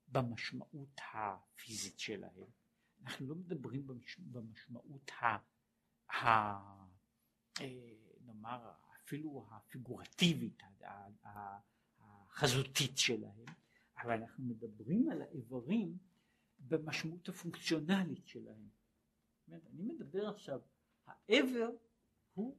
במשמעות 0.08 1.00
הפיזית 1.14 2.00
שלהם, 2.00 2.50
אנחנו 3.02 3.28
לא 3.28 3.36
מדברים 3.36 3.88
במש, 3.88 4.20
במשמעות 4.20 5.12
ה... 5.22 5.38
ה 6.12 6.85
נאמר 8.22 8.72
אפילו 9.04 9.48
הפיגורטיבית, 9.52 10.64
החזותית 11.24 12.98
שלהם, 12.98 13.46
אבל 13.98 14.12
אנחנו 14.12 14.44
מדברים 14.44 15.10
על 15.10 15.22
האיברים 15.22 15.98
במשמעות 16.60 17.30
הפונקציונלית 17.30 18.28
שלהם. 18.28 18.70
אני 19.48 19.84
מדבר 19.84 20.30
עכשיו, 20.30 20.62
העבר 21.06 21.70
הוא 22.34 22.58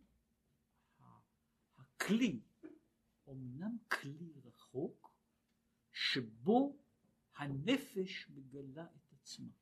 הכלי, 1.78 2.40
אמנם 3.28 3.76
כלי 3.88 4.32
רחוק, 4.44 5.16
שבו 5.92 6.76
הנפש 7.36 8.30
מגלה 8.30 8.84
את 8.84 9.12
עצמה. 9.12 9.53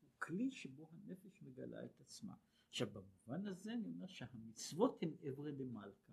הוא 0.00 0.10
כלי 0.18 0.50
שבו 0.50 0.88
הנפש 0.92 1.42
מגלה 1.42 1.84
את 1.84 2.00
עצמה. 2.00 2.36
עכשיו 2.74 2.88
במובן 2.90 3.46
הזה 3.46 3.72
אני 3.72 3.88
אומר 3.88 4.06
שהמצוות 4.06 5.02
הן 5.02 5.10
אברי 5.28 5.52
דמלכה. 5.52 6.12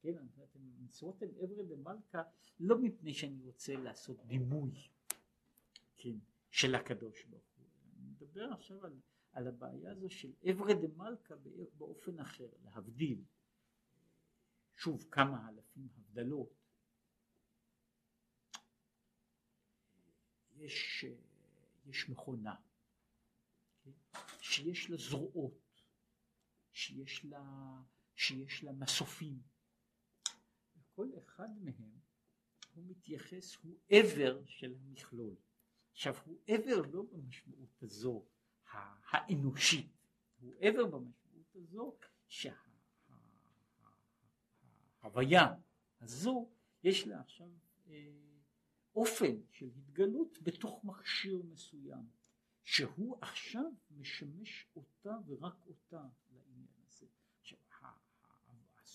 כן, 0.00 0.14
המצוות 0.78 1.22
הן 1.22 1.28
אברי 1.44 1.64
דמלכה 1.64 2.22
לא 2.60 2.78
מפני 2.78 3.14
שאני 3.14 3.40
רוצה 3.42 3.76
לעשות 3.76 4.26
דימוי, 4.26 4.88
כן, 5.96 6.18
של 6.50 6.74
הקדוש 6.74 7.24
ברוך 7.24 7.44
הוא. 7.56 7.66
אני 7.96 8.10
מדבר 8.10 8.52
עכשיו 8.52 8.86
על, 8.86 9.00
על 9.32 9.46
הבעיה 9.48 9.92
הזו 9.92 10.10
של 10.10 10.32
אברי 10.50 10.74
דמלכה 10.74 11.34
באופן 11.78 12.20
אחר, 12.20 12.48
להבדיל. 12.64 13.24
שוב 14.76 15.08
כמה 15.10 15.48
אלפים 15.48 15.88
הבדלות. 15.96 16.52
יש, 20.56 21.04
יש 21.86 22.08
מכונה 22.08 22.54
כן? 23.84 23.90
שיש 24.40 24.90
לה 24.90 24.96
זרועות 24.96 25.67
שיש 26.78 27.24
לה, 27.24 27.80
שיש 28.16 28.64
לה 28.64 28.72
מסופים. 28.72 29.42
וכל 30.78 31.08
אחד 31.18 31.48
מהם 31.60 31.98
הוא 32.74 32.84
מתייחס, 32.86 33.56
הוא 33.56 33.78
עבר 33.88 34.42
של 34.46 34.74
המכלול. 34.80 35.34
עכשיו 35.92 36.14
הוא 36.24 36.38
עבר 36.46 36.80
לא 36.92 37.02
במשמעות 37.12 37.82
הזו 37.82 38.24
האנושית, 38.70 39.92
הוא 40.40 40.54
עבר 40.60 40.86
במשמעות 40.86 41.54
הזו 41.54 41.96
שההוויה 45.00 45.54
הזו 46.00 46.50
יש 46.82 47.06
לה 47.06 47.20
עכשיו 47.20 47.48
אה, 47.88 48.12
אופן 48.94 49.36
של 49.50 49.66
התגלות 49.76 50.38
בתוך 50.42 50.84
מכשיר 50.84 51.42
מסוים, 51.42 52.06
שהוא 52.64 53.18
עכשיו 53.20 53.72
משמש 53.90 54.66
אותה 54.76 55.16
ורק 55.26 55.66
אותה 55.66 56.08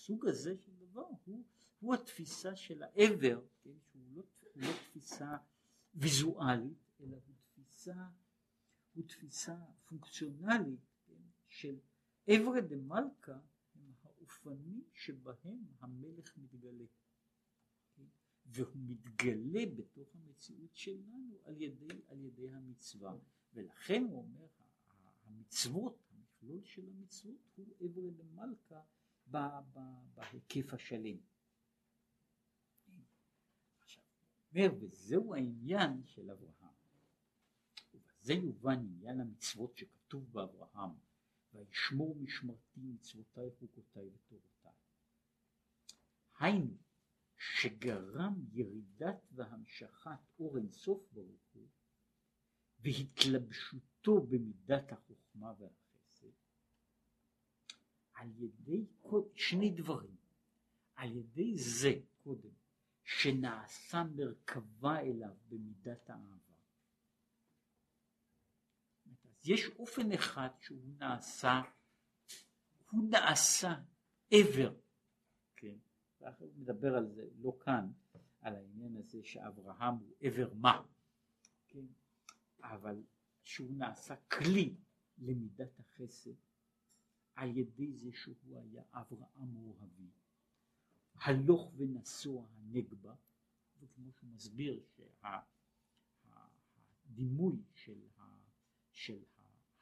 הסוג 0.04 0.26
הזה 0.26 0.56
של 0.56 0.72
דבר 0.76 1.06
הוא, 1.24 1.44
הוא 1.80 1.94
התפיסה 1.94 2.56
של 2.56 2.82
העבר, 2.82 3.40
כן, 3.62 3.70
שהוא 3.90 4.02
לא, 4.14 4.22
לא 4.56 4.72
תפיסה 4.72 5.36
ויזואלית, 5.94 6.78
אלא 7.00 7.16
הוא 7.26 7.34
תפיסה, 7.42 7.94
הוא 8.94 9.04
תפיסה 9.08 9.56
פונקציונלית 9.84 10.80
כן, 11.06 11.22
של 11.46 11.78
עברי 12.26 12.60
דה 12.60 12.76
מלכה 12.76 13.38
האופנים 14.02 14.84
שבהם 14.92 15.64
המלך 15.80 16.36
מתגלה. 16.36 16.84
והוא 18.46 18.76
מתגלה 18.86 19.66
בתוך 19.76 20.08
המציאות 20.14 20.76
שלנו 20.76 21.38
על 21.44 21.60
ידי, 21.62 22.02
על 22.08 22.20
ידי 22.20 22.50
המצווה 22.50 23.16
ולכן 23.54 24.02
הוא 24.02 24.18
אומר 24.18 24.46
המצוות, 25.26 25.98
המכלול 26.10 26.64
של 26.64 26.88
המצוות 26.88 27.40
הוא 27.56 27.74
עברי 27.80 28.10
למלכה 28.10 28.80
בהיקף 29.26 30.74
השלם. 30.74 31.16
אומר 34.54 34.74
וזהו 34.80 35.34
העניין 35.34 36.02
של 36.06 36.30
אברהם 36.30 36.74
ובזה 37.94 38.32
יובן 38.32 38.78
עניין 38.78 39.20
המצוות 39.20 39.76
שכתוב 39.76 40.32
באברהם 40.32 40.90
וישמור 41.52 42.16
משמרתי 42.16 42.80
מצוותיי 42.80 43.50
חוקותיי 43.58 44.08
ותורותיי. 44.08 44.72
היינו 46.38 46.76
שגרם 47.38 48.34
ירידת 48.52 49.26
והמשכת 49.32 50.10
אור 50.38 50.56
אינסוף 50.58 51.12
ברוך 51.12 51.42
הוא 51.52 51.68
והתלבשותו 52.78 54.20
במידת 54.20 54.92
החוכמה 54.92 55.52
והחסד 55.58 55.83
על 58.24 58.30
ידי 58.38 58.86
שני 59.34 59.70
דברים. 59.70 60.16
על 60.94 61.16
ידי 61.16 61.58
זה 61.58 61.92
קודם 62.22 62.50
שנעשה 63.04 64.04
מרכבה 64.16 65.00
אליו 65.00 65.34
במידת 65.48 66.10
האהבה. 66.10 66.54
אז 69.06 69.48
יש 69.48 69.66
אופן 69.78 70.12
אחד 70.12 70.48
שהוא 70.60 70.82
נעשה 70.98 71.62
הוא 72.90 73.04
נעשה 73.10 73.74
עבר 74.30 74.74
ואחרי 76.20 76.46
הוא 76.46 76.54
מדבר 76.56 76.96
על 76.96 77.08
זה, 77.08 77.28
לא 77.40 77.56
כאן, 77.60 77.92
על 78.40 78.56
העניין 78.56 78.96
הזה 78.96 79.22
שאברהם 79.22 79.94
הוא 79.94 80.14
עבר 80.20 80.54
מה, 80.54 80.82
כן? 81.68 81.86
אבל 82.62 83.02
שהוא 83.42 83.74
נעשה 83.76 84.16
כלי 84.16 84.74
למידת 85.18 85.80
החסד 85.80 86.34
על 87.34 87.56
ידי 87.56 87.92
זה 87.92 88.12
שהוא 88.12 88.58
היה 88.58 88.82
אברהם 88.92 89.56
אוהבי, 89.56 90.10
הלוך 91.14 91.72
ונסוע 91.76 92.46
הנגבה, 92.48 93.14
וכמו 93.80 94.12
שהוא 94.12 94.30
מסביר 94.30 94.82
שהדימוי 97.06 97.62
של, 97.74 98.00
של 98.92 99.22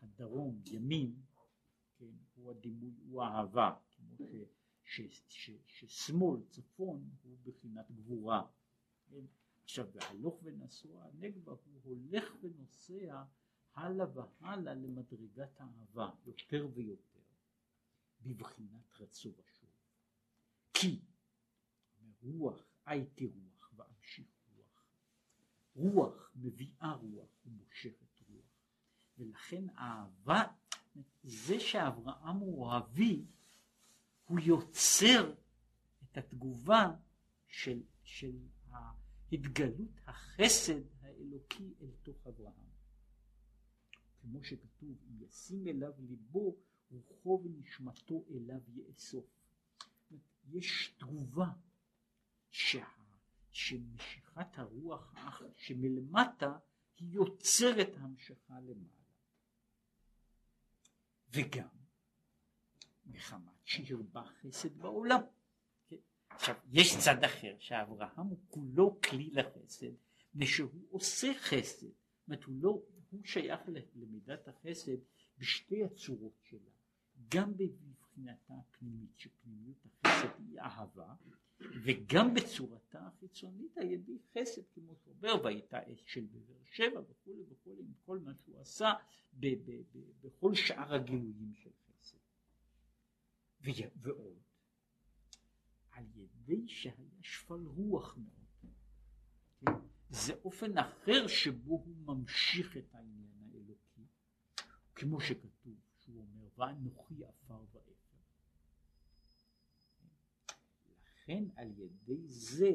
הדרום 0.01 0.61
ימין, 0.67 1.23
כן, 1.99 2.15
הוא 2.35 2.51
הדימוי, 2.51 2.93
הוא 3.09 3.23
האהבה, 3.23 3.77
כמו 3.91 4.17
ש... 4.19 4.37
ש, 4.85 5.01
ש, 5.29 5.51
ששמאל 5.67 6.41
צפון 6.49 7.11
הוא 7.23 7.37
בחינת 7.43 7.91
גבורה. 7.91 8.47
כן? 9.11 9.25
עכשיו 9.65 9.87
בהלוך 9.93 10.41
ונסוע 10.43 11.05
הנגבה 11.05 11.53
הוא 11.53 11.81
הולך 11.83 12.25
ונוסע 12.41 13.25
הלאה 13.75 14.07
והלאה 14.15 14.75
למדרגת 14.75 15.61
האהבה 15.61 16.11
יותר 16.27 16.69
ויותר 16.75 17.12
בבחינת 18.23 19.01
רצו 19.01 19.33
ושוב. 19.39 19.71
כי 20.75 21.01
רוח 22.23 22.67
הייתי 22.87 23.27
רוח 23.27 23.73
ואמשיך 23.77 24.27
רוח. 24.57 24.85
רוח 25.75 26.31
מביאה 26.35 26.93
רוח 26.93 27.31
ומושכת 27.47 28.21
רוח. 28.29 28.47
ולכן 29.19 29.69
אהבה 29.79 30.43
זה 31.23 31.61
שאברהם 31.61 32.37
הוא 32.37 32.65
אוהבי 32.65 33.25
הוא 34.25 34.41
יוצר 34.41 35.35
את 36.03 36.17
התגובה 36.17 36.97
של, 37.47 37.83
של 38.03 38.37
התגלות 39.33 40.01
החסד 40.07 40.83
האלוקי 41.01 41.75
אל 41.81 41.91
תוך 42.03 42.27
אברהם. 42.27 42.73
כמו 44.21 44.45
שכתוב, 44.45 44.97
ישים 45.21 45.69
אליו 45.69 45.93
ליבו, 45.99 46.57
רוחו 46.93 47.43
ונשמתו 47.45 48.25
אליו 48.31 48.61
יאסוף. 48.69 49.25
יש 50.51 50.95
תגובה 50.99 51.47
שה, 52.51 52.89
שמשיכת 53.51 54.59
הרוח 54.59 55.15
שמלמטה 55.57 56.59
היא 56.97 57.09
יוצרת 57.15 57.97
המשכה 57.97 58.61
למעלה. 58.61 59.03
וגם 61.33 61.69
מחמת 63.07 63.53
שירבה 63.65 64.25
חסד 64.25 64.79
בעולם. 64.79 65.21
כן? 65.89 65.97
עכשיו, 66.29 66.55
יש 66.71 66.97
צד 67.05 67.25
אחר 67.25 67.57
שאברהם 67.59 68.27
הוא 68.27 68.39
כולו 68.49 69.01
כלי 69.01 69.31
לחסד, 69.31 69.93
ושהוא 70.35 70.87
עושה 70.91 71.33
חסד, 71.39 71.87
זאת 71.87 71.95
אומרת 72.29 72.45
הוא 72.45 72.55
לא, 72.63 72.83
הוא 73.11 73.21
שייך 73.25 73.61
למידת 73.95 74.49
החסד 74.49 74.97
בשתי 75.39 75.85
הצורות 75.85 76.39
שלה, 76.43 76.71
גם 77.29 77.57
בבחינתה 77.57 78.55
הפנימית, 78.55 79.19
שפנימיות 79.19 79.87
החסד 79.87 80.29
היא 80.39 80.61
אהבה, 80.61 81.15
וגם 81.85 82.35
בצורתה 82.35 83.07
החיצונית 83.07 83.79
על 83.79 83.91
ידי 83.91 84.19
חסד, 84.33 84.63
כמו 84.75 84.95
שאומר, 85.05 85.45
והייתה 85.45 85.79
אש 85.93 86.03
של 86.07 86.25
בבאר 86.25 86.65
שבע 86.65 87.01
וכולי 87.01 87.43
וכולי, 87.49 87.83
עם 87.83 87.93
כל 88.05 88.19
מה 88.19 88.33
שהוא 88.35 88.61
עשה 88.61 88.93
בכל 90.23 90.55
שאר 90.55 90.95
הגילויים 90.95 91.55
של 91.55 91.71
ועוד, 93.97 94.39
על 95.91 96.05
ידי 96.15 96.69
שהיה 96.69 96.95
שפל 97.23 97.67
רוח 97.67 98.17
מאוד. 98.17 98.73
כן? 99.61 99.73
זה 100.09 100.35
אופן 100.45 100.79
אחר 100.79 101.27
שבו 101.27 101.75
הוא 101.75 101.97
ממשיך 101.97 102.77
את 102.77 102.95
העניין 102.95 103.33
האלוקי, 103.53 104.07
כמו 104.95 105.21
שכתוב, 105.21 105.81
אומר, 106.63 106.73
ואנוכי 106.79 107.25
עפר 107.25 107.61
ואפר. 107.73 107.83
לכן 111.07 111.45
על 111.57 111.71
ידי 111.79 112.29
זה 112.29 112.71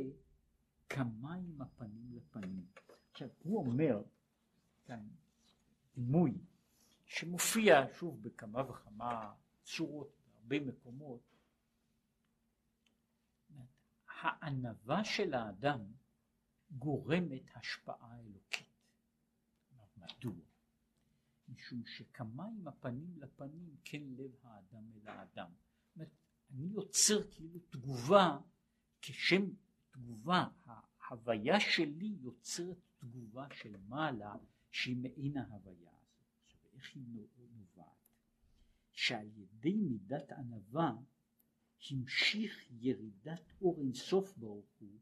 כמים 0.89 1.61
הפנים 1.61 2.11
לפנים. 2.15 2.65
עכשיו 3.11 3.29
הוא 3.43 3.65
אומר 3.65 4.03
כאן 4.85 5.07
דימוי 5.95 6.33
שמופיע 7.05 7.85
שוב 7.99 8.23
בכמה 8.23 8.69
וכמה 8.69 9.33
צורות 9.63 10.15
בהרבה 10.25 10.59
מקומות, 10.59 11.21
הענווה 14.21 15.03
של 15.03 15.33
האדם 15.33 15.79
גורמת 16.71 17.43
השפעה 17.55 18.19
אלוקית. 18.19 18.67
מדוע? 19.97 20.33
משום 21.47 21.85
שכמים 21.85 22.67
הפנים 22.67 23.17
לפנים 23.17 23.75
כן 23.83 24.03
לב 24.17 24.31
האדם 24.43 24.91
אל 24.95 25.07
האדם. 25.07 25.51
אומרת, 25.95 26.11
אני 26.51 26.65
יוצר 26.65 27.31
כאילו 27.31 27.59
תגובה 27.69 28.39
כשם 29.01 29.49
תגובה, 29.91 30.47
ההוויה 30.65 31.59
שלי 31.59 32.17
יוצרת 32.21 32.77
תגובה 32.97 33.47
של 33.53 33.77
מעלה 33.77 34.35
שהיא 34.71 34.97
מעין 34.97 35.37
ההוויה 35.37 35.91
הזאת. 35.91 36.25
עכשיו 36.45 36.71
איך 36.73 36.95
היא 36.95 37.47
נובעת? 37.51 37.97
שעל 38.91 39.27
ידי 39.35 39.77
מידת 39.77 40.31
ענווה 40.31 40.91
המשיך 41.91 42.71
ירידת 42.71 43.53
אור 43.61 43.79
אינסוף 43.81 44.37
ברוך 44.37 44.69
הוא 44.79 44.99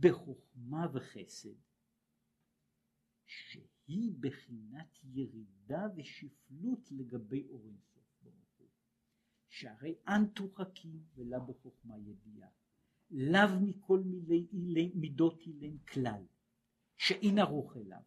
בחוכמה 0.00 0.86
וחסד 0.92 1.54
שהיא 3.24 3.68
בחינת 4.20 4.98
ירידה 5.04 5.86
ושפלות 5.96 6.92
לגבי 6.92 7.46
אור 7.48 7.62
אינסוף 7.66 8.04
ברוך 8.22 8.58
הוא 8.58 8.68
שהרי 9.48 9.94
אנטו 10.08 10.48
חכים 10.54 11.02
ולא 11.14 11.38
בחוכמה 11.38 11.98
ידיעה. 11.98 12.48
לאו 13.10 13.60
מכל 13.60 14.02
מילי, 14.04 14.92
מידות 14.94 15.40
אילן 15.46 15.78
כלל 15.78 16.22
שאין 16.96 17.38
ערוך 17.38 17.76
אליו. 17.76 18.02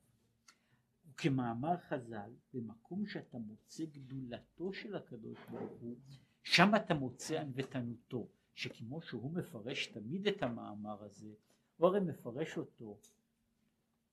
וכמאמר 1.15 1.77
חז"ל, 1.77 2.31
במקום 2.53 3.05
שאתה 3.07 3.37
מוצא 3.37 3.85
גדולתו 3.85 4.73
של 4.73 4.95
הקדוש 4.95 5.39
ברוך 5.51 5.81
הוא, 5.81 5.97
שם 6.43 6.71
אתה 6.75 6.93
מוצא 6.93 7.41
ענוותנותו, 7.41 8.27
שכמו 8.55 9.01
שהוא 9.01 9.31
מפרש 9.31 9.87
תמיד 9.87 10.27
את 10.27 10.43
המאמר 10.43 11.03
הזה, 11.03 11.33
הוא 11.77 11.87
הרי 11.87 11.99
מפרש 11.99 12.57
אותו 12.57 12.99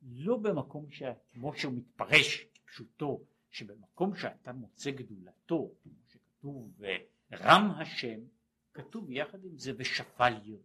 לא 0.03 0.37
במקום 0.37 0.87
כמו 1.33 1.57
שהוא 1.57 1.75
מתפרש 1.75 2.47
כפשוטו, 2.55 3.21
שבמקום 3.51 4.17
שאתה 4.17 4.53
מוצא 4.53 4.91
גדולתו, 4.91 5.75
כמו 5.83 5.93
שכתוב 6.09 6.81
רם 7.33 7.71
השם, 7.71 8.21
כתוב 8.75 9.11
יחד 9.11 9.45
עם 9.45 9.59
זה 9.59 9.73
ושפל 9.77 10.33
יראה. 10.45 10.63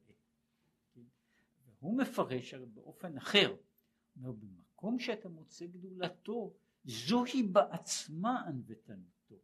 הוא 1.80 1.98
מפרש 1.98 2.54
באופן 2.54 3.18
אחר, 3.18 3.56
אומר 4.18 4.32
במקום 4.32 5.00
שאתה 5.00 5.30
מוצא 5.30 5.66
גדולתו, 5.66 6.54
זוהי 6.86 7.44
בעצמה 7.44 8.42
ענוותנותו. 8.48 9.36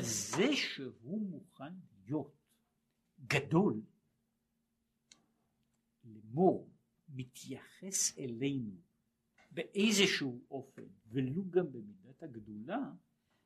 זה 0.00 0.56
שהוא 0.56 1.20
מוכן 1.20 1.72
להיות 2.04 2.36
גדול, 3.26 3.82
לאמור, 6.04 6.70
מתייחס 7.08 8.18
אלינו 8.18 8.76
באיזשהו 9.50 10.44
אופן, 10.50 10.86
ולו 11.06 11.50
גם 11.50 11.72
במידת 11.72 12.22
הגדולה, 12.22 12.92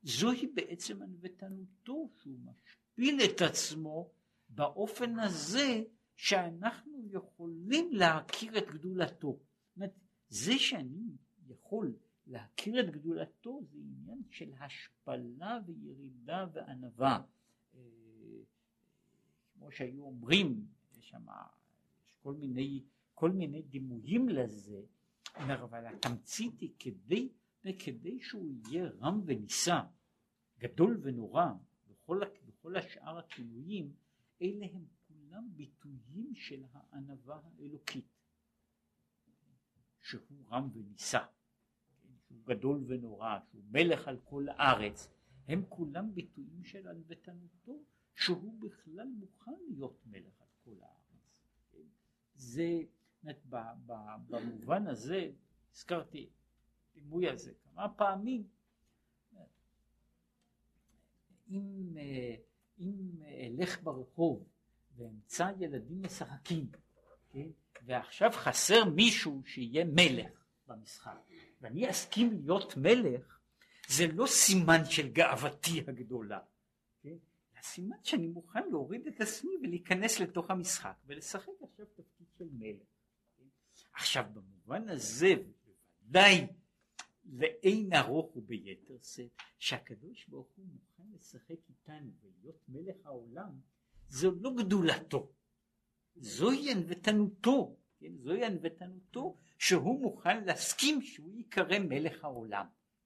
זוהי 0.03 0.47
בעצם 0.47 1.01
ענוותנותו, 1.01 2.09
שהוא 2.21 2.39
משפיל 2.39 3.19
את 3.25 3.41
עצמו 3.41 4.11
באופן 4.49 5.19
הזה 5.19 5.83
שאנחנו 6.15 7.03
יכולים 7.11 7.91
להכיר 7.93 8.57
את 8.57 8.67
גדולתו. 8.67 9.39
זה 10.29 10.51
שאני 10.57 11.15
יכול 11.47 11.95
להכיר 12.27 12.79
את 12.79 12.89
גדולתו 12.89 13.59
זה 13.63 13.77
עניין 13.77 14.21
של 14.29 14.53
השפלה 14.59 15.59
וירידה 15.65 16.45
וענווה. 16.53 17.21
אה, 17.75 17.79
כמו 19.53 19.71
שהיו 19.71 20.03
אומרים, 20.03 20.65
יש 20.97 21.09
שם 21.09 21.25
כל 22.23 22.33
מיני, 22.33 22.83
כל 23.13 23.31
מיני 23.31 23.61
דימויים 23.61 24.29
לזה, 24.29 24.81
אבל 25.35 25.85
התמצית 25.85 26.59
היא 26.59 26.73
כדי, 26.79 27.29
וכדי 27.65 28.19
שהוא 28.21 28.51
יהיה 28.67 28.89
רם 28.99 29.21
ונישא, 29.25 29.81
גדול 30.59 30.99
ונורא, 31.01 31.45
בכל, 31.87 32.21
בכל 32.45 32.75
השאר 32.75 33.17
הכינויים, 33.17 33.93
אלה 34.41 34.65
הם 34.73 34.85
כולם 35.07 35.47
ביטויים 35.55 36.35
של 36.35 36.63
הענווה 36.73 37.39
האלוקית, 37.43 38.05
שהוא 40.07 40.47
רם 40.51 40.69
ונישא, 40.73 41.23
שהוא 42.27 42.39
גדול 42.45 42.83
ונורא, 42.87 43.39
שהוא 43.49 43.63
מלך 43.71 44.07
על 44.07 44.19
כל 44.23 44.45
הארץ, 44.49 45.09
הם 45.47 45.63
כולם 45.69 46.15
ביטויים 46.15 46.63
של 46.63 46.87
ענוותנותו, 46.87 47.83
שהוא 48.15 48.59
בכלל 48.59 49.07
מוכן 49.07 49.55
להיות 49.69 50.01
מלך 50.05 50.41
על 50.41 50.47
כל 50.63 50.75
הארץ. 50.81 50.97
זה, 52.35 52.81
במובן 54.27 54.87
הזה, 54.87 55.31
הזכרתי 55.71 56.29
דימוי 56.93 57.29
הזה 57.29 57.53
כמה 57.63 57.89
פעמים, 57.89 58.47
אם, 61.49 61.97
אם 62.79 63.21
אלך 63.23 63.83
ברחוב 63.83 64.43
ואמצא 64.95 65.51
ילדים 65.59 66.01
משחקים, 66.01 66.71
כן? 67.29 67.47
ועכשיו 67.85 68.31
חסר 68.33 68.85
מישהו 68.85 69.41
שיהיה 69.45 69.85
מלך 69.85 70.45
במשחק, 70.67 71.17
ואני 71.61 71.89
אסכים 71.89 72.33
להיות 72.33 72.77
מלך, 72.77 73.39
זה 73.87 74.07
לא 74.07 74.27
סימן 74.27 74.85
של 74.85 75.07
גאוותי 75.07 75.83
הגדולה, 75.87 76.39
כן? 77.03 77.15
סימן 77.61 77.97
שאני 78.03 78.27
מוכן 78.27 78.69
להוריד 78.69 79.07
את 79.07 79.21
עצמי 79.21 79.51
ולהיכנס 79.63 80.19
לתוך 80.19 80.51
המשחק 80.51 80.93
ולשחק 81.05 81.51
עכשיו 81.61 81.85
תפקיד 81.85 82.27
של 82.37 82.47
מלך. 82.51 82.87
עכשיו 83.93 84.25
במובן 84.33 84.89
הזה 84.89 85.33
בוודאי 86.05 86.47
לאין 87.25 87.93
ארוך 87.93 88.35
וביתר 88.35 88.97
שאת 89.03 89.31
שהקדוש 89.59 90.25
ברוך 90.27 90.47
הוא 90.55 90.65
מוכן 90.65 91.03
לשחק 91.15 91.55
איתנו 91.69 92.11
ולהיות 92.21 92.61
מלך 92.67 92.95
העולם 93.05 93.59
זו 94.09 94.31
לא 94.41 94.51
גדולתו 94.57 95.31
זוהי 96.19 96.71
ענוותנותו 96.71 97.77
כן? 97.99 98.17
זוהי 98.17 98.45
ענוותנותו 98.45 99.37
שהוא 99.57 100.01
מוכן 100.01 100.43
להסכים 100.43 101.01
שהוא 101.01 101.31
ייקרא 101.31 101.79
מלך 101.79 102.23
העולם 102.23 102.65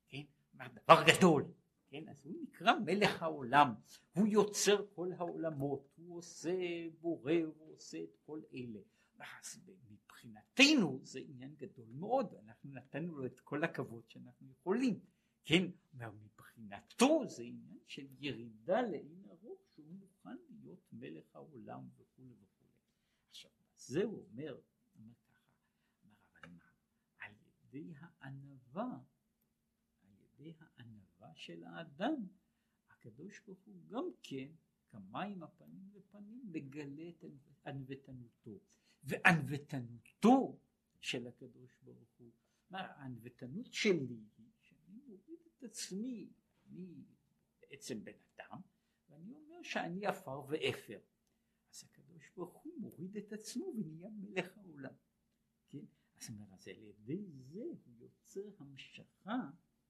כן? 0.09 0.23
דבר 0.53 1.03
גדול 1.07 1.45
כן? 1.91 2.09
אז 2.09 2.25
הוא 2.25 2.33
נקרא 2.43 2.73
מלך 2.85 3.23
העולם, 3.23 3.73
הוא 4.13 4.27
יוצר 4.27 4.85
כל 4.95 5.11
העולמות, 5.17 5.87
הוא 5.95 6.17
עושה 6.17 6.55
בורא, 7.01 7.33
הוא 7.33 7.73
עושה 7.73 8.03
את 8.03 8.17
כל 8.25 8.41
אלה. 8.53 8.79
אז 9.19 9.61
מבחינתנו 9.91 10.99
זה 11.03 11.19
עניין 11.19 11.55
גדול 11.55 11.87
מאוד, 11.93 12.33
אנחנו 12.45 12.71
נתנו 12.71 13.15
לו 13.15 13.25
את 13.25 13.39
כל 13.39 13.63
הכבוד 13.63 14.03
שאנחנו 14.07 14.51
יכולים, 14.51 14.99
כן? 15.45 15.65
מבחינתו 15.93 17.27
זה 17.27 17.43
עניין 17.43 17.79
של 17.87 18.07
ירידה 18.19 18.81
לאין 18.81 19.23
ארוך 19.29 19.59
שהוא 19.75 19.93
מוכן 19.99 20.37
להיות 20.49 20.87
מלך 20.91 21.35
העולם 21.35 21.89
וכולי 21.97 22.33
וכולי. 22.33 22.50
זה 23.87 24.03
הוא 24.03 24.25
אומר, 24.25 24.61
אומר 24.95 25.13
ככה, 25.25 25.51
אומר 26.03 26.15
אבל 26.41 26.49
מה, 26.49 26.63
על 27.17 27.33
ידי 27.63 27.93
הענווה, 27.97 28.99
על 30.03 30.09
ידי 30.19 30.53
הענווה 30.59 31.35
של 31.35 31.63
האדם, 31.63 32.27
הקדוש 32.89 33.39
ברוך 33.39 33.59
הוא 33.65 33.87
גם 33.87 34.05
כן 34.23 34.47
כמים 34.89 35.43
הפנים 35.43 35.89
לפנים 35.93 36.41
מגלה 36.51 37.09
את 37.09 37.25
ענוותנותו. 37.65 38.59
וענוותנותו 39.03 40.59
של 40.99 41.27
הקדוש 41.27 41.77
ברוך 41.83 42.09
הוא, 42.17 42.31
הענוותנות 42.69 43.73
שלי 43.73 44.25
היא 44.37 44.51
שאני 44.59 44.99
מוריד 45.07 45.39
את 45.47 45.63
עצמי, 45.63 46.29
אני 46.65 47.03
בעצם 47.61 48.03
בן 48.03 48.17
אדם, 48.35 48.61
ואני 49.09 49.33
אומר 49.33 49.63
שאני 49.63 50.05
עפר 50.05 50.41
ואפר. 50.47 50.99
ברוך 52.35 52.53
הוא 52.63 52.73
מוריד 52.79 53.17
את 53.17 53.33
עצמו 53.33 53.73
ונהיה 53.77 54.09
מלך 54.09 54.57
העולם. 54.57 54.93
כן? 55.69 55.85
אז 56.17 56.29
אומר, 56.29 56.53
אז 56.53 56.67
על 56.67 56.83
ידי 56.83 57.25
זה 57.31 57.63
הוא 57.85 57.95
יוצר 57.99 58.49
המשכה 58.59 59.49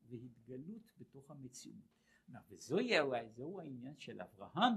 והתגלות 0.09 0.91
בתוך 0.97 1.31
המציאות. 1.31 2.01
וזהו 2.49 2.79
העניין 3.59 3.99
של 3.99 4.21
אברהם, 4.21 4.73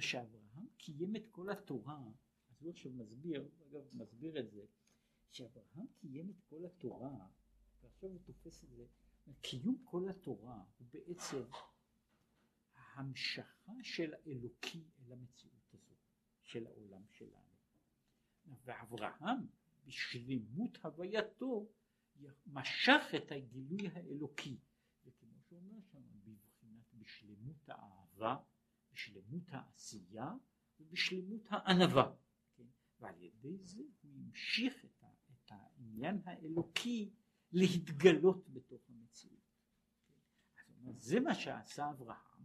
שאברהם 0.00 0.66
קיים 0.76 1.16
את 1.16 1.26
כל 1.30 1.50
התורה, 1.50 2.04
אז 2.50 2.62
הוא 2.62 2.70
עכשיו 2.70 2.92
מסביר, 2.92 3.48
אגב 3.62 3.82
מסביר 3.92 4.40
את 4.40 4.50
זה, 4.50 4.64
שאברהם 5.30 5.86
קיים 6.00 6.30
את 6.30 6.40
כל 6.48 6.66
התורה, 6.66 7.28
ועכשיו 7.82 8.10
הוא 8.10 8.18
תופס 8.24 8.64
את 8.64 8.68
זה, 8.70 8.86
קיום 9.40 9.84
כל 9.84 10.08
התורה 10.08 10.64
הוא 10.78 10.86
בעצם 10.92 11.42
המשכה 12.94 13.72
של 13.82 14.14
האלוקי 14.14 14.84
אל 14.98 15.12
המציאות 15.12 15.55
של 16.46 16.66
העולם 16.66 17.02
שלנו. 17.10 17.56
ואברהם 18.64 19.46
בשלמות 19.86 20.78
הווייתו 20.84 21.68
משך 22.46 23.02
את 23.16 23.32
הגילוי 23.32 23.88
האלוקי, 23.88 24.58
וכמו 25.06 25.40
שאומר 25.48 25.80
שם, 25.92 26.02
בבחינת 26.24 26.94
בשלמות 26.94 27.68
האהבה, 27.68 28.36
בשלמות 28.92 29.42
העשייה 29.48 30.32
ובשלמות 30.80 31.42
הענווה, 31.48 32.14
כן? 32.56 32.66
ועל 33.00 33.22
ידי 33.22 33.58
זה 33.58 33.82
הוא 34.02 34.12
המשיך 34.14 34.84
את, 34.84 35.02
ה, 35.02 35.06
את 35.06 35.52
העניין 35.52 36.20
האלוקי 36.24 37.10
להתגלות 37.52 38.48
בתוך 38.48 38.90
המציאות. 38.90 39.36
כן? 40.56 40.88
אז 40.88 41.02
זה 41.02 41.20
מה 41.20 41.34
שעשה 41.34 41.90
אברהם, 41.90 42.35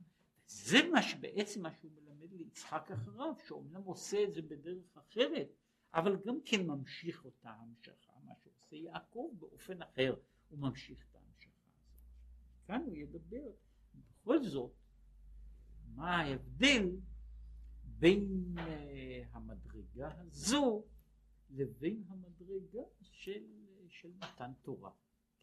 זה 0.52 0.78
מה 0.92 1.04
שבעצם 1.04 1.62
מה 1.62 1.72
שהוא 1.72 1.92
מלמד 1.92 2.32
ליצחק 2.34 2.92
אחריו, 2.92 3.34
שאומנם 3.48 3.84
עושה 3.84 4.24
את 4.24 4.34
זה 4.34 4.42
בדרך 4.42 4.98
אחרת, 4.98 5.48
אבל 5.94 6.18
גם 6.26 6.42
כן 6.46 6.68
ממשיך 6.68 7.26
אותה 7.26 7.50
המשכה. 7.50 8.12
עושה 8.72 8.84
יעקב 8.84 9.32
באופן 9.40 9.82
אחר, 9.82 10.16
הוא 10.50 10.60
ממשיך 10.60 11.06
את 11.10 11.16
ההמשכה 11.16 11.62
הזאת. 11.68 12.68
כאן 12.68 12.82
הוא 12.86 12.96
ידבר 12.96 13.52
בכל 13.96 14.44
זאת 14.44 14.72
מה 15.96 16.18
ההבדל 16.18 16.90
בין 17.84 18.56
uh, 18.56 18.62
המדרגה 19.32 20.20
הזו 20.20 20.84
לבין 21.50 22.04
המדרגה 22.08 22.84
של, 23.02 23.44
של 23.88 24.12
מתן 24.18 24.52
תורה. 24.62 24.92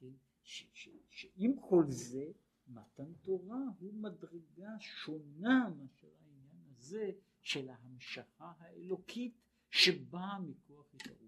כן? 0.00 0.12
שעם 0.42 1.52
כל 1.61 1.84
זה 1.88 2.32
מתן 2.69 3.12
תורה 3.23 3.62
הוא 3.79 3.95
מדרגה 3.95 4.71
שונה 4.81 5.69
מאשר 5.79 6.09
העניין 6.21 6.62
הזה 6.77 7.11
של 7.43 7.69
ההמשכה 7.69 8.53
האלוקית 8.59 9.39
שבאה 9.71 10.39
מכוח 10.39 10.95
התערבות 10.95 11.28